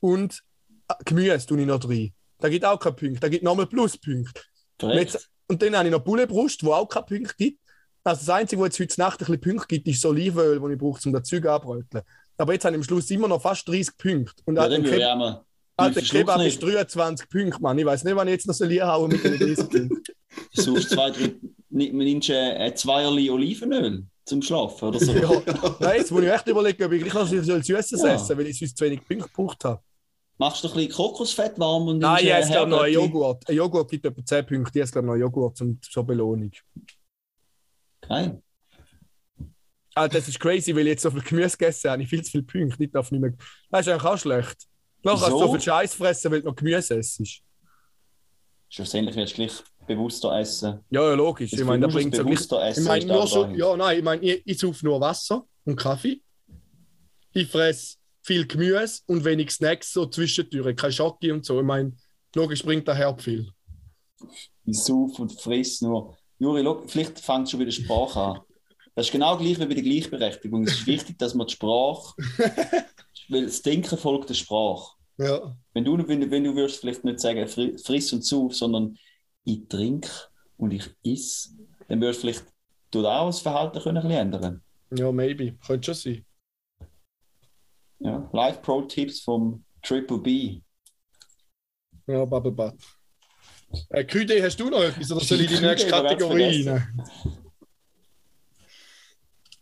Und 0.00 0.42
äh, 0.88 0.94
Gemüse 1.04 1.46
tue 1.46 1.60
ich 1.60 1.66
noch 1.66 1.82
rein. 1.88 2.12
Da 2.38 2.48
gibt 2.48 2.64
auch 2.64 2.78
keine 2.78 2.94
Punkte, 2.94 3.20
da 3.20 3.28
gibt 3.28 3.42
nochmal 3.42 3.66
Pluspunkte. 3.66 4.42
Und, 4.82 4.92
jetzt, 4.92 5.30
und 5.48 5.62
dann 5.62 5.76
habe 5.76 5.88
ich 5.88 5.92
noch 5.92 6.04
Bullenbrust, 6.04 6.62
wo 6.64 6.72
auch 6.74 6.88
keine 6.88 7.06
Punkte 7.06 7.34
gibt. 7.36 7.60
Also 8.04 8.20
das 8.20 8.28
Einzige, 8.28 8.62
was 8.62 8.78
jetzt 8.78 8.92
heute 8.92 9.00
Nacht 9.00 9.20
ein 9.20 9.26
bisschen 9.26 9.40
Punkte 9.40 9.66
gibt, 9.66 9.88
ist 9.88 10.04
das 10.04 10.10
Olivenöl, 10.10 10.60
das 10.60 10.70
ich 10.70 10.78
brauche, 10.78 11.00
um 11.06 11.12
das 11.12 11.28
Zeug 11.28 11.46
abbröteln. 11.46 12.04
Aber 12.38 12.52
jetzt 12.52 12.64
habe 12.64 12.74
ich 12.76 12.80
am 12.80 12.84
Schluss 12.84 13.10
immer 13.10 13.28
noch 13.28 13.40
fast 13.42 13.66
30 13.68 13.96
Punkte. 13.96 14.42
Und 14.44 14.56
Ja, 14.56 14.64
an 14.64 14.70
dann 14.70 14.82
dem 14.82 14.84
würde 14.90 14.96
ich 14.96 15.02
Kebab, 15.02 15.14
auch 15.14 15.18
mal. 15.18 15.44
an 15.78 15.92
Du 15.94 16.00
dem 16.00 16.06
Kebab 16.08 16.40
verschluckst 16.40 16.62
ist 16.62 16.74
23 16.96 17.28
Punkte, 17.30 17.62
Mann. 17.62 17.78
Ich 17.78 17.84
weiß 17.86 18.04
nicht, 18.04 18.16
wann 18.16 18.28
ich 18.28 18.32
jetzt 18.32 18.46
noch 18.46 18.54
soll 18.54 18.80
hauen 18.80 19.10
mit 19.10 19.24
den 19.24 19.38
30 19.38 19.56
Punkten. 19.70 20.02
Du 20.54 20.62
suchst 20.62 20.90
zwei, 20.90 21.10
drei, 21.10 21.34
ni- 21.70 21.92
nimmst 21.92 22.28
äh, 22.30 22.34
ein 22.56 22.76
Zweierli 22.76 23.30
Olivenöl 23.30 24.04
zum 24.26 24.42
Schlafen 24.42 24.88
oder 24.88 24.98
so. 24.98 25.12
ja. 25.14 25.30
Nein, 25.80 25.96
jetzt 25.98 26.10
muss 26.10 26.22
ich 26.22 26.28
echt 26.30 26.46
überlegen, 26.48 26.82
ob 26.84 26.92
ich 26.92 27.02
gleich 27.02 27.14
noch 27.14 27.26
Süßes 27.26 27.68
Ja. 27.68 27.78
essen 28.14 28.36
weil 28.38 28.46
ich 28.48 28.58
sonst 28.58 28.76
zu 28.76 28.84
wenig 28.84 29.00
Punkte 29.06 29.28
gebraucht 29.28 29.64
habe. 29.64 29.80
Machst 30.38 30.62
du 30.64 30.68
ein 30.68 30.74
bisschen 30.74 30.92
Kokosfett 30.92 31.58
warm 31.58 31.88
und 31.88 31.98
Nein, 32.00 32.22
ich 32.24 32.30
äh, 32.30 32.42
glaube 32.42 32.70
noch 32.70 32.82
einen? 32.82 32.92
Joghurt. 32.92 33.48
Ein 33.48 33.56
Joghurt 33.56 33.90
gibt 33.90 34.04
etwa 34.04 34.22
10 34.22 34.44
Punkte. 34.46 34.80
Ich 34.80 34.90
glaube 34.92 35.06
noch 35.06 35.14
einen 35.14 35.22
Joghurt 35.22 35.56
zum, 35.56 35.80
zur 35.80 36.04
Belohnung. 36.04 36.50
Geil. 38.06 38.42
Ah, 39.98 40.08
das 40.08 40.28
ist 40.28 40.38
crazy, 40.38 40.74
weil 40.76 40.82
ich 40.82 40.88
jetzt 40.92 41.02
so 41.04 41.10
viel 41.10 41.22
Gemüse 41.22 41.56
gegessen 41.56 41.90
habe. 41.90 42.02
Ich 42.02 42.08
viel 42.10 42.22
zu 42.22 42.30
viele 42.32 42.42
Punkte. 42.42 42.84
Ich 42.84 42.90
darf 42.90 43.10
nicht 43.10 43.20
mehr. 43.20 43.32
Das 43.70 43.86
ist 43.86 43.92
eigentlich 43.92 44.04
auch 44.04 44.18
schlecht. 44.18 44.56
Kannst 45.02 45.22
du 45.22 45.26
Wieso? 45.28 45.38
so 45.38 45.52
viel 45.52 45.60
Scheiß 45.62 45.94
fressen, 45.94 46.30
weil 46.32 46.42
du 46.42 46.48
noch 46.48 46.54
Gemüse 46.54 46.94
isst. 46.96 47.22
Schlussendlich 48.68 49.16
wirst 49.16 49.32
du 49.32 49.36
gleich 49.36 49.62
bewusster 49.86 50.38
essen. 50.38 50.80
Ja, 50.90 51.00
ja, 51.08 51.14
logisch. 51.14 51.50
Das 51.52 51.60
Ich 51.60 51.64
meine, 51.66 51.80
da 51.80 51.86
bewusst- 51.86 52.02
bringt 52.02 52.16
so 52.16 52.24
bewusster 52.24 52.62
Ich 52.64 52.70
essen 52.72 52.84
meine, 52.84 53.04
ist 53.04 53.08
nur 53.10 53.42
dahin. 53.44 53.56
ja, 53.58 53.76
nein, 53.76 53.98
ich 53.98 54.04
meine, 54.04 54.22
ich, 54.22 54.42
ich 54.44 54.58
sauf 54.58 54.82
nur 54.82 55.00
Wasser 55.00 55.46
und 55.64 55.76
Kaffee. 55.76 56.20
Ich 57.32 57.48
fresse 57.48 57.96
viel 58.22 58.46
Gemüse 58.46 59.00
und 59.06 59.24
wenig 59.24 59.50
Snacks 59.50 59.92
so 59.92 60.04
zwischendurch. 60.06 60.76
Kein 60.76 60.92
Schoki 60.92 61.30
und 61.32 61.44
so. 61.46 61.58
Ich 61.60 61.64
meine, 61.66 61.92
logisch 62.34 62.62
bringt 62.62 62.86
daher 62.88 63.16
viel. 63.16 63.48
Ich 64.64 64.78
sauf 64.78 65.18
und 65.20 65.32
friss 65.40 65.80
nur. 65.80 66.16
Juri, 66.38 66.62
schau, 66.64 66.82
vielleicht 66.86 67.20
fängt 67.20 67.48
schon 67.48 67.60
wieder 67.60 67.70
Sprache 67.72 68.20
an. 68.20 68.40
Das 68.96 69.06
ist 69.06 69.12
genau 69.12 69.36
gleich 69.36 69.60
wie 69.60 69.66
bei 69.66 69.74
der 69.74 69.82
Gleichberechtigung. 69.82 70.64
Es 70.64 70.72
ist 70.72 70.86
wichtig, 70.86 71.18
dass 71.18 71.34
man 71.34 71.46
die 71.46 71.52
Sprache, 71.52 72.14
weil 73.28 73.44
das 73.44 73.60
Denken 73.62 73.96
folgt 73.98 74.30
der 74.30 74.34
Sprache. 74.34 74.96
Ja. 75.18 75.54
Wenn 75.74 75.84
du, 75.84 75.96
wenn, 76.08 76.30
wenn 76.30 76.44
du 76.44 76.54
würdest 76.56 76.80
vielleicht 76.80 77.04
nicht 77.04 77.20
sagen, 77.20 77.46
fri- 77.46 77.78
friss 77.78 78.12
und 78.14 78.24
sauf, 78.24 78.54
sondern 78.56 78.98
ich 79.44 79.68
trinke 79.68 80.08
und 80.56 80.72
ich 80.72 80.90
iss, 81.02 81.54
dann 81.88 82.00
würdest 82.00 82.22
du 82.22 82.28
vielleicht 82.28 82.44
du 82.90 83.06
auch 83.06 83.26
das 83.26 83.40
Verhalten 83.40 83.80
können 83.80 83.98
ein 83.98 84.02
bisschen 84.08 84.32
ändern. 84.32 84.62
Ja, 84.96 85.12
maybe. 85.12 85.52
Könnte 85.66 85.86
schon 85.86 85.94
sein. 85.94 86.24
Ja. 87.98 88.28
Live 88.32 88.62
Pro 88.62 88.82
Tipps 88.82 89.20
vom 89.20 89.64
Triple 89.82 90.18
B. 90.18 90.60
Ja, 92.06 92.24
Bubble 92.24 92.52
Butt. 92.52 92.74
Äh, 93.90 94.04
QD, 94.04 94.42
hast 94.42 94.58
du 94.58 94.70
noch 94.70 94.82
etwas 94.82 95.10
oder 95.12 95.20
soll 95.24 95.40
ich 95.40 95.48
die 95.48 95.60
nächste 95.60 95.90
Kategorie 95.90 96.66
rein? 96.68 97.06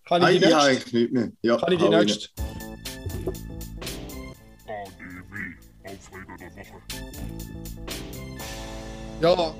Kann 0.07 0.21
ich 0.23 0.29
Nein, 0.29 0.38
die 0.40 0.45
ich 0.47 0.55
habe 0.55 0.67
nächste? 0.69 0.87
eigentlich 0.87 0.93
nichts 0.93 1.12
mehr. 1.12 1.33
Ja, 1.43 1.57
Kann 1.57 1.73
ich 1.73 1.79
die 1.79 1.88
nächste? 1.88 2.29
Ja, 9.21 9.55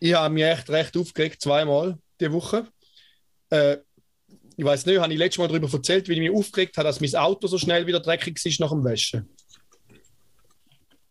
ich 0.00 0.14
habe 0.14 0.34
mich 0.34 0.44
echt 0.44 0.68
recht 0.68 0.96
aufgeregt, 0.96 1.40
zweimal 1.40 1.98
die 2.20 2.30
Woche. 2.30 2.68
Äh, 3.48 3.78
ich 4.56 4.64
weiß 4.64 4.84
nicht, 4.86 5.00
habe 5.00 5.12
ich 5.12 5.18
letztes 5.18 5.38
Mal 5.38 5.48
darüber 5.48 5.72
erzählt, 5.72 6.08
wie 6.08 6.12
ich 6.12 6.18
mich 6.20 6.30
aufgeregt 6.30 6.76
habe, 6.76 6.86
dass 6.86 7.00
mein 7.00 7.14
Auto 7.14 7.46
so 7.46 7.56
schnell 7.56 7.86
wieder 7.86 8.00
dreckig 8.00 8.44
ist 8.44 8.60
nach 8.60 8.70
dem 8.70 8.84
Waschen. 8.84 9.28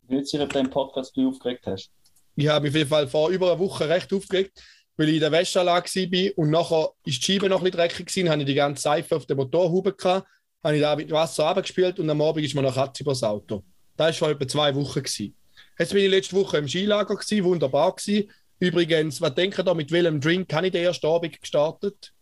Ich 0.04 0.10
nicht 0.10 0.28
sicher, 0.28 0.44
ob 0.44 0.54
du 0.54 0.62
den 0.62 0.70
Podcast 0.70 1.18
du 1.18 1.30
aufgeregt 1.30 1.66
hast. 1.66 1.92
Ich 2.36 2.48
habe 2.48 2.64
mich 2.64 2.72
auf 2.72 2.76
jeden 2.78 2.90
Fall 2.90 3.08
vor 3.08 3.30
über 3.30 3.48
einer 3.52 3.60
Woche 3.60 3.90
recht 3.90 4.14
aufgeregt, 4.14 4.62
weil 4.98 5.10
ich 5.10 5.16
in 5.16 5.22
der 5.22 5.32
Wäscheanlage 5.32 5.90
war 5.90 6.38
und 6.38 6.50
nachher 6.50 6.90
ist 7.06 7.18
die 7.28 7.34
Scheibe 7.34 7.50
noch 7.50 7.60
ein 7.60 7.64
bisschen 7.64 7.78
dreckig 7.80 8.06
gewesen, 8.08 8.30
habe 8.30 8.42
ich 8.42 8.48
die 8.48 8.54
ganze 8.54 8.82
Seife 8.82 9.16
auf 9.16 9.26
der 9.26 9.36
Motorhaube 9.36 9.94
gehabt, 9.94 10.28
habe 10.64 10.76
ich 10.76 10.82
da 10.82 10.96
mit 10.96 11.12
Wasser 11.12 11.48
abgespielt 11.48 12.00
und 12.00 12.10
am 12.10 12.22
Abend 12.22 12.46
ist 12.46 12.54
mir 12.56 12.62
noch 12.62 12.76
Katze 12.76 13.04
übers 13.04 13.24
Auto. 13.24 13.64
Das 13.98 14.08
war 14.22 14.30
vor 14.30 14.30
etwa 14.30 14.48
zwei 14.48 14.76
Wochen. 14.76 15.04
Gewesen. 15.04 15.36
Jetzt 15.78 15.94
bin 15.94 16.04
ich 16.04 16.10
letzte 16.10 16.36
Woche 16.36 16.58
im 16.58 16.68
Skilager, 16.68 17.16
gewesen, 17.16 17.44
wunderbar 17.44 17.96
gewesen. 17.96 18.30
Übrigens, 18.60 19.20
was 19.20 19.34
denken 19.36 19.68
ihr, 19.68 19.74
mit 19.76 19.92
welchem 19.92 20.22
Drink 20.22 20.54
habe 20.54 20.68
ich 20.68 20.72
den 20.72 20.86
ersten 20.86 21.08
Abend 21.08 21.40
gestartet? 21.42 22.14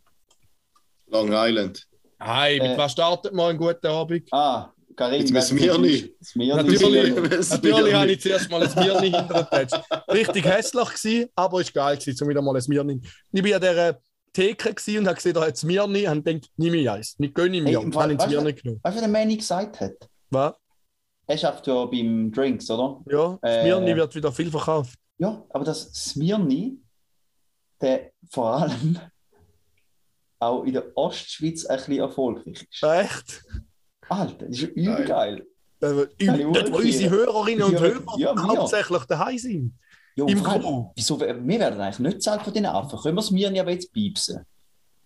Long 1.08 1.30
Island. 1.34 1.86
Nein, 2.20 2.60
mit 2.62 2.72
Äh. 2.72 2.78
was 2.78 2.94
startet 2.94 3.34
man 3.34 3.50
einen 3.50 3.58
guten 3.58 3.88
Abend? 3.88 4.28
Ah, 4.32 4.72
Karim. 5.02 5.24
Nicht. 5.24 5.44
Smirni. 6.24 6.56
Natürlich. 6.56 7.16
Natürlich. 7.50 7.94
Habe 7.96 8.12
ich 8.12 8.22
zuerst 8.22 8.52
mal 8.52 8.62
ein 8.62 8.74
Mirni 8.84 9.10
hintergetatscht. 9.12 9.82
Richtig 10.10 10.46
hässlich 10.46 10.90
gewesen, 10.90 11.30
aber 11.36 11.62
ist 11.62 11.74
geil 11.74 11.98
gewesen, 11.98 12.24
um 12.24 12.30
wieder 12.30 12.42
mal 12.42 12.56
ein 12.56 12.64
Mirni. 12.68 13.02
Ich 13.32 13.44
war 13.44 13.56
an 13.56 13.62
dieser 13.62 14.00
Theke 14.34 14.74
gewesen 14.74 15.00
und 15.00 15.06
habe 15.08 15.16
gesehen, 15.16 15.34
da 15.34 15.42
hat 15.42 15.56
es 15.56 15.64
Mirni 15.64 16.08
und 16.08 16.26
denkt, 16.28 16.50
nimm 16.56 16.74
ich 16.76 16.90
eins. 16.90 17.18
Nicht 17.18 17.34
gönne 17.34 17.58
ich 17.58 17.64
Hey, 17.64 17.72
mir. 17.72 17.82
Und 17.82 17.96
wa- 17.96 18.04
habe 18.04 18.14
ins 18.14 18.28
Mirni 18.28 18.54
genommen. 18.54 18.80
Was 18.84 18.96
der 18.96 19.08
Manny 19.08 19.38
gesagt 19.38 19.80
hat? 19.80 19.94
Was? 20.30 20.54
Er 21.28 21.38
schafft 21.38 21.66
ja 21.68 21.86
beim 21.86 22.32
Drinks, 22.32 22.70
oder? 22.70 23.02
Ja, 23.10 23.40
das 23.42 23.52
Äh. 23.52 23.64
Mirni 23.64 23.96
wird 23.96 24.14
wieder 24.16 24.32
viel 24.32 24.52
verkauft. 24.52 24.94
Ja, 25.18 25.44
aber 25.50 25.64
das 25.66 25.92
Smirni, 25.94 26.78
der 27.82 28.12
vor 28.30 28.54
allem 28.54 29.00
auch 30.40 30.64
in 30.64 30.74
der 30.74 30.86
Ostschweiz 30.96 31.66
ein 31.66 31.78
bisschen 31.78 32.00
erfolgreich 32.00 32.68
ist. 32.70 32.84
Echt? 32.84 33.44
Alter, 34.12 34.48
das 34.48 34.58
ist 34.58 34.64
übel 34.76 35.06
geil. 35.06 35.46
Äh, 35.82 35.88
Ja, 36.20 36.38
Dort, 36.38 36.72
wo 36.72 36.74
wirklich. 36.78 36.96
unsere 36.96 37.10
Hörerinnen 37.12 37.64
und 37.64 37.74
Ja, 37.74 37.80
Hörer 37.80 38.18
ja, 38.18 38.36
hauptsächlich 38.48 39.04
daheim 39.06 39.38
sind. 39.38 39.74
Ja, 40.16 40.26
Im 40.26 40.44
Crew. 40.44 40.92
Wieso, 40.96 41.20
wir 41.20 41.28
werden 41.48 41.80
eigentlich 41.82 42.00
nicht 42.00 42.22
zahlt 42.22 42.42
von 42.44 42.54
den 42.54 42.66
Affen. 42.66 43.00
Können 43.00 43.16
wir 43.16 43.22
Smirni 43.22 43.60
aber 43.60 43.72
jetzt 43.72 43.92
piepsen? 43.94 44.46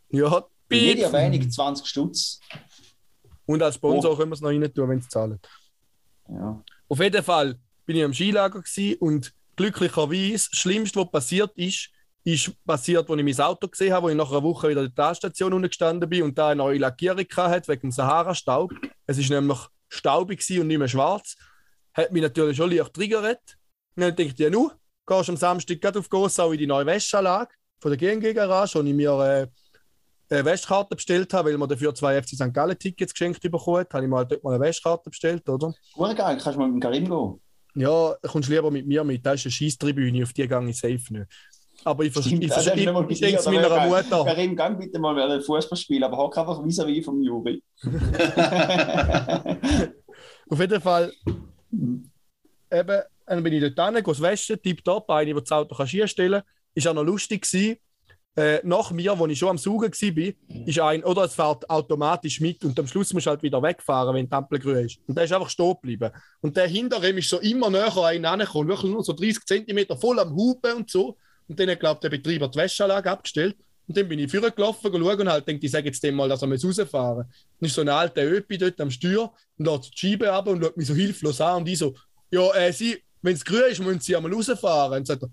Ja, 0.10 0.44
Für 0.68 0.76
jede. 0.76 1.04
Erwähnung 1.04 1.50
20 1.50 1.86
Stutz. 1.86 2.40
Und 3.46 3.62
als 3.62 3.76
Sponsor 3.76 4.12
Oh. 4.14 4.16
können 4.16 4.32
wir 4.32 4.34
es 4.36 4.42
noch 4.42 4.50
rein 4.50 4.74
tun, 4.74 4.90
wenn 4.90 5.02
sie 5.02 5.08
zahlen. 5.08 5.40
Ja. 6.28 6.64
Auf 6.90 7.00
jeden 7.00 7.24
Fall 7.24 7.56
bin 7.86 7.98
ich 7.98 8.04
am 8.04 8.14
Skilager 8.14 8.64
und 9.00 9.32
glücklicherweise, 9.56 10.50
das 10.50 10.60
Schlimmste, 10.60 11.00
was 11.00 11.12
passiert 11.12 11.52
ist, 11.56 11.90
ist 12.24 12.52
passiert, 12.66 13.08
als 13.08 13.20
ich 13.22 13.38
mein 13.38 13.46
Auto 13.46 13.68
gesehen 13.68 13.94
habe, 13.94 14.08
wo 14.08 14.10
ich 14.10 14.16
nach 14.16 14.32
einer 14.32 14.42
Woche 14.42 14.70
wieder 14.70 14.82
an 14.82 14.88
der 14.88 14.96
Talstation 14.96 15.62
gestanden 15.62 16.10
bin 16.10 16.24
und 16.24 16.36
da 16.36 16.48
eine 16.50 16.58
neue 16.58 16.80
Lackierung 16.80 17.26
hatte 17.38 17.68
wegen 17.68 17.82
dem 17.82 17.92
Sahara-Staub. 17.92 18.74
Es 19.08 19.18
ist 19.18 19.30
nämlich 19.30 19.60
staubig 19.90 20.40
gewesen 20.40 20.62
und 20.62 20.68
nicht 20.68 20.80
mehr 20.80 20.88
schwarz. 20.88 21.36
Hat 21.94 22.12
mich 22.12 22.22
natürlich 22.22 22.58
schon 22.58 22.72
leicht 22.72 22.94
triggert. 22.94 23.58
Und 23.96 24.02
dann 24.02 24.10
dachte 24.10 24.24
ich, 24.24 24.40
ja, 24.40 24.50
nu, 24.50 24.70
gehst 25.06 25.30
am 25.30 25.38
Samstag 25.38 25.80
gerade 25.82 26.00
auf 26.00 26.10
Gossau 26.10 26.52
in 26.52 26.58
die 26.58 26.68
neue 26.68 26.86
Wäscheanlage 26.86 27.54
von 27.80 27.92
der 27.92 27.98
GNG 27.98 28.34
Garage, 28.34 28.80
wo 28.80 28.84
ich 28.84 28.94
mir 28.94 29.12
äh, 29.12 29.48
eine 30.34 30.46
Wäschkarte 30.46 30.96
bestellt 30.96 31.34
habe, 31.34 31.52
weil 31.52 31.58
wir 31.58 31.68
dafür 31.68 31.94
zwei 31.94 32.22
FC 32.22 32.30
St. 32.30 32.54
Gallen 32.54 32.78
Tickets 32.78 33.14
geschenkt 33.14 33.42
bekommen 33.42 33.78
haben. 33.78 33.88
Habe 33.94 34.04
ich 34.04 34.10
mal 34.10 34.26
dort 34.26 34.44
mal 34.44 34.56
eine 34.56 34.64
Wäschkarte 34.64 35.10
bestellt, 35.10 35.48
oder? 35.48 35.74
Geil, 35.98 36.16
kannst 36.16 36.46
du 36.48 36.60
mal 36.60 36.68
mit 36.68 36.76
dem 36.76 36.80
Karim 36.82 37.06
gehen? 37.06 37.42
Ja, 37.76 38.16
kommst 38.24 38.50
lieber 38.50 38.72
mit 38.72 38.88
mir 38.88 39.04
mit. 39.04 39.26
Das 39.26 39.36
ist 39.36 39.46
eine 39.46 39.52
Scheisstribüne, 39.52 40.24
auf 40.24 40.34
die 40.34 40.48
gehe 40.48 40.70
ich 40.70 40.78
safe 40.78 41.14
nicht. 41.14 41.28
Aber 41.84 42.04
ich, 42.04 42.12
Stimmt, 42.12 42.44
ich, 42.44 42.52
du 42.52 42.60
ich, 42.60 42.68
ich, 42.68 42.86
bei 42.86 43.14
denke 43.14 43.40
es 43.40 43.46
meiner 43.46 43.66
aber 43.66 43.76
geil. 43.76 43.90
Mutter. 43.90 44.26
Karim, 44.26 44.56
gang 44.56 44.80
bitte 44.80 45.00
mal 45.00 45.20
ein 45.20 45.42
Fußball 45.42 45.78
spielen, 45.78 46.04
aber 46.04 46.18
hock 46.18 46.38
einfach 46.38 46.64
vis-à-vis 46.64 47.04
vom 47.04 47.22
Juri. 47.22 47.62
Auf 50.50 50.60
jeden 50.60 50.82
Fall, 50.82 51.12
eben, 51.72 53.02
dann 53.26 53.44
bin 53.44 53.54
ich 53.54 53.74
dort 53.74 53.94
hin, 53.94 53.96
gehe 53.96 54.04
das 54.04 54.22
waschen, 54.22 54.62
tipptopp, 54.62 55.10
eine, 55.10 55.34
die 55.34 55.40
das 55.40 55.52
Auto 55.52 55.76
kann 55.76 55.88
einstellen 55.88 56.42
kann. 56.42 56.52
Ist 56.74 56.88
auch 56.88 56.94
noch 56.94 57.04
lustig 57.04 57.44
gewesen. 57.44 57.78
Äh, 58.38 58.60
nach 58.64 58.92
mir, 58.92 59.18
wo 59.18 59.26
ich 59.28 59.40
schon 59.40 59.50
am 59.50 59.58
Saugen 59.58 59.94
war, 59.94 60.34
ist 60.68 60.80
ein, 60.80 61.06
oder 61.06 61.24
es 61.24 61.36
fährt 61.36 61.70
automatisch 61.70 62.42
mit 62.42 62.66
und 62.66 62.78
am 62.78 62.86
Schluss 62.86 63.14
musst 63.14 63.28
du 63.28 63.30
halt 63.30 63.42
wieder 63.42 63.64
wegfahren, 63.64 64.14
wenn 64.14 64.28
die 64.28 64.34
Ampel 64.34 64.60
grün 64.60 64.86
ist. 64.86 65.00
Und 65.08 65.16
der 65.16 65.24
ist 65.24 65.32
einfach 65.32 65.50
stehen 65.50 65.74
geblieben. 65.74 66.12
Und 66.42 66.58
der 66.58 66.68
hinter 66.68 67.02
ihm 67.08 67.18
ist 67.18 67.30
so 67.30 67.40
immer 67.40 67.70
näher 67.70 67.96
an 67.96 68.04
einen 68.04 68.26
angekommen, 68.26 68.68
wirklich 68.68 68.92
nur 68.92 69.06
so 69.06 69.14
30 69.14 69.46
cm 69.46 69.98
voll 69.98 70.20
am 70.20 70.36
Hupen 70.36 70.74
und 70.74 70.92
so. 70.92 71.18
Und 71.48 71.60
dann 71.60 71.70
hat, 71.70 71.80
glaube 71.80 72.00
der 72.02 72.10
Betreiber 72.10 72.48
die 72.48 72.58
Wäscheanlage 72.58 73.12
abgestellt. 73.12 73.56
Und 73.88 73.96
dann 73.96 74.08
bin 74.08 74.20
ich 74.20 74.32
vorgelaufen, 74.32 74.92
schauen 74.92 75.22
und 75.22 75.30
halt 75.30 75.48
denke, 75.48 75.66
ich 75.66 75.72
sage 75.72 75.88
jetzt 75.88 76.04
dem 76.04 76.16
mal, 76.16 76.28
dass 76.28 76.42
er 76.42 76.50
rausfahren 76.50 77.18
muss. 77.18 77.26
Dann 77.60 77.68
ist 77.68 77.76
so 77.76 77.82
ein 77.82 77.90
alter 77.90 78.24
Öpi 78.24 78.58
dort 78.58 78.82
am 78.82 78.90
Steuer 78.90 79.32
und 79.58 79.66
lässt 79.66 79.92
die 79.94 79.98
Scheibe 79.98 80.32
ab 80.32 80.48
und 80.48 80.64
schaut 80.64 80.76
mich 80.76 80.88
so 80.88 80.96
hilflos 80.96 81.40
an. 81.40 81.58
Und 81.58 81.70
ich 81.70 81.78
so, 81.78 81.96
ja, 82.32 82.52
äh, 82.56 82.74
Sie, 82.74 83.02
wenn 83.22 83.36
es 83.36 83.46
grün 83.46 83.64
ist, 83.70 83.80
müssen 83.80 84.00
Sie 84.00 84.16
einmal 84.16 84.34
rausfahren. 84.34 85.00
Und 85.00 85.08
sagt 85.08 85.24
er, 85.24 85.30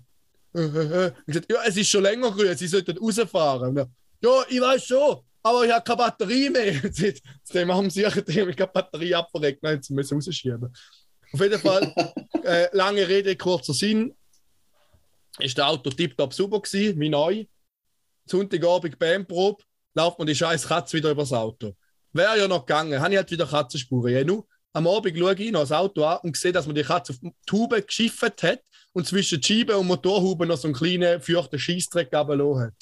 äh, 0.55 0.65
äh, 0.65 1.05
äh. 1.05 1.11
Ich 1.21 1.25
gesagt, 1.25 1.51
ja, 1.51 1.57
es 1.65 1.77
ist 1.77 1.89
schon 1.89 2.03
länger 2.03 2.31
grün, 2.31 2.55
Sie 2.55 2.67
sollten 2.67 2.97
rausfahren. 2.97 3.69
Und 3.69 3.77
er, 3.77 3.89
ja, 4.21 4.43
ich 4.47 4.61
weiß 4.61 4.85
schon, 4.85 5.19
aber 5.43 5.65
ich 5.65 5.71
habe 5.71 5.83
keine 5.83 5.97
Batterie 5.97 6.49
mehr. 6.49 6.73
Dem 7.53 7.73
haben 7.73 7.89
sie 7.89 8.03
dem 8.03 8.55
keine 8.55 8.67
Batterie 8.67 9.13
abverreckt, 9.13 9.61
nein, 9.61 9.81
sie 9.83 9.93
müssen 9.93 10.15
rausschieben. 10.15 10.73
Auf 11.33 11.39
jeden 11.41 11.59
Fall, 11.59 11.93
äh, 12.43 12.67
lange 12.71 13.07
Rede, 13.07 13.35
kurzer 13.35 13.73
Sinn. 13.73 14.15
Ist 15.39 15.57
der 15.57 15.67
Auto 15.67 15.89
tiptop 15.89 16.33
super 16.33 16.59
gewesen, 16.61 16.99
wie 16.99 17.09
neu. 17.09 17.45
Sonntagabend 18.25 18.97
Bandprobe, 18.99 19.63
lauft 19.95 20.17
man 20.19 20.27
die 20.27 20.35
scheiß 20.35 20.67
Katze 20.67 20.97
wieder 20.97 21.11
übers 21.11 21.33
Auto. 21.33 21.75
Wäre 22.13 22.37
ja 22.39 22.47
noch 22.47 22.65
gegangen, 22.65 22.99
habe 23.01 23.11
ich 23.13 23.17
halt 23.17 23.31
wieder 23.31 23.45
Katzenspuren. 23.47 24.13
Ja, 24.13 24.23
nu, 24.23 24.45
am 24.71 24.87
Abend 24.87 25.17
schaue 25.17 25.33
ich 25.35 25.51
noch 25.51 25.61
das 25.61 25.71
Auto 25.71 26.03
an 26.05 26.19
und 26.23 26.37
sehe, 26.37 26.51
dass 26.51 26.65
man 26.65 26.75
die 26.75 26.83
Katze 26.83 27.13
auf 27.13 27.19
die 27.19 27.31
Haube 27.51 27.81
geschifft 27.81 28.43
hat 28.43 28.61
und 28.93 29.07
zwischen 29.07 29.41
Scheibe 29.41 29.77
und 29.77 29.87
Motorhaube 29.87 30.45
noch 30.45 30.57
so 30.57 30.67
einen 30.67 30.75
kleinen, 30.75 31.19
feuchten 31.21 31.59
Scheissdreck 31.59 32.13
runtergelassen 32.13 32.61
hat. 32.67 32.73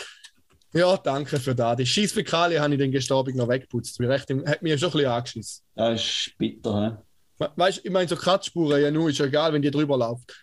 Ja, 0.74 0.96
danke 0.98 1.40
für 1.40 1.56
das. 1.56 1.76
Die 1.78 1.86
Scheissfäkalie 1.86 2.60
habe 2.62 2.74
ich 2.74 2.80
dann 2.80 2.92
gestern 2.92 3.18
Abend 3.18 3.36
noch 3.36 3.48
weggeputzt. 3.50 4.00
Wie 4.00 4.06
recht, 4.06 4.30
hat 4.30 4.62
mich 4.62 4.80
schon 4.80 4.90
ein 4.90 4.92
bisschen 4.94 5.06
angeschissen. 5.12 5.64
Das 5.76 6.02
ist 6.02 6.32
bitter, 6.38 6.82
hä? 6.82 7.04
We- 7.40 7.52
Weißt 7.56 7.80
du, 7.80 7.82
ich 7.86 7.92
meine, 7.92 8.08
so 8.08 8.16
Kratzspuren, 8.16 8.82
ja, 8.82 8.92
nur 8.92 9.10
ist 9.10 9.18
ja 9.18 9.26
egal, 9.26 9.52
wenn 9.52 9.62
die 9.62 9.72
drüber 9.72 9.98
läuft. 9.98 10.34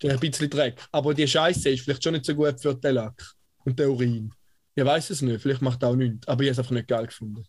Da 0.00 0.08
ein 0.10 0.20
bisschen 0.20 0.48
Dreck. 0.50 0.80
Aber 0.92 1.12
die 1.14 1.26
Scheiße 1.26 1.70
ist 1.70 1.82
vielleicht 1.82 2.04
schon 2.04 2.12
nicht 2.12 2.24
so 2.24 2.34
gut 2.34 2.60
für 2.60 2.74
den 2.74 2.94
Lack 2.94 3.34
und 3.64 3.78
den 3.78 3.88
Urin. 3.88 4.32
Ich 4.74 4.84
weiß 4.84 5.10
es 5.10 5.22
nicht, 5.22 5.40
vielleicht 5.42 5.60
macht 5.62 5.82
er 5.82 5.88
auch 5.88 5.96
nichts. 5.96 6.26
Aber 6.28 6.42
ich 6.42 6.48
habe 6.48 6.52
es 6.52 6.58
einfach 6.60 6.70
nicht 6.72 6.86
geil 6.88 7.06
gefunden. 7.06 7.44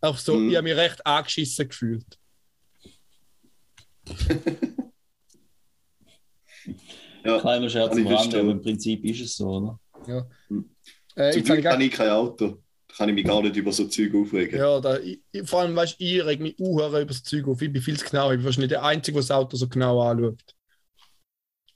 Auch 0.00 0.18
so, 0.18 0.36
Mhm. 0.36 0.50
ich 0.50 0.56
habe 0.56 0.64
mich 0.64 0.76
recht 0.76 1.04
angeschissen 1.06 1.68
gefühlt. 1.68 2.06
Ja. 7.24 7.38
Kleiner 7.40 7.68
Scherz 7.68 7.90
Kann 7.90 7.98
ich 7.98 8.06
am 8.06 8.14
Rande, 8.14 8.40
aber 8.40 8.50
im 8.52 8.62
Prinzip 8.62 9.04
ist 9.04 9.20
es 9.20 9.36
so, 9.36 9.48
oder? 9.48 9.78
Äh, 10.06 10.22
Zum 10.50 10.64
jetzt 11.16 11.50
habe 11.50 11.60
Glück 11.60 11.72
habe 11.72 11.84
ich 11.84 11.90
kein 11.90 12.10
Auto. 12.10 12.58
Da 12.88 12.94
kann 12.94 13.08
ich 13.08 13.14
mich 13.16 13.24
gar 13.24 13.42
nicht 13.42 13.56
über 13.56 13.72
so 13.72 13.86
Zeug 13.88 14.14
aufregen. 14.14 14.58
Ja, 14.58 14.80
da, 14.80 14.98
ich, 14.98 15.20
vor 15.44 15.60
allem, 15.60 15.74
weißt 15.76 16.00
du, 16.00 16.04
ich 16.04 16.24
reg 16.24 16.40
mich 16.40 16.56
auch 16.60 16.88
über 16.88 17.04
das 17.04 17.22
Zeug 17.22 17.46
auf. 17.48 17.60
Ich 17.60 17.72
bin 17.72 17.82
viel 17.82 17.98
zu 17.98 18.06
genau. 18.08 18.30
Ich 18.30 18.36
bin 18.38 18.44
wahrscheinlich 18.44 18.70
der 18.70 18.82
Einzige, 18.84 19.14
der 19.16 19.22
das 19.22 19.30
Auto 19.30 19.56
so 19.56 19.68
genau 19.68 20.00
anschaut. 20.00 20.40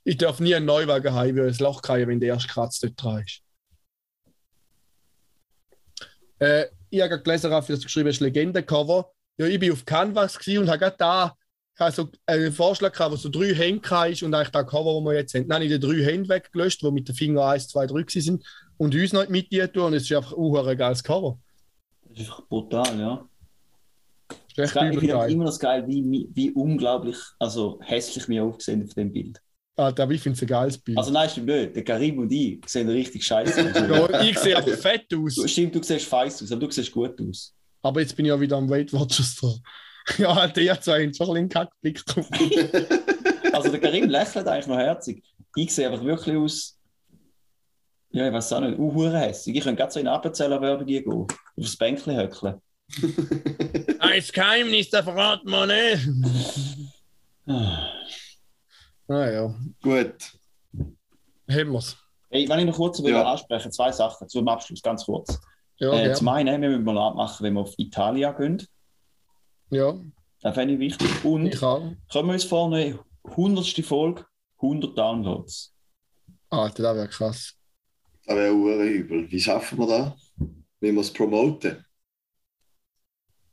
Ich 0.05 0.17
darf 0.17 0.41
nie 0.41 0.55
einen 0.55 0.67
Neuwagen 0.67 1.13
haben, 1.13 1.37
weil 1.37 1.49
ein 1.49 1.57
Loch 1.59 1.83
kann, 1.83 2.07
wenn 2.09 2.21
der 2.21 2.31
erste 2.31 2.49
Kratz 2.49 2.81
dort 2.81 3.01
dran 3.01 3.23
ist. 3.23 3.41
Äh, 6.39 6.67
ich 6.91 7.01
habe 7.01 7.23
gelesen, 7.23 7.53
Raffi, 7.53 7.73
dass 7.73 7.81
du 7.81 7.87
geschrieben 7.87 8.09
hast, 8.09 8.21
Legendencover. 8.21 9.13
Ja, 9.39 9.47
ich 9.47 9.59
bin 9.59 9.73
auf 9.73 9.85
Canvas 9.85 10.37
und 10.47 10.69
habe 10.69 10.79
gerade 10.79 10.97
da 10.99 11.37
also 11.79 12.09
einen 12.27 12.53
Vorschlag 12.53 12.93
gehabt, 12.93 13.13
wo 13.13 13.17
so 13.17 13.29
drei 13.29 13.55
Hände 13.55 14.11
ist 14.11 14.23
und 14.23 14.35
eigentlich 14.35 14.51
das 14.51 14.67
Cover, 14.67 14.95
das 14.95 15.05
wir 15.05 15.15
jetzt 15.15 15.35
haben. 15.35 15.49
Dann 15.49 15.57
habe 15.57 15.65
ich 15.65 15.73
die 15.73 15.81
drei 15.81 16.05
Hände 16.05 16.29
weggelöscht, 16.29 16.83
die 16.83 16.91
mit 16.91 17.09
den 17.09 17.15
Finger 17.15 17.47
1, 17.47 17.69
2, 17.69 17.87
3 17.87 18.05
sind 18.21 18.45
und 18.77 18.95
uns 18.95 19.13
noch 19.13 19.29
mit 19.29 19.51
dir 19.51 19.73
tun 19.73 19.85
und 19.85 19.95
es 19.95 20.05
ist 20.05 20.13
einfach 20.13 20.33
auch 20.33 20.67
ein 20.67 20.77
geiles 20.77 21.03
Cover. 21.03 21.39
Das 22.09 22.29
ist 22.29 22.49
brutal, 22.49 22.99
ja. 22.99 23.29
Ist 24.55 24.59
Ich 24.59 24.71
finde 24.71 25.33
immer 25.33 25.45
das 25.47 25.59
geil, 25.59 25.85
wie, 25.87 26.29
wie 26.33 26.51
unglaublich, 26.51 27.17
also 27.39 27.81
hässlich 27.83 28.29
wir 28.29 28.45
aufgesehen 28.45 28.85
auf 28.85 28.95
dem 28.95 29.13
Bild. 29.13 29.41
Alter, 29.77 30.03
aber 30.03 30.13
ich 30.13 30.21
finde 30.21 30.37
es 30.37 30.43
ein 30.43 30.49
geiles 30.49 30.77
Bild. 30.79 30.99
Also 30.99 31.11
nein, 31.11 31.29
stimmt 31.31 31.47
nicht. 31.47 31.75
Der 31.77 31.85
Karim 31.85 32.19
und 32.19 32.31
ich 32.31 32.59
sehen 32.67 32.89
richtig 32.89 33.25
scheiße 33.25 33.71
aus. 33.71 33.75
ja, 34.13 34.21
ich 34.23 34.39
sehe 34.39 34.57
einfach 34.57 34.73
fett 34.77 35.07
aus. 35.15 35.35
Du- 35.35 35.49
Stimmt, 35.49 35.75
du 35.75 35.83
siehst 35.83 36.07
feiss 36.07 36.43
aus, 36.43 36.53
aber 36.53 36.61
du 36.67 36.71
siehst 36.71 36.93
gut 36.93 37.19
aus. 37.21 37.55
Aber 37.81 38.01
jetzt 38.01 38.15
bin 38.15 38.27
ich 38.27 38.31
ja 38.31 38.39
wieder 38.41 38.57
am 38.59 38.69
Weight 38.69 38.93
Watchers 38.93 39.37
dran. 39.37 39.59
Ja, 40.19 40.31
Alter, 40.33 40.61
ihr 40.61 40.81
zwei 40.81 41.05
haben 41.05 41.15
schon 41.15 41.29
ein 41.29 41.29
bisschen 41.29 41.37
einen 41.37 41.49
Kackblick 41.49 42.05
drauf. 42.07 42.27
Also 43.53 43.71
der 43.71 43.81
Karim 43.81 44.09
lächelt 44.09 44.47
eigentlich 44.49 44.67
noch 44.67 44.79
herzig. 44.79 45.23
Ich 45.57 45.75
sehe 45.75 45.89
einfach 45.91 46.03
wirklich 46.05 46.35
aus. 46.37 46.79
Ja, 48.11 48.27
ich 48.27 48.33
weiß 48.33 48.53
auch 48.55 48.61
nicht, 48.61 48.79
uh, 48.79 49.11
hässig. 49.11 49.55
Ich 49.57 49.63
könnte 49.63 49.79
gerade 49.81 49.93
so 49.93 50.01
in 50.01 50.09
Appenzeller-Werbung 50.09 50.87
gehen, 50.87 51.11
auf 51.13 51.27
das 51.57 51.77
Bänkchen 51.77 52.17
höckeln. 52.17 52.61
Ein 54.01 54.23
Geheimnis, 54.33 54.89
der 54.91 55.03
verraten 55.05 55.51
wir 55.51 55.67
nicht. 55.67 56.09
Ah. 59.09 59.13
Naja, 59.15 59.55
Gut. 59.83 60.33
haben 61.51 61.73
wir 61.73 61.79
es. 61.79 61.97
Hey, 62.31 62.49
wenn 62.49 62.61
ich 62.61 62.67
noch 62.67 62.77
kurz 62.77 63.03
will 63.03 63.13
Ja. 63.13 63.31
ansprechen, 63.31 63.71
zwei 63.73 63.93
Sachen 63.93 64.29
zum 64.29 64.49
Abschluss, 64.49 64.81
ganz 64.83 65.05
kurz. 65.05 65.39
Ja, 65.79 65.93
äh, 65.93 66.09
ja. 66.09 66.15
zum 66.15 66.29
einen, 66.29 66.63
wir 66.63 66.69
müssen 66.71 66.85
mal 66.85 66.97
abmachen, 66.99 67.45
wenn 67.45 67.55
wir 67.55 67.61
auf 67.61 67.75
Italien 67.79 68.35
gehen. 68.37 68.67
ja, 69.71 69.95
Das 70.41 70.55
fände 70.55 70.75
ich 70.75 70.81
wichtig. 70.81 71.25
Und 71.25 71.47
ich 71.47 71.59
können 71.61 71.99
wir 72.11 72.23
uns 72.33 72.45
vornehmen, 72.45 73.01
100. 73.25 73.85
Folge, 73.85 74.25
100 74.61 74.97
Downloads. 74.97 75.75
Alter, 76.51 76.83
das 76.83 76.97
wäre 76.97 77.09
krass. 77.09 77.55
Das 78.27 78.37
wäre 78.37 78.53
auch 78.53 78.83
übel. 78.85 79.31
Wie 79.31 79.41
schaffen 79.41 79.79
wir 79.79 79.87
das? 79.87 80.33
Wie 80.81 80.93
wir 80.93 81.01
es 81.01 81.13
promoten? 81.13 81.85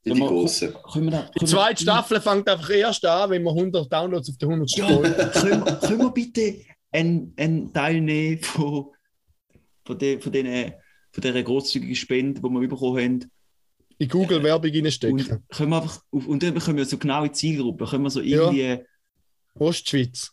In 0.10 0.16
die 0.16 0.20
Können 0.22 0.32
wir- 0.32 0.42
Grossen. 0.42 0.74
Können 0.92 1.06
wir 1.06 1.12
da, 1.12 1.32
Die 1.40 1.46
zweite 1.46 1.82
Staffel 1.84 2.22
fängt 2.22 2.48
einfach 2.50 2.70
erst 2.70 3.06
an, 3.06 3.30
wenn 3.30 3.44
wir 3.44 3.52
100 3.52 3.92
Downloads 3.92 4.30
auf 4.30 4.38
der 4.38 4.50
100 4.50 4.72
Ja, 4.78 4.88
können, 5.32 5.66
wir- 5.66 5.76
können 5.76 6.00
wir 6.00 6.12
bitte 6.12 6.56
einen, 6.92 7.34
einen 7.38 7.74
Teil 7.74 8.02
nehmen 8.02 8.40
von, 8.42 8.88
von, 9.86 9.98
de, 9.98 10.20
von, 10.20 10.32
den, 10.32 10.74
von 11.12 11.22
dieser 11.22 11.44
grosszügigen 11.44 11.96
Spende, 11.96 12.42
die 12.42 12.48
wir 12.50 12.68
bekommen 12.68 12.98
haben? 13.04 13.32
in 14.02 14.08
Google 14.08 14.42
Werbung 14.42 14.72
reinstecken. 14.72 15.20
Und, 15.20 15.50
können 15.50 15.70
wir 15.72 15.82
einfach 15.82 16.02
auf, 16.12 16.26
und 16.26 16.42
dann 16.42 16.58
können 16.58 16.78
wir 16.78 16.86
so 16.86 16.98
genaue 16.98 17.32
Zielgruppen, 17.34 17.86
können 17.86 18.04
wir 18.04 18.10
so 18.10 18.22
irgendwie. 18.22 18.80
Ostschweiz. 19.56 20.32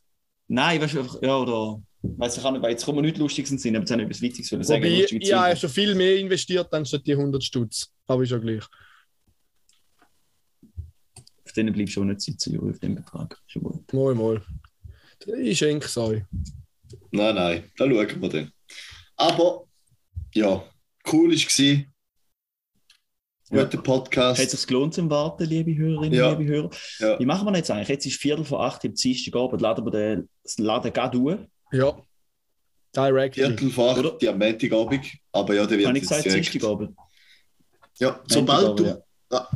Nein, 0.48 0.80
weißt 0.80 0.94
du, 0.94 0.98
einfach, 1.00 1.20
ja, 1.22 1.36
oder. 1.36 1.82
Weiß 2.02 2.36
ich 2.38 2.44
auch 2.44 2.52
nicht, 2.52 2.62
weil 2.62 2.70
jetzt 2.70 2.84
kommen 2.84 2.98
wir 2.98 3.02
nicht 3.02 3.18
lustig 3.18 3.48
sind, 3.48 3.66
aber 3.74 3.80
jetzt 3.80 3.90
haben 3.90 3.98
wir 3.98 4.06
etwas 4.06 4.22
Witziges 4.22 4.48
sagen. 4.50 4.84
Wobei, 4.84 5.06
ich 5.10 5.32
habe 5.34 5.56
schon 5.56 5.70
viel 5.70 5.96
mehr 5.96 6.16
investiert, 6.16 6.72
anstatt 6.72 7.04
die 7.04 7.14
100 7.14 7.42
Stutz. 7.42 7.88
Aber 8.06 8.22
ist 8.22 8.30
ja 8.30 8.38
gleich. 8.38 8.62
Denen 11.56 11.72
bleibst 11.72 11.96
du 11.96 12.00
auch 12.00 12.04
nicht 12.04 12.20
sitzen, 12.20 12.54
Juri, 12.54 12.70
auf 12.70 12.78
dem 12.78 12.94
Betrag. 12.94 13.38
Schon 13.46 13.62
gut. 13.62 13.92
Mal, 13.92 14.14
mal. 14.14 14.42
Ich 15.38 15.58
schenke 15.58 15.86
es 15.86 15.96
euch. 15.96 16.22
Nein, 17.10 17.34
nein, 17.34 17.64
da 17.76 17.84
schauen 17.86 18.20
wir 18.22 18.28
dann. 18.28 18.52
Aber, 19.16 19.64
ja, 20.34 20.62
cool 21.10 21.30
war 21.30 21.84
Ja. 23.50 23.62
Guter 23.64 23.78
Podcast. 23.82 24.40
Hat 24.40 24.46
es 24.46 24.50
sich 24.52 24.66
gelohnt 24.66 24.92
zum 24.94 25.08
Warten, 25.08 25.44
liebe 25.44 25.74
Hörerinnen 25.74 26.18
Ja. 26.18 26.32
liebe 26.32 26.44
Hörer? 26.52 26.70
Ja. 26.98 27.18
Wie 27.18 27.24
machen 27.26 27.46
wir 27.46 27.56
jetzt 27.56 27.70
eigentlich? 27.70 27.88
Jetzt 27.88 28.06
ist 28.06 28.20
Viertel 28.20 28.44
vor 28.44 28.64
acht 28.64 28.84
am 28.84 28.92
Dienstagabend, 28.94 29.60
laden 29.62 29.84
wir 29.84 29.90
den, 29.92 30.28
das 30.42 30.58
Laden 30.58 30.92
gerade 30.92 31.16
durch. 31.18 31.38
Ja. 31.72 31.96
Directly. 32.94 33.44
Viertel 33.46 33.70
vor 33.70 33.90
acht, 33.92 33.98
Oder? 33.98 34.18
die 34.18 34.28
am 34.28 34.38
Montagabend. 34.38 35.06
Aber 35.32 35.54
ja, 35.54 35.64
der 35.66 35.78
wird 35.78 35.88
Habe 35.88 35.98
ich 35.98 36.02
gesagt, 36.02 36.24
direkt. 36.24 36.52
Dienstagabend? 36.52 36.96
Ja, 37.98 38.20
sobald 38.26 38.78
du, 38.78 39.02
ja. 39.32 39.48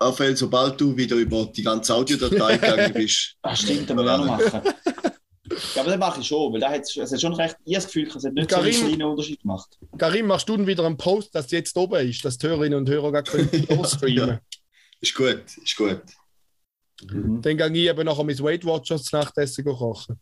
Raphael, 0.00 0.36
sobald 0.36 0.80
du 0.80 0.96
wieder 0.96 1.16
über 1.16 1.46
die 1.46 1.62
ganze 1.62 1.94
Audiodatei 1.94 2.56
gegangen 2.58 2.92
bist, 2.92 3.34
Ah, 3.42 3.54
stimmt, 3.56 3.88
das 3.90 3.96
müssen 3.96 4.06
wir 4.06 4.14
auch 4.14 4.18
noch 4.18 4.26
machen. 4.52 4.60
Ja, 5.74 5.80
aber 5.82 5.90
das 5.90 5.98
mache 5.98 6.20
ich 6.20 6.26
schon, 6.26 6.52
weil 6.52 6.60
da 6.60 6.70
hat 6.70 6.82
es 6.82 7.20
schon 7.20 7.32
recht, 7.34 7.56
ich 7.64 7.74
habe 7.74 7.84
das 7.84 7.86
Gefühl, 7.92 8.06
es 8.16 8.24
hat 8.24 8.32
nicht 8.32 8.48
Karim- 8.48 8.72
so 8.72 8.80
einen 8.84 8.88
kleinen 8.96 9.10
Unterschied 9.10 9.40
gemacht. 9.40 9.78
Karim, 9.96 10.26
machst 10.26 10.48
du 10.48 10.56
denn 10.56 10.66
wieder 10.66 10.84
einen 10.84 10.96
Post, 10.96 11.34
dass 11.34 11.50
jetzt 11.50 11.76
oben 11.76 12.06
ist, 12.08 12.24
dass 12.24 12.38
die 12.38 12.46
Hörerinnen 12.46 12.78
und 12.78 12.88
Hörer 12.88 13.10
gar 13.10 13.22
können 13.22 13.48
streamen 13.86 14.28
Ja. 14.28 14.40
Ist 15.00 15.14
gut, 15.14 15.42
ist 15.64 15.76
gut. 15.76 16.02
Mhm. 17.10 17.40
Dann 17.42 17.56
gehe 17.56 17.68
ich 17.68 17.88
eben 17.88 18.04
nachher 18.04 18.24
mein 18.24 18.38
Weight 18.40 18.64
Watchers 18.64 19.10
Nachtessen 19.12 19.64
kochen. 19.64 20.20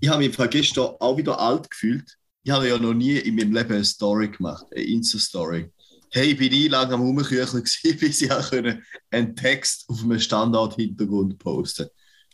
Ich 0.00 0.08
habe 0.08 0.18
mich 0.26 0.36
gestern 0.50 0.94
auch 1.00 1.16
wieder 1.16 1.38
alt 1.38 1.70
gefühlt. 1.70 2.16
Ich 2.44 2.50
habe 2.50 2.68
ja 2.68 2.78
noch 2.78 2.92
nie 2.94 3.16
in 3.18 3.36
meinem 3.36 3.52
Leben 3.54 3.72
eine 3.72 3.84
Story 3.84 4.28
gemacht, 4.28 4.66
eine 4.72 4.82
Insta-Story. 4.84 5.70
Hey, 6.14 6.32
ich 6.32 6.36
bin 6.36 6.50
nie 6.52 6.68
lange 6.68 6.92
am 6.92 7.00
Rumkücheln 7.00 7.64
gewesen, 7.64 7.96
bis 8.00 8.20
ich 8.20 8.30
auch 8.30 8.50
können 8.50 8.84
einen 9.10 9.34
Text 9.34 9.88
auf 9.88 10.02
einem 10.02 10.18
Standard-Hintergrund 10.20 11.38
posten 11.38 11.88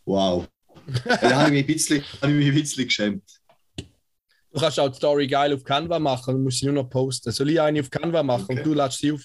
Wow. 0.04 0.48
da 1.04 1.42
habe 1.42 1.44
ich 1.44 1.52
mich 1.52 1.62
ein 1.62 1.66
bisschen, 1.66 2.04
habe 2.20 2.32
ich 2.32 2.38
mich 2.38 2.48
ein 2.48 2.54
bisschen 2.54 2.84
geschämt. 2.86 3.22
Du 4.50 4.58
kannst 4.58 4.80
auch 4.80 4.88
die 4.88 4.96
Story 4.96 5.26
geil 5.28 5.54
auf 5.54 5.62
Canva 5.62 5.98
machen, 6.00 6.34
du 6.34 6.40
musst 6.42 6.58
sie 6.58 6.64
nur 6.66 6.74
noch 6.74 6.88
posten. 6.90 7.30
Soll 7.30 7.50
ich 7.50 7.60
eine 7.60 7.80
auf 7.80 7.90
Canva 7.90 8.22
machen 8.22 8.44
Okay. 8.48 8.58
und 8.58 8.66
du 8.66 8.74
lädst 8.74 8.98
sie 8.98 9.12
auf? 9.12 9.24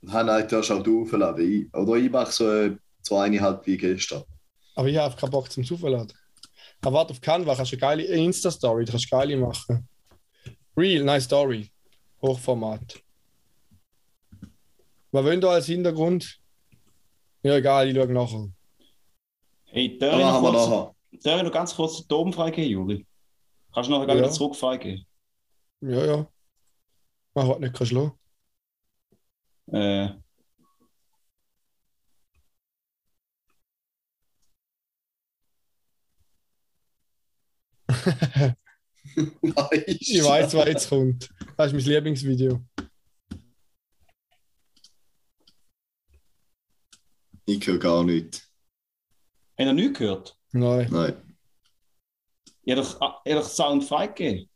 Nein, 0.00 0.26
nein, 0.26 0.48
du 0.48 0.56
hast 0.56 0.70
auch 0.70 0.82
du 0.82 1.02
aufgeladen. 1.02 1.52
Ich, 1.52 1.74
oder 1.74 1.96
ich 1.96 2.10
mache 2.10 2.32
so 2.32 2.50
äh, 2.50 2.76
zweieinhalb 3.02 3.66
wie 3.66 3.76
gestern. 3.76 4.22
Aber 4.76 4.88
ich 4.88 4.96
habe 4.96 5.16
keinen 5.16 5.30
Bock 5.30 5.50
zum 5.50 5.64
Zufallen. 5.64 6.10
Aber 6.82 6.92
warte, 6.96 7.12
auf 7.12 7.20
Canva 7.20 7.56
kannst 7.56 7.72
du 7.72 7.76
eine 7.76 7.80
geile 7.80 8.04
Insta-Story, 8.04 8.84
du 8.84 8.92
kannst 8.92 9.10
geile 9.10 9.36
machen. 9.36 9.86
Real, 10.76 11.04
nice 11.04 11.24
Story. 11.24 11.68
Hochformat. 12.26 13.02
Was 15.12 15.24
wollen 15.24 15.40
da 15.40 15.50
als 15.50 15.66
Hintergrund? 15.66 16.40
Ja, 17.42 17.56
egal, 17.56 17.88
ich 17.88 17.96
schaue 17.96 18.12
nachher. 18.12 18.48
Hey, 19.66 19.96
Da 19.98 20.06
darf 20.10 20.18
ich 20.18 20.24
noch 20.26 20.40
kurz, 20.40 21.22
darf 21.24 21.36
ich 21.38 21.42
noch 21.44 21.52
ganz 21.52 21.74
kurz 21.74 21.98
den 21.98 22.08
Dom 22.08 22.32
freigeben, 22.32 22.70
Juri? 22.70 23.06
Kannst 23.72 23.88
du 23.90 23.94
nachher 23.94 24.08
Ja. 24.08 24.16
wieder 24.18 24.30
zurück 24.30 24.56
freigeben? 24.56 25.06
Ja, 25.80 26.04
ja. 26.04 26.26
Mach 27.34 27.48
was 27.48 27.58
nicht 27.60 27.74
du 27.74 27.90
lassen. 27.92 28.12
Äh, 29.72 30.08
Ich 39.86 40.22
weiß, 40.24 40.54
was 40.54 40.66
jetzt 40.66 40.88
kommt. 40.88 41.28
Das 41.56 41.72
ist 41.72 41.72
mein 41.72 41.84
Lieblingsvideo. 41.94 42.60
Ich 47.46 47.66
höre 47.66 47.78
gar 47.78 48.04
nicht. 48.04 48.48
Habt 49.58 49.68
ihr 49.68 49.72
nichts 49.72 49.98
gehört? 49.98 50.38
Nein. 50.52 50.88
Nein. 50.90 51.36
Ich 52.62 52.72
habe 52.76 52.82
doch, 52.82 53.00
ah, 53.00 53.42
Sound 53.42 53.84
freigegeben. 53.84 54.48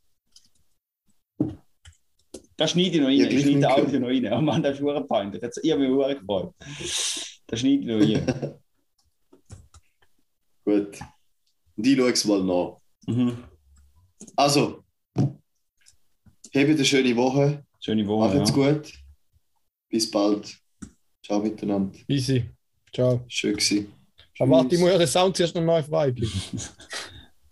Das 2.57 2.73
schneide 2.73 2.91
ich 2.91 3.01
noch 3.01 3.07
rein. 3.07 3.17
Ja, 3.19 3.27
ich 3.29 3.41
schneide 3.43 3.57
nicht 3.59 3.67
Audio 3.69 4.01
noch 4.01 4.09
rein. 4.09 4.33
Oh 4.33 4.41
Mann, 4.43 4.63
das 4.63 4.73
ist 4.75 4.81
verdammt 4.85 5.09
peinlich. 5.09 5.41
Jetzt- 5.43 5.61
Ich 5.63 5.71
habe 5.71 5.81
mich 5.89 5.97
verdammt 5.97 6.21
gefreut. 6.21 6.55
Das 7.47 7.61
schneide 7.61 7.77
ich 7.77 7.87
noch 7.87 8.01
rein. 8.01 8.59
Gut. 10.65 10.99
Und 11.77 11.87
ich 11.87 11.97
schaue 11.97 12.11
es 12.13 12.25
mal 12.27 12.43
nach. 12.45 12.77
Mhm. 13.07 13.45
Also, 14.37 14.85
habt 15.17 15.37
eine 16.55 16.85
schöne 16.85 17.17
Woche. 17.17 17.65
Schöne 17.81 18.07
Woche. 18.07 18.35
Macht's 18.37 18.51
Ja. 18.51 18.57
gut. 18.73 18.93
Bis 19.89 20.11
bald. 20.11 20.57
Ciao 21.25 21.41
miteinander. 21.41 21.99
Easy. 22.09 22.51
Ciao. 22.95 23.25
Schön 23.29 23.55
gewesen. 23.57 23.93
Aber 24.39 24.51
warte, 24.53 24.75
ich 24.75 24.81
muss 24.81 24.91
ja 24.91 24.99
den 24.99 25.07
Sound 25.07 25.37
zuerst 25.37 25.55
noch 25.55 25.63
neu 25.63 25.83
freigeben. 25.83 26.31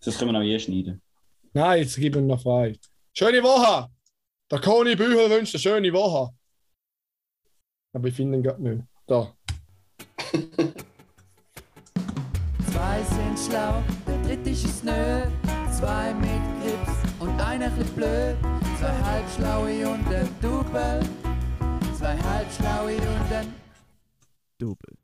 Das 0.00 0.16
können 0.16 0.32
wir 0.32 0.38
auch 0.38 0.42
hier 0.44 0.60
schneiden. 0.60 1.02
Nein, 1.52 1.82
jetzt 1.82 1.96
gib 1.96 2.14
ihn 2.16 2.28
noch 2.28 2.40
frei. 2.40 2.78
Schöne 3.12 3.42
Woche! 3.42 3.90
Der 4.50 4.60
Conny 4.60 4.94
Büchel 4.96 5.28
wünscht 5.28 5.54
eine 5.54 5.60
schöne 5.60 5.92
Woche. 5.92 6.32
Aber 7.92 8.08
ich 8.08 8.14
finde 8.14 8.38
ihn 8.38 8.42
gerade 8.44 8.62
nicht. 8.62 8.84
Da. 9.06 9.34
Zwei 12.72 13.02
sind 13.02 13.38
schlau, 13.38 13.82
der 14.06 14.22
dritte 14.22 14.50
ist 14.50 14.64
es 14.64 14.82
nö. 14.84 15.22
Zwei 15.78 16.12
mit 16.14 16.42
Grips 16.60 16.92
und 17.20 17.40
einer 17.40 17.70
chli 17.70 17.84
blöd. 17.94 18.36
Zwei 18.80 19.00
halbschlaue 19.10 19.88
und 19.88 20.08
ein 20.12 20.28
Double. 20.42 21.00
Zwei 21.96 22.18
halbschlaue 22.18 22.96
und 22.96 23.32
ein 23.32 23.54
Double. 24.58 24.96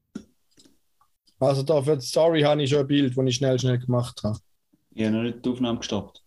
Also 1.39 1.63
da 1.63 1.81
für 1.81 1.97
die 1.97 2.05
Story 2.05 2.43
habe 2.43 2.65
ich 2.65 2.71
schon 2.71 2.81
ein 2.81 2.89
Bild, 2.89 3.17
das 3.17 3.25
ich 3.25 3.37
schnell, 3.37 3.57
schnell 3.57 3.79
gemacht 3.79 4.21
habe. 4.25 4.37
Ich 4.91 5.05
habe 5.05 5.15
noch 5.15 5.23
nicht 5.23 5.45
die 5.45 5.49
Aufnahme 5.49 5.79
gestoppt. 5.79 6.25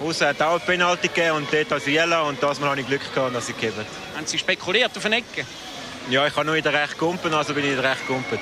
Außer 0.00 0.30
hat 0.30 0.42
auch 0.42 0.56
eine 0.56 0.60
Penalty 0.66 1.06
gegeben 1.06 1.36
und 1.36 1.52
dort 1.52 1.72
als 1.72 1.86
Jella 1.86 2.22
und 2.22 2.42
das 2.42 2.58
Mal 2.58 2.70
habe 2.70 2.80
ich 2.80 2.88
Glück 2.88 3.14
gehabt, 3.14 3.36
dass 3.36 3.46
sie 3.46 3.52
gegeben 3.52 3.86
Haben 4.16 4.26
Sie 4.26 4.38
spekuliert 4.38 4.96
auf 4.96 5.06
eine 5.06 5.18
Ecke? 5.18 5.46
Ja, 6.10 6.26
ich 6.26 6.34
kann 6.34 6.44
nur 6.44 6.56
in 6.56 6.64
der 6.64 6.72
Recht 6.72 6.98
kumpen, 6.98 7.32
also 7.32 7.54
bin 7.54 7.62
ich 7.62 7.70
in 7.70 7.80
der 7.80 7.92
Recht 7.92 8.04
gumpet. 8.08 8.40